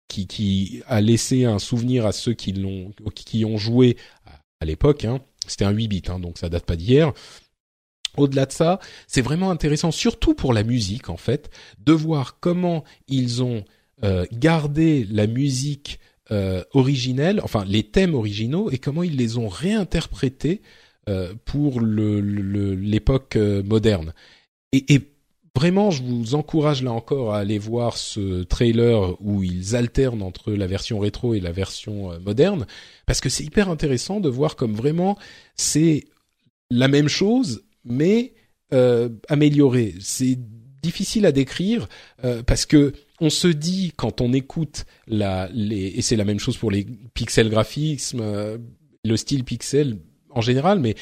qui, 0.07 0.25
qui 0.25 0.81
a 0.87 1.01
laissé 1.01 1.45
un 1.45 1.59
souvenir 1.59 2.05
à 2.05 2.11
ceux 2.11 2.33
qui 2.33 2.53
l'ont, 2.53 2.91
qui 3.13 3.45
ont 3.45 3.57
joué 3.57 3.97
à 4.59 4.65
l'époque. 4.65 5.05
Hein. 5.05 5.19
C'était 5.47 5.65
un 5.65 5.71
8 5.71 5.87
bits, 5.87 6.03
hein, 6.07 6.19
donc 6.19 6.37
ça 6.37 6.49
date 6.49 6.65
pas 6.65 6.75
d'hier. 6.75 7.13
Au-delà 8.17 8.45
de 8.45 8.51
ça, 8.51 8.79
c'est 9.07 9.21
vraiment 9.21 9.51
intéressant, 9.51 9.91
surtout 9.91 10.33
pour 10.33 10.53
la 10.53 10.63
musique 10.63 11.09
en 11.09 11.17
fait, 11.17 11.49
de 11.79 11.93
voir 11.93 12.39
comment 12.39 12.83
ils 13.07 13.43
ont 13.43 13.63
euh, 14.03 14.25
gardé 14.31 15.07
la 15.09 15.27
musique 15.27 15.99
euh, 16.31 16.63
originelle, 16.73 17.39
enfin 17.43 17.63
les 17.65 17.83
thèmes 17.83 18.15
originaux, 18.15 18.71
et 18.71 18.77
comment 18.77 19.03
ils 19.03 19.15
les 19.15 19.37
ont 19.37 19.47
réinterprétés 19.47 20.61
euh, 21.09 21.33
pour 21.45 21.81
l'époque 21.81 23.35
le, 23.35 23.61
moderne. 23.63 24.13
Et, 24.71 25.01
Vraiment, 25.55 25.91
je 25.91 26.03
vous 26.03 26.35
encourage 26.35 26.83
là 26.83 26.93
encore 26.93 27.33
à 27.33 27.39
aller 27.39 27.57
voir 27.57 27.97
ce 27.97 28.43
trailer 28.43 29.19
où 29.19 29.43
ils 29.43 29.75
alternent 29.75 30.21
entre 30.21 30.53
la 30.53 30.67
version 30.67 30.99
rétro 30.99 31.33
et 31.33 31.41
la 31.41 31.51
version 31.51 32.13
euh, 32.13 32.19
moderne, 32.19 32.65
parce 33.07 33.19
que 33.19 33.27
c'est 33.27 33.43
hyper 33.43 33.67
intéressant 33.67 34.21
de 34.21 34.29
voir 34.29 34.55
comme 34.55 34.73
vraiment 34.73 35.17
c'est 35.57 36.05
la 36.71 36.87
même 36.87 37.09
chose, 37.09 37.63
mais 37.83 38.33
euh, 38.71 39.09
améliorée. 39.27 39.95
C'est 39.99 40.37
difficile 40.81 41.25
à 41.25 41.31
décrire 41.31 41.89
euh, 42.23 42.43
parce 42.43 42.65
que 42.65 42.93
on 43.19 43.29
se 43.29 43.47
dit 43.47 43.91
quand 43.97 44.21
on 44.21 44.31
écoute 44.31 44.85
la 45.07 45.49
et 45.53 46.01
c'est 46.01 46.15
la 46.15 46.23
même 46.23 46.39
chose 46.39 46.57
pour 46.57 46.71
les 46.71 46.85
pixel 47.13 47.49
graphismes, 47.49 48.21
euh, 48.21 48.57
le 49.03 49.17
style 49.17 49.43
pixel 49.43 49.97
en 50.31 50.41
général, 50.41 50.79
mais 50.79 50.95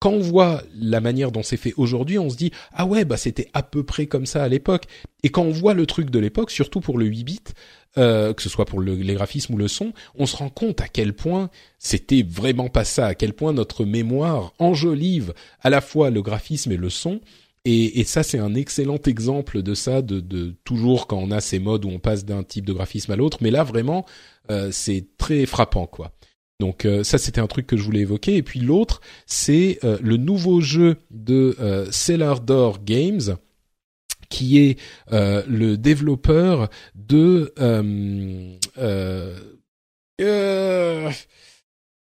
quand 0.00 0.12
on 0.12 0.20
voit 0.20 0.62
la 0.80 1.00
manière 1.00 1.30
dont 1.30 1.42
c'est 1.42 1.58
fait 1.58 1.74
aujourd'hui, 1.76 2.18
on 2.18 2.30
se 2.30 2.36
dit 2.36 2.50
ah 2.72 2.86
ouais 2.86 3.04
bah 3.04 3.18
c'était 3.18 3.48
à 3.52 3.62
peu 3.62 3.82
près 3.82 4.06
comme 4.06 4.24
ça 4.24 4.42
à 4.42 4.48
l'époque. 4.48 4.84
Et 5.22 5.28
quand 5.28 5.42
on 5.42 5.50
voit 5.50 5.74
le 5.74 5.84
truc 5.84 6.10
de 6.10 6.18
l'époque, 6.18 6.50
surtout 6.50 6.80
pour 6.80 6.96
le 6.96 7.04
8 7.04 7.24
bits, 7.24 7.40
euh, 7.98 8.32
que 8.32 8.42
ce 8.42 8.48
soit 8.48 8.64
pour 8.64 8.80
le, 8.80 8.94
les 8.94 9.14
graphismes 9.14 9.54
ou 9.54 9.58
le 9.58 9.68
son, 9.68 9.92
on 10.14 10.24
se 10.24 10.36
rend 10.36 10.48
compte 10.48 10.80
à 10.80 10.88
quel 10.88 11.12
point 11.12 11.50
c'était 11.78 12.22
vraiment 12.22 12.70
pas 12.70 12.84
ça, 12.84 13.06
à 13.06 13.14
quel 13.14 13.34
point 13.34 13.52
notre 13.52 13.84
mémoire 13.84 14.54
enjolive 14.58 15.34
à 15.60 15.68
la 15.68 15.82
fois 15.82 16.08
le 16.08 16.22
graphisme 16.22 16.72
et 16.72 16.78
le 16.78 16.88
son. 16.88 17.20
Et, 17.66 18.00
et 18.00 18.04
ça, 18.04 18.22
c'est 18.22 18.38
un 18.38 18.54
excellent 18.54 19.00
exemple 19.04 19.62
de 19.62 19.74
ça, 19.74 20.00
de, 20.00 20.20
de, 20.20 20.54
toujours 20.64 21.06
quand 21.06 21.18
on 21.18 21.30
a 21.30 21.42
ces 21.42 21.58
modes 21.58 21.84
où 21.84 21.90
on 21.90 21.98
passe 21.98 22.24
d'un 22.24 22.42
type 22.42 22.64
de 22.64 22.72
graphisme 22.72 23.12
à 23.12 23.16
l'autre. 23.16 23.38
Mais 23.42 23.50
là, 23.50 23.64
vraiment, 23.64 24.06
euh, 24.50 24.70
c'est 24.72 25.04
très 25.18 25.44
frappant, 25.44 25.86
quoi. 25.86 26.12
Donc 26.60 26.84
euh, 26.84 27.02
ça 27.02 27.18
c'était 27.18 27.40
un 27.40 27.48
truc 27.48 27.66
que 27.66 27.76
je 27.76 27.82
voulais 27.82 28.00
évoquer. 28.00 28.36
Et 28.36 28.42
puis 28.44 28.60
l'autre 28.60 29.00
c'est 29.26 29.80
euh, 29.82 29.98
le 30.00 30.16
nouveau 30.16 30.60
jeu 30.60 30.98
de 31.10 31.56
euh, 31.58 31.90
Cellar 31.90 32.40
Door 32.40 32.84
Games 32.84 33.36
qui 34.28 34.58
est 34.58 34.78
le 35.10 35.74
développeur 35.74 36.68
de 36.94 37.52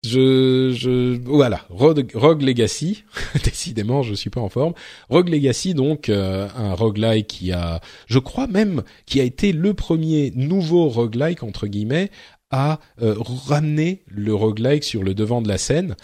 je, 0.04 0.72
je 0.74 1.20
voilà 1.26 1.66
Rogue, 1.70 2.10
Rogue 2.14 2.42
Legacy. 2.42 3.04
Décidément 3.44 4.02
je 4.02 4.14
suis 4.14 4.30
pas 4.30 4.40
en 4.40 4.50
forme. 4.50 4.74
Rogue 5.10 5.30
Legacy 5.30 5.74
donc 5.74 6.08
euh, 6.08 6.48
un 6.56 6.74
roguelike 6.74 7.28
qui 7.28 7.52
a 7.52 7.82
je 8.08 8.20
crois 8.20 8.48
même 8.48 8.84
qui 9.06 9.20
a 9.20 9.24
été 9.24 9.52
le 9.52 9.74
premier 9.74 10.32
nouveau 10.36 10.88
roguelike 10.88 11.44
entre 11.44 11.68
guillemets 11.68 12.12
à 12.52 12.80
euh, 13.02 13.16
ramener 13.18 14.04
le 14.08 14.34
roguelike 14.34 14.84
sur 14.84 15.04
le 15.04 15.14
devant 15.14 15.42
de 15.42 15.48
la 15.48 15.58
scène 15.58 15.96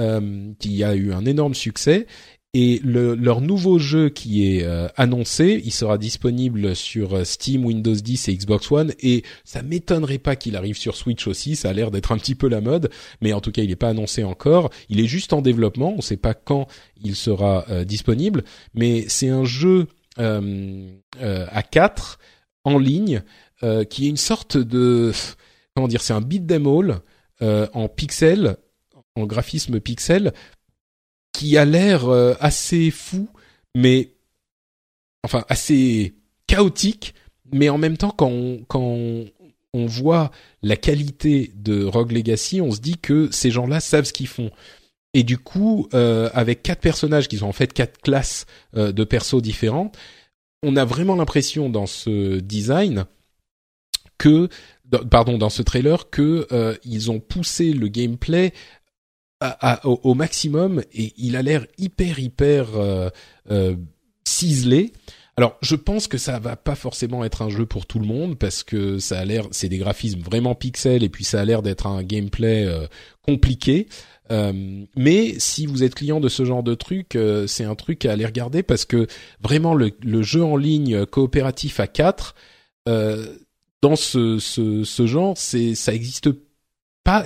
euh, 0.00 0.52
qui 0.58 0.82
a 0.84 0.94
eu 0.94 1.12
un 1.12 1.24
énorme 1.24 1.54
succès 1.54 2.06
et 2.54 2.80
le, 2.84 3.14
leur 3.14 3.40
nouveau 3.40 3.78
jeu 3.78 4.10
qui 4.10 4.46
est 4.46 4.62
euh, 4.62 4.86
annoncé, 4.96 5.62
il 5.64 5.72
sera 5.72 5.96
disponible 5.96 6.76
sur 6.76 7.14
euh, 7.14 7.24
Steam, 7.24 7.64
Windows 7.64 7.94
10 7.94 8.28
et 8.28 8.36
Xbox 8.36 8.70
One. 8.70 8.92
Et 9.00 9.22
ça 9.42 9.62
m'étonnerait 9.62 10.18
pas 10.18 10.36
qu'il 10.36 10.54
arrive 10.56 10.76
sur 10.76 10.94
Switch 10.94 11.26
aussi. 11.26 11.56
Ça 11.56 11.70
a 11.70 11.72
l'air 11.72 11.90
d'être 11.90 12.12
un 12.12 12.18
petit 12.18 12.34
peu 12.34 12.48
la 12.48 12.60
mode, 12.60 12.90
mais 13.22 13.32
en 13.32 13.40
tout 13.40 13.52
cas, 13.52 13.62
il 13.62 13.70
n'est 13.70 13.76
pas 13.76 13.88
annoncé 13.88 14.22
encore. 14.22 14.68
Il 14.90 15.00
est 15.00 15.06
juste 15.06 15.32
en 15.32 15.40
développement. 15.40 15.92
On 15.94 15.98
ne 15.98 16.02
sait 16.02 16.18
pas 16.18 16.34
quand 16.34 16.66
il 17.02 17.16
sera 17.16 17.64
euh, 17.70 17.84
disponible, 17.84 18.44
mais 18.74 19.06
c'est 19.08 19.30
un 19.30 19.44
jeu 19.44 19.86
à 20.18 21.62
4 21.62 22.18
en 22.64 22.78
ligne 22.78 23.22
qui 23.88 24.06
est 24.06 24.10
une 24.10 24.18
sorte 24.18 24.58
de 24.58 25.10
comment 25.74 25.88
dire, 25.88 26.02
c'est 26.02 26.12
un 26.12 26.20
beat 26.20 26.46
them 26.46 26.66
all 26.66 27.00
en 27.40 27.88
pixel, 27.88 28.56
en 29.16 29.26
graphisme 29.26 29.80
pixel 29.80 30.32
qui 31.32 31.56
a 31.56 31.64
l'air 31.64 32.08
euh, 32.08 32.34
assez 32.40 32.90
fou, 32.90 33.28
mais 33.74 34.14
enfin 35.24 35.44
assez 35.48 36.14
chaotique, 36.46 37.14
mais 37.52 37.68
en 37.68 37.78
même 37.78 37.96
temps 37.96 38.10
quand 38.10 38.28
on, 38.28 38.64
quand 38.68 39.24
voit 39.74 40.30
la 40.62 40.76
qualité 40.76 41.52
de 41.56 41.84
Rogue 41.84 42.12
Legacy, 42.12 42.60
on 42.60 42.70
se 42.70 42.80
dit 42.80 42.98
que 42.98 43.30
ces 43.30 43.50
gens-là 43.50 43.80
savent 43.80 44.04
ce 44.04 44.12
qu'ils 44.12 44.28
font. 44.28 44.50
Et 45.14 45.24
du 45.24 45.38
coup, 45.38 45.88
euh, 45.94 46.30
avec 46.32 46.62
quatre 46.62 46.80
personnages 46.80 47.28
qui 47.28 47.38
sont 47.38 47.46
en 47.46 47.52
fait 47.52 47.72
quatre 47.72 48.00
classes 48.00 48.46
euh, 48.76 48.92
de 48.92 49.04
persos 49.04 49.42
différents, 49.42 49.90
on 50.62 50.76
a 50.76 50.84
vraiment 50.84 51.16
l'impression 51.16 51.68
dans 51.68 51.86
ce 51.86 52.38
design 52.38 53.04
que, 54.18 54.48
pardon, 55.10 55.38
dans 55.38 55.50
ce 55.50 55.62
trailer 55.62 56.10
que 56.10 56.46
ils 56.84 57.10
ont 57.10 57.20
poussé 57.20 57.72
le 57.72 57.88
gameplay 57.88 58.52
au, 59.84 60.14
maximum 60.14 60.82
et 60.92 61.12
il 61.16 61.36
a 61.36 61.42
l'air 61.42 61.66
hyper 61.78 62.18
hyper 62.18 62.76
euh, 62.76 63.10
euh, 63.50 63.76
ciselé. 64.24 64.92
Alors, 65.36 65.56
je 65.62 65.76
pense 65.76 66.08
que 66.08 66.18
ça 66.18 66.38
va 66.38 66.56
pas 66.56 66.74
forcément 66.74 67.24
être 67.24 67.40
un 67.40 67.48
jeu 67.48 67.64
pour 67.64 67.86
tout 67.86 67.98
le 67.98 68.06
monde 68.06 68.38
parce 68.38 68.62
que 68.62 68.98
ça 68.98 69.18
a 69.18 69.24
l'air, 69.24 69.46
c'est 69.50 69.70
des 69.70 69.78
graphismes 69.78 70.20
vraiment 70.20 70.54
pixels 70.54 71.02
et 71.02 71.08
puis 71.08 71.24
ça 71.24 71.40
a 71.40 71.44
l'air 71.44 71.62
d'être 71.62 71.86
un 71.86 72.02
gameplay 72.02 72.66
euh, 72.66 72.86
compliqué. 73.22 73.88
mais 74.96 75.34
si 75.38 75.66
vous 75.66 75.82
êtes 75.82 75.94
client 75.94 76.18
de 76.18 76.28
ce 76.28 76.44
genre 76.44 76.62
de 76.62 76.74
truc, 76.74 77.18
c'est 77.46 77.64
un 77.64 77.74
truc 77.74 78.06
à 78.06 78.12
aller 78.12 78.24
regarder 78.24 78.62
parce 78.62 78.86
que 78.86 79.06
vraiment 79.42 79.74
le, 79.74 79.90
le 80.02 80.22
jeu 80.22 80.42
en 80.42 80.56
ligne 80.56 81.04
coopératif 81.04 81.80
à 81.80 81.86
4 81.86 82.34
dans 83.82 83.96
ce, 83.96 84.38
ce, 84.38 84.84
ce 84.84 85.06
genre, 85.06 85.36
c'est 85.36 85.74
ça 85.74 85.92
existe 85.92 86.30
pas 87.04 87.24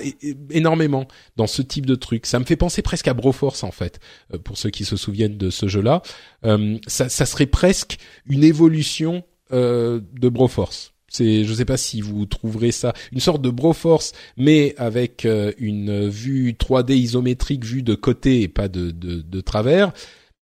énormément 0.49 1.07
dans 1.35 1.47
ce 1.47 1.61
type 1.61 1.85
de 1.85 1.95
truc. 1.95 2.25
Ça 2.25 2.39
me 2.39 2.45
fait 2.45 2.55
penser 2.55 2.81
presque 2.81 3.07
à 3.07 3.13
Broforce 3.13 3.63
en 3.63 3.71
fait, 3.71 3.99
euh, 4.33 4.39
pour 4.39 4.57
ceux 4.57 4.71
qui 4.71 4.85
se 4.85 4.97
souviennent 4.97 5.37
de 5.37 5.49
ce 5.49 5.67
jeu-là. 5.67 6.01
Euh, 6.45 6.77
ça, 6.87 7.09
ça, 7.09 7.25
serait 7.25 7.45
presque 7.45 7.97
une 8.27 8.43
évolution 8.43 9.23
euh, 9.53 10.01
de 10.13 10.29
Broforce. 10.29 10.93
C'est, 11.09 11.45
je 11.45 11.53
sais 11.53 11.65
pas 11.65 11.77
si 11.77 12.01
vous 12.01 12.25
trouverez 12.25 12.71
ça 12.71 12.93
une 13.11 13.19
sorte 13.19 13.41
de 13.41 13.49
Broforce, 13.49 14.11
mais 14.35 14.73
avec 14.77 15.25
une 15.57 16.09
vue 16.09 16.51
3D 16.51 16.95
isométrique 16.95 17.63
vue 17.63 17.81
de 17.81 17.95
côté 17.95 18.41
et 18.41 18.47
pas 18.49 18.67
de, 18.67 18.91
de, 18.91 19.21
de 19.21 19.41
travers 19.41 19.93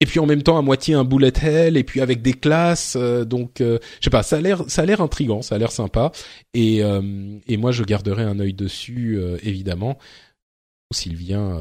et 0.01 0.05
puis 0.05 0.19
en 0.19 0.25
même 0.25 0.43
temps 0.43 0.57
à 0.57 0.61
moitié 0.61 0.95
un 0.95 1.05
bullet 1.05 1.31
hell 1.41 1.77
et 1.77 1.83
puis 1.83 2.01
avec 2.01 2.21
des 2.21 2.33
classes 2.33 2.97
euh, 2.99 3.23
donc 3.23 3.61
euh, 3.61 3.77
je 3.99 4.05
sais 4.05 4.09
pas 4.09 4.23
ça 4.23 4.37
a 4.37 4.41
l'air 4.41 4.63
ça 4.67 4.81
a 4.81 4.85
l'air 4.85 4.99
intrigant 4.99 5.41
ça 5.41 5.55
a 5.55 5.57
l'air 5.57 5.71
sympa. 5.71 6.11
Et 6.53 6.83
euh, 6.83 7.37
et 7.47 7.55
moi 7.55 7.71
je 7.71 7.83
garderai 7.83 8.23
un 8.23 8.39
œil 8.39 8.53
dessus 8.53 9.21
évidemment. 9.43 9.97
S'il 10.93 11.15
vient 11.15 11.57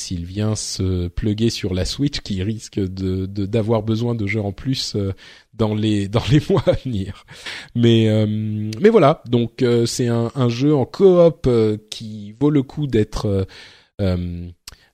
s'il 0.00 0.26
vient 0.26 0.54
se 0.54 1.08
pluguer 1.08 1.50
sur 1.50 1.74
la 1.74 1.84
Switch 1.84 2.20
qui 2.20 2.42
risque 2.42 2.78
de 2.78 3.26
d'avoir 3.26 3.82
besoin 3.82 4.14
de 4.14 4.26
jeux 4.26 4.42
en 4.42 4.52
plus 4.52 4.96
dans 5.54 5.74
les 5.74 6.06
dans 6.16 6.22
les 6.30 6.40
mois 6.50 6.62
à 6.66 6.72
venir. 6.72 7.24
Mais 7.74 8.26
mais 8.80 8.90
voilà. 8.90 9.22
Donc 9.26 9.64
c'est 9.86 10.08
un, 10.08 10.30
un 10.34 10.48
jeu 10.48 10.74
en 10.74 10.84
coop 10.84 11.48
qui 11.90 12.32
vaut 12.38 12.50
le 12.50 12.62
coup 12.62 12.86
d'être 12.86 13.46
euh, 14.00 14.48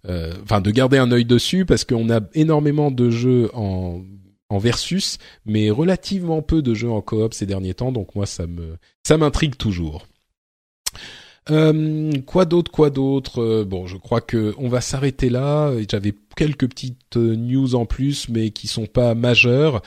enfin 0.06 0.60
de 0.60 0.70
garder 0.70 0.98
un 0.98 1.12
œil 1.12 1.24
dessus 1.24 1.64
parce 1.64 1.84
qu'on 1.84 2.10
a 2.10 2.20
énormément 2.34 2.90
de 2.90 3.10
jeux 3.10 3.50
en 3.54 4.02
en 4.50 4.58
versus, 4.58 5.18
mais 5.46 5.70
relativement 5.70 6.42
peu 6.42 6.60
de 6.60 6.74
jeux 6.74 6.90
en 6.90 7.00
coop 7.00 7.32
ces 7.32 7.46
derniers 7.46 7.74
temps. 7.74 7.92
Donc 7.92 8.14
moi, 8.14 8.26
ça 8.26 8.46
me 8.46 8.76
ça 9.04 9.16
m'intrigue 9.16 9.56
toujours. 9.56 10.06
Euh, 11.50 12.12
quoi 12.26 12.44
d'autre, 12.44 12.70
quoi 12.70 12.90
d'autre? 12.90 13.40
Euh, 13.40 13.64
Bon, 13.64 13.86
je 13.86 13.96
crois 13.96 14.20
que 14.20 14.54
on 14.58 14.68
va 14.68 14.80
s'arrêter 14.80 15.30
là. 15.30 15.72
J'avais 15.88 16.14
quelques 16.36 16.68
petites 16.68 17.16
news 17.16 17.74
en 17.74 17.86
plus, 17.86 18.28
mais 18.28 18.50
qui 18.50 18.66
sont 18.68 18.86
pas 18.86 19.14
majeures. 19.14 19.82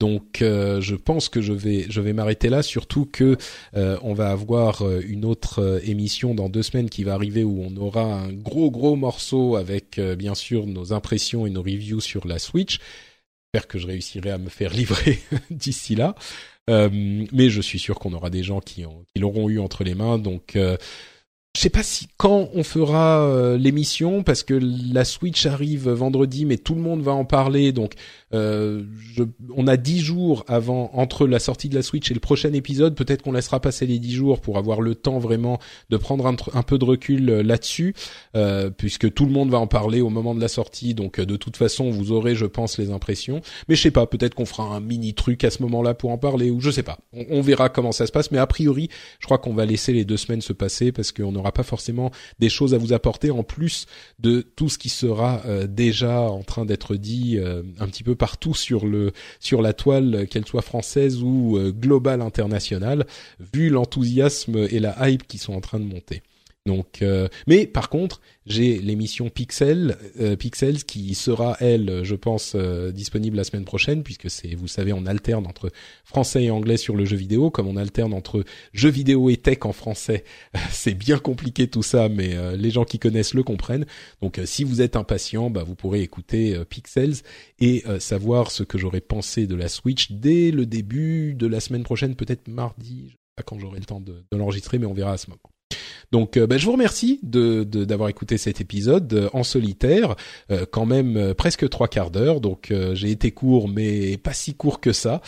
Donc 0.00 0.42
euh, 0.42 0.80
je 0.80 0.94
pense 0.94 1.28
que 1.28 1.40
je 1.40 1.52
vais 1.52 1.86
je 1.88 2.00
vais 2.00 2.12
m'arrêter 2.12 2.48
là, 2.48 2.62
surtout 2.62 3.04
que 3.04 3.36
euh, 3.76 3.98
on 4.02 4.14
va 4.14 4.30
avoir 4.30 4.82
euh, 4.82 5.00
une 5.04 5.24
autre 5.24 5.80
émission 5.84 6.34
dans 6.34 6.48
deux 6.48 6.62
semaines 6.62 6.88
qui 6.88 7.02
va 7.02 7.14
arriver 7.14 7.42
où 7.42 7.64
on 7.64 7.76
aura 7.76 8.04
un 8.04 8.32
gros 8.32 8.70
gros 8.70 8.94
morceau 8.94 9.56
avec 9.56 10.00
bien 10.00 10.36
sûr 10.36 10.66
nos 10.66 10.92
impressions 10.92 11.46
et 11.46 11.50
nos 11.50 11.62
reviews 11.62 12.00
sur 12.00 12.28
la 12.28 12.38
Switch. 12.38 12.78
J'espère 13.52 13.66
que 13.66 13.78
je 13.78 13.86
réussirai 13.88 14.30
à 14.30 14.38
me 14.38 14.50
faire 14.50 14.72
livrer 14.72 15.18
d'ici 15.50 15.96
là. 15.96 16.14
mais 16.68 17.50
je 17.50 17.60
suis 17.60 17.80
sûr 17.80 17.98
qu'on 17.98 18.12
aura 18.12 18.30
des 18.30 18.44
gens 18.44 18.60
qui, 18.60 18.84
qui 18.84 19.20
l'auront 19.20 19.48
eu 19.48 19.58
entre 19.58 19.82
les 19.82 19.94
mains, 19.94 20.18
donc 20.18 20.56
je 21.58 21.62
sais 21.62 21.70
pas 21.70 21.82
si 21.82 22.06
quand 22.16 22.50
on 22.54 22.62
fera 22.62 23.22
euh, 23.22 23.58
l'émission 23.58 24.22
parce 24.22 24.44
que 24.44 24.54
la 24.54 25.04
Switch 25.04 25.44
arrive 25.44 25.88
vendredi, 25.88 26.44
mais 26.44 26.56
tout 26.56 26.76
le 26.76 26.80
monde 26.80 27.00
va 27.02 27.10
en 27.10 27.24
parler. 27.24 27.72
Donc, 27.72 27.94
euh, 28.27 28.27
je, 28.32 29.22
on 29.56 29.66
a 29.66 29.76
dix 29.76 30.00
jours 30.00 30.44
avant 30.48 30.90
entre 30.94 31.26
la 31.26 31.38
sortie 31.38 31.68
de 31.68 31.74
la 31.74 31.82
Switch 31.82 32.10
et 32.10 32.14
le 32.14 32.20
prochain 32.20 32.52
épisode. 32.52 32.94
Peut-être 32.94 33.22
qu'on 33.22 33.32
laissera 33.32 33.60
passer 33.60 33.86
les 33.86 33.98
dix 33.98 34.12
jours 34.12 34.40
pour 34.40 34.58
avoir 34.58 34.80
le 34.80 34.94
temps 34.94 35.18
vraiment 35.18 35.58
de 35.90 35.96
prendre 35.96 36.26
un, 36.26 36.62
peu 36.62 36.78
de 36.78 36.84
recul 36.84 37.30
euh, 37.30 37.42
là-dessus, 37.42 37.94
euh, 38.36 38.70
puisque 38.70 39.12
tout 39.12 39.24
le 39.24 39.32
monde 39.32 39.50
va 39.50 39.58
en 39.58 39.66
parler 39.66 40.00
au 40.00 40.10
moment 40.10 40.34
de 40.34 40.40
la 40.40 40.48
sortie. 40.48 40.94
Donc, 40.94 41.20
de 41.20 41.36
toute 41.36 41.56
façon, 41.56 41.90
vous 41.90 42.12
aurez, 42.12 42.34
je 42.34 42.46
pense, 42.46 42.78
les 42.78 42.90
impressions. 42.90 43.40
Mais 43.68 43.74
je 43.74 43.82
sais 43.82 43.90
pas. 43.90 44.06
Peut-être 44.06 44.34
qu'on 44.34 44.46
fera 44.46 44.64
un 44.64 44.80
mini 44.80 45.14
truc 45.14 45.44
à 45.44 45.50
ce 45.50 45.62
moment-là 45.62 45.94
pour 45.94 46.10
en 46.10 46.18
parler, 46.18 46.50
ou 46.50 46.60
je 46.60 46.70
sais 46.70 46.82
pas. 46.82 46.98
On, 47.12 47.40
verra 47.40 47.68
comment 47.68 47.92
ça 47.92 48.06
se 48.06 48.12
passe. 48.12 48.30
Mais 48.30 48.38
a 48.38 48.46
priori, 48.46 48.88
je 49.20 49.26
crois 49.26 49.38
qu'on 49.38 49.54
va 49.54 49.64
laisser 49.64 49.92
les 49.92 50.04
deux 50.04 50.16
semaines 50.16 50.40
se 50.40 50.52
passer 50.52 50.92
parce 50.92 51.12
qu'on 51.12 51.34
aura 51.34 51.52
pas 51.52 51.62
forcément 51.62 52.10
des 52.38 52.48
choses 52.48 52.74
à 52.74 52.78
vous 52.78 52.92
apporter 52.92 53.30
en 53.30 53.42
plus 53.42 53.86
de 54.18 54.40
tout 54.40 54.68
ce 54.68 54.78
qui 54.78 54.88
sera 54.88 55.42
euh, 55.46 55.66
déjà 55.66 56.20
en 56.22 56.42
train 56.42 56.64
d'être 56.64 56.96
dit 56.96 57.36
euh, 57.38 57.62
un 57.78 57.86
petit 57.86 58.02
peu 58.02 58.14
partout 58.18 58.54
sur 58.54 58.86
le 58.86 59.12
sur 59.40 59.62
la 59.62 59.72
toile, 59.72 60.26
qu'elle 60.28 60.46
soit 60.46 60.62
française 60.62 61.22
ou 61.22 61.56
euh, 61.56 61.72
globale 61.72 62.20
internationale, 62.20 63.06
vu 63.54 63.70
l'enthousiasme 63.70 64.66
et 64.70 64.80
la 64.80 65.08
hype 65.08 65.26
qui 65.26 65.38
sont 65.38 65.54
en 65.54 65.60
train 65.60 65.78
de 65.78 65.84
monter. 65.84 66.22
Donc, 66.68 67.00
euh, 67.00 67.28
mais 67.46 67.66
par 67.66 67.88
contre, 67.88 68.20
j'ai 68.44 68.78
l'émission 68.78 69.30
Pixel, 69.30 69.96
euh, 70.20 70.36
Pixels 70.36 70.84
qui 70.84 71.14
sera 71.14 71.56
elle, 71.60 72.04
je 72.04 72.14
pense, 72.14 72.52
euh, 72.54 72.92
disponible 72.92 73.38
la 73.38 73.44
semaine 73.44 73.64
prochaine 73.64 74.02
puisque 74.02 74.28
c'est, 74.28 74.54
vous 74.54 74.68
savez, 74.68 74.92
on 74.92 75.06
alterne 75.06 75.46
entre 75.46 75.70
français 76.04 76.44
et 76.44 76.50
anglais 76.50 76.76
sur 76.76 76.94
le 76.94 77.06
jeu 77.06 77.16
vidéo, 77.16 77.50
comme 77.50 77.68
on 77.68 77.76
alterne 77.76 78.12
entre 78.12 78.44
jeux 78.74 78.90
vidéo 78.90 79.30
et 79.30 79.38
tech 79.38 79.60
en 79.62 79.72
français. 79.72 80.24
c'est 80.70 80.92
bien 80.92 81.18
compliqué 81.18 81.68
tout 81.68 81.82
ça, 81.82 82.10
mais 82.10 82.36
les 82.58 82.70
gens 82.70 82.84
qui 82.84 82.98
connaissent 82.98 83.32
le 83.32 83.42
comprennent. 83.42 83.86
Donc, 84.20 84.38
si 84.44 84.62
vous 84.62 84.82
êtes 84.82 84.96
impatient, 84.96 85.48
bah, 85.48 85.62
vous 85.62 85.74
pourrez 85.74 86.02
écouter 86.02 86.54
Pixels 86.68 87.22
et 87.60 87.82
savoir 87.98 88.50
ce 88.50 88.62
que 88.62 88.76
j'aurais 88.76 89.00
pensé 89.00 89.46
de 89.46 89.54
la 89.54 89.68
Switch 89.68 90.12
dès 90.12 90.50
le 90.50 90.66
début 90.66 91.32
de 91.32 91.46
la 91.46 91.60
semaine 91.60 91.82
prochaine, 91.82 92.14
peut-être 92.14 92.46
mardi. 92.48 93.04
Je 93.06 93.12
sais 93.12 93.16
pas 93.38 93.42
quand 93.42 93.58
j'aurai 93.58 93.78
le 93.78 93.86
temps 93.86 94.00
de 94.00 94.22
l'enregistrer, 94.32 94.78
mais 94.78 94.86
on 94.86 94.92
verra 94.92 95.12
à 95.12 95.16
ce 95.16 95.30
moment. 95.30 95.40
Donc, 96.10 96.38
ben, 96.38 96.58
je 96.58 96.64
vous 96.64 96.72
remercie 96.72 97.20
de 97.22 97.64
d'avoir 97.64 98.08
écouté 98.08 98.38
cet 98.38 98.60
épisode 98.60 99.12
euh, 99.12 99.28
en 99.32 99.42
solitaire, 99.42 100.16
euh, 100.50 100.64
quand 100.70 100.86
même 100.86 101.34
presque 101.34 101.68
trois 101.68 101.88
quarts 101.88 102.10
d'heure. 102.10 102.40
Donc, 102.40 102.72
j'ai 102.92 103.10
été 103.10 103.30
court, 103.30 103.68
mais 103.68 104.16
pas 104.16 104.32
si 104.32 104.54
court 104.54 104.80
que 104.80 104.92
ça. 104.92 105.20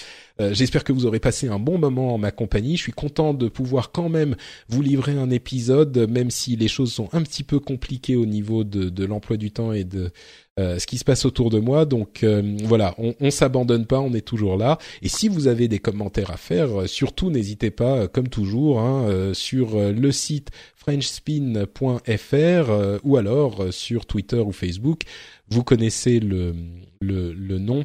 J'espère 0.52 0.84
que 0.84 0.92
vous 0.92 1.06
aurez 1.06 1.20
passé 1.20 1.48
un 1.48 1.58
bon 1.58 1.78
moment 1.78 2.14
en 2.14 2.18
ma 2.18 2.30
compagnie. 2.30 2.76
Je 2.76 2.82
suis 2.82 2.92
content 2.92 3.34
de 3.34 3.48
pouvoir 3.48 3.92
quand 3.92 4.08
même 4.08 4.36
vous 4.68 4.82
livrer 4.82 5.12
un 5.12 5.30
épisode, 5.30 6.06
même 6.10 6.30
si 6.30 6.56
les 6.56 6.68
choses 6.68 6.92
sont 6.92 7.08
un 7.12 7.22
petit 7.22 7.42
peu 7.42 7.60
compliquées 7.60 8.16
au 8.16 8.26
niveau 8.26 8.64
de, 8.64 8.88
de 8.88 9.04
l'emploi 9.04 9.36
du 9.36 9.50
temps 9.50 9.72
et 9.72 9.84
de 9.84 10.10
euh, 10.58 10.78
ce 10.78 10.86
qui 10.86 10.98
se 10.98 11.04
passe 11.04 11.24
autour 11.24 11.50
de 11.50 11.58
moi. 11.58 11.84
Donc 11.84 12.22
euh, 12.22 12.56
voilà, 12.64 12.94
on, 12.98 13.14
on 13.20 13.30
s'abandonne 13.30 13.86
pas, 13.86 14.00
on 14.00 14.12
est 14.12 14.26
toujours 14.26 14.56
là. 14.56 14.78
Et 15.00 15.08
si 15.08 15.28
vous 15.28 15.46
avez 15.46 15.68
des 15.68 15.78
commentaires 15.78 16.30
à 16.30 16.36
faire, 16.36 16.82
euh, 16.82 16.86
surtout 16.86 17.30
n'hésitez 17.30 17.70
pas, 17.70 18.08
comme 18.08 18.28
toujours, 18.28 18.80
hein, 18.80 19.32
sur 19.32 19.78
le 19.78 20.12
site 20.12 20.50
frenchspin.fr 20.74 23.00
ou 23.04 23.16
alors 23.16 23.72
sur 23.72 24.06
Twitter 24.06 24.38
ou 24.38 24.52
Facebook. 24.52 25.02
Vous 25.48 25.64
connaissez 25.64 26.20
le, 26.20 26.54
le, 27.00 27.32
le 27.32 27.58
nom 27.58 27.84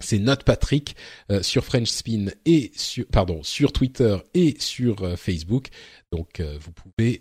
c'est 0.00 0.18
Note 0.18 0.44
Patrick 0.44 0.96
sur 1.42 1.64
FrenchSpin 1.64 2.26
et 2.46 2.72
sur 2.76 3.06
pardon 3.06 3.42
sur 3.42 3.72
Twitter 3.72 4.16
et 4.34 4.56
sur 4.58 5.18
Facebook. 5.18 5.68
Donc 6.12 6.40
vous 6.40 6.72
pouvez 6.72 7.20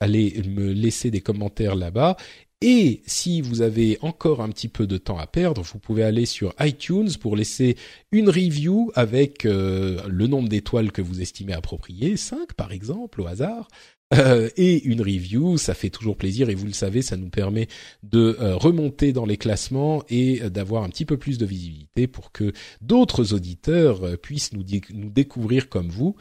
aller 0.00 0.42
me 0.46 0.72
laisser 0.72 1.10
des 1.10 1.20
commentaires 1.20 1.74
là-bas 1.74 2.16
et 2.62 3.00
si 3.06 3.40
vous 3.40 3.62
avez 3.62 3.96
encore 4.02 4.42
un 4.42 4.50
petit 4.50 4.68
peu 4.68 4.86
de 4.86 4.98
temps 4.98 5.18
à 5.18 5.26
perdre, 5.26 5.62
vous 5.62 5.78
pouvez 5.78 6.02
aller 6.02 6.26
sur 6.26 6.54
iTunes 6.60 7.08
pour 7.18 7.34
laisser 7.34 7.76
une 8.12 8.28
review 8.28 8.92
avec 8.94 9.46
euh, 9.46 10.02
le 10.06 10.26
nombre 10.26 10.50
d'étoiles 10.50 10.92
que 10.92 11.00
vous 11.00 11.22
estimez 11.22 11.54
approprié, 11.54 12.18
5 12.18 12.52
par 12.52 12.72
exemple 12.72 13.22
au 13.22 13.26
hasard. 13.26 13.68
Euh, 14.12 14.50
et 14.56 14.82
une 14.84 15.02
review, 15.02 15.56
ça 15.56 15.72
fait 15.72 15.90
toujours 15.90 16.16
plaisir 16.16 16.50
et 16.50 16.54
vous 16.54 16.66
le 16.66 16.72
savez, 16.72 17.00
ça 17.00 17.16
nous 17.16 17.30
permet 17.30 17.68
de 18.02 18.36
euh, 18.40 18.56
remonter 18.56 19.12
dans 19.12 19.24
les 19.24 19.36
classements 19.36 20.02
et 20.08 20.40
d'avoir 20.50 20.82
un 20.82 20.88
petit 20.88 21.04
peu 21.04 21.16
plus 21.16 21.38
de 21.38 21.46
visibilité 21.46 22.08
pour 22.08 22.32
que 22.32 22.52
d'autres 22.80 23.34
auditeurs 23.34 24.18
puissent 24.18 24.52
nous, 24.52 24.64
nous, 24.92 25.10
découvrir 25.10 25.68
comme 25.68 25.88
vous. 25.88 26.16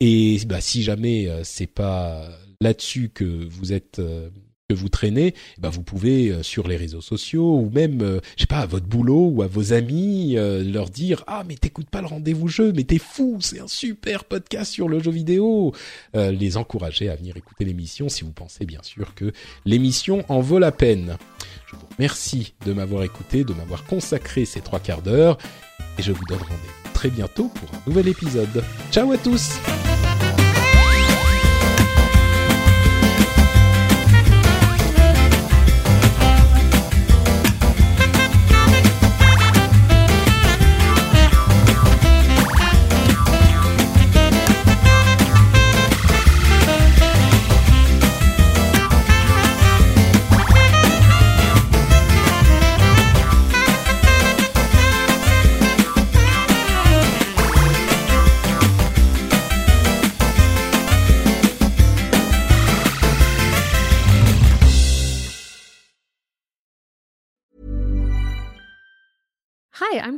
Et 0.00 0.38
bah, 0.46 0.60
si 0.60 0.82
jamais 0.82 1.28
c'est 1.44 1.66
pas 1.66 2.28
là-dessus 2.60 3.08
que 3.08 3.24
vous 3.24 3.72
êtes 3.72 4.00
que 4.68 4.74
vous 4.74 4.90
traînez, 4.90 5.34
eh 5.56 5.60
ben 5.60 5.70
vous 5.70 5.82
pouvez 5.82 6.28
euh, 6.28 6.42
sur 6.42 6.68
les 6.68 6.76
réseaux 6.76 7.00
sociaux 7.00 7.56
ou 7.56 7.70
même, 7.70 8.02
euh, 8.02 8.20
je 8.36 8.42
sais 8.42 8.46
pas, 8.46 8.58
à 8.58 8.66
votre 8.66 8.86
boulot 8.86 9.30
ou 9.32 9.42
à 9.42 9.46
vos 9.46 9.72
amis 9.72 10.36
euh, 10.36 10.62
leur 10.62 10.90
dire 10.90 11.24
ah 11.26 11.42
mais 11.48 11.54
t'écoutes 11.54 11.88
pas 11.88 12.02
le 12.02 12.06
rendez-vous 12.06 12.48
jeu, 12.48 12.72
mais 12.76 12.84
t'es 12.84 12.98
fou, 12.98 13.38
c'est 13.40 13.60
un 13.60 13.66
super 13.66 14.24
podcast 14.24 14.70
sur 14.70 14.88
le 14.88 15.02
jeu 15.02 15.10
vidéo. 15.10 15.72
les 16.14 16.56
encourager 16.58 17.08
à 17.08 17.16
venir 17.16 17.36
écouter 17.36 17.64
l'émission 17.64 18.10
si 18.10 18.24
vous 18.24 18.32
pensez 18.32 18.66
bien 18.66 18.82
sûr 18.82 19.14
que 19.14 19.32
l'émission 19.64 20.22
en 20.28 20.40
vaut 20.40 20.58
la 20.58 20.72
peine. 20.72 21.16
Je 21.70 21.76
vous 21.76 21.86
remercie 21.96 22.52
de 22.66 22.72
m'avoir 22.74 23.04
écouté, 23.04 23.44
de 23.44 23.54
m'avoir 23.54 23.84
consacré 23.84 24.44
ces 24.44 24.60
trois 24.60 24.80
quarts 24.80 25.02
d'heure 25.02 25.38
et 25.98 26.02
je 26.02 26.12
vous 26.12 26.24
donne 26.28 26.38
rendez-vous 26.38 26.92
très 26.92 27.08
bientôt 27.08 27.50
pour 27.54 27.70
un 27.74 27.82
nouvel 27.86 28.08
épisode. 28.08 28.62
Ciao 28.90 29.12
à 29.12 29.16
tous. 29.16 29.58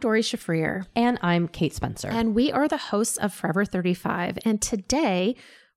Dori 0.00 0.22
Shafrir. 0.22 0.86
And 0.96 1.18
I'm 1.22 1.46
Kate 1.46 1.74
Spencer. 1.74 2.08
And 2.08 2.34
we 2.34 2.50
are 2.50 2.66
the 2.66 2.76
hosts 2.76 3.16
of 3.18 3.32
Forever 3.32 3.64
35. 3.64 4.38
And 4.44 4.60
today 4.60 5.36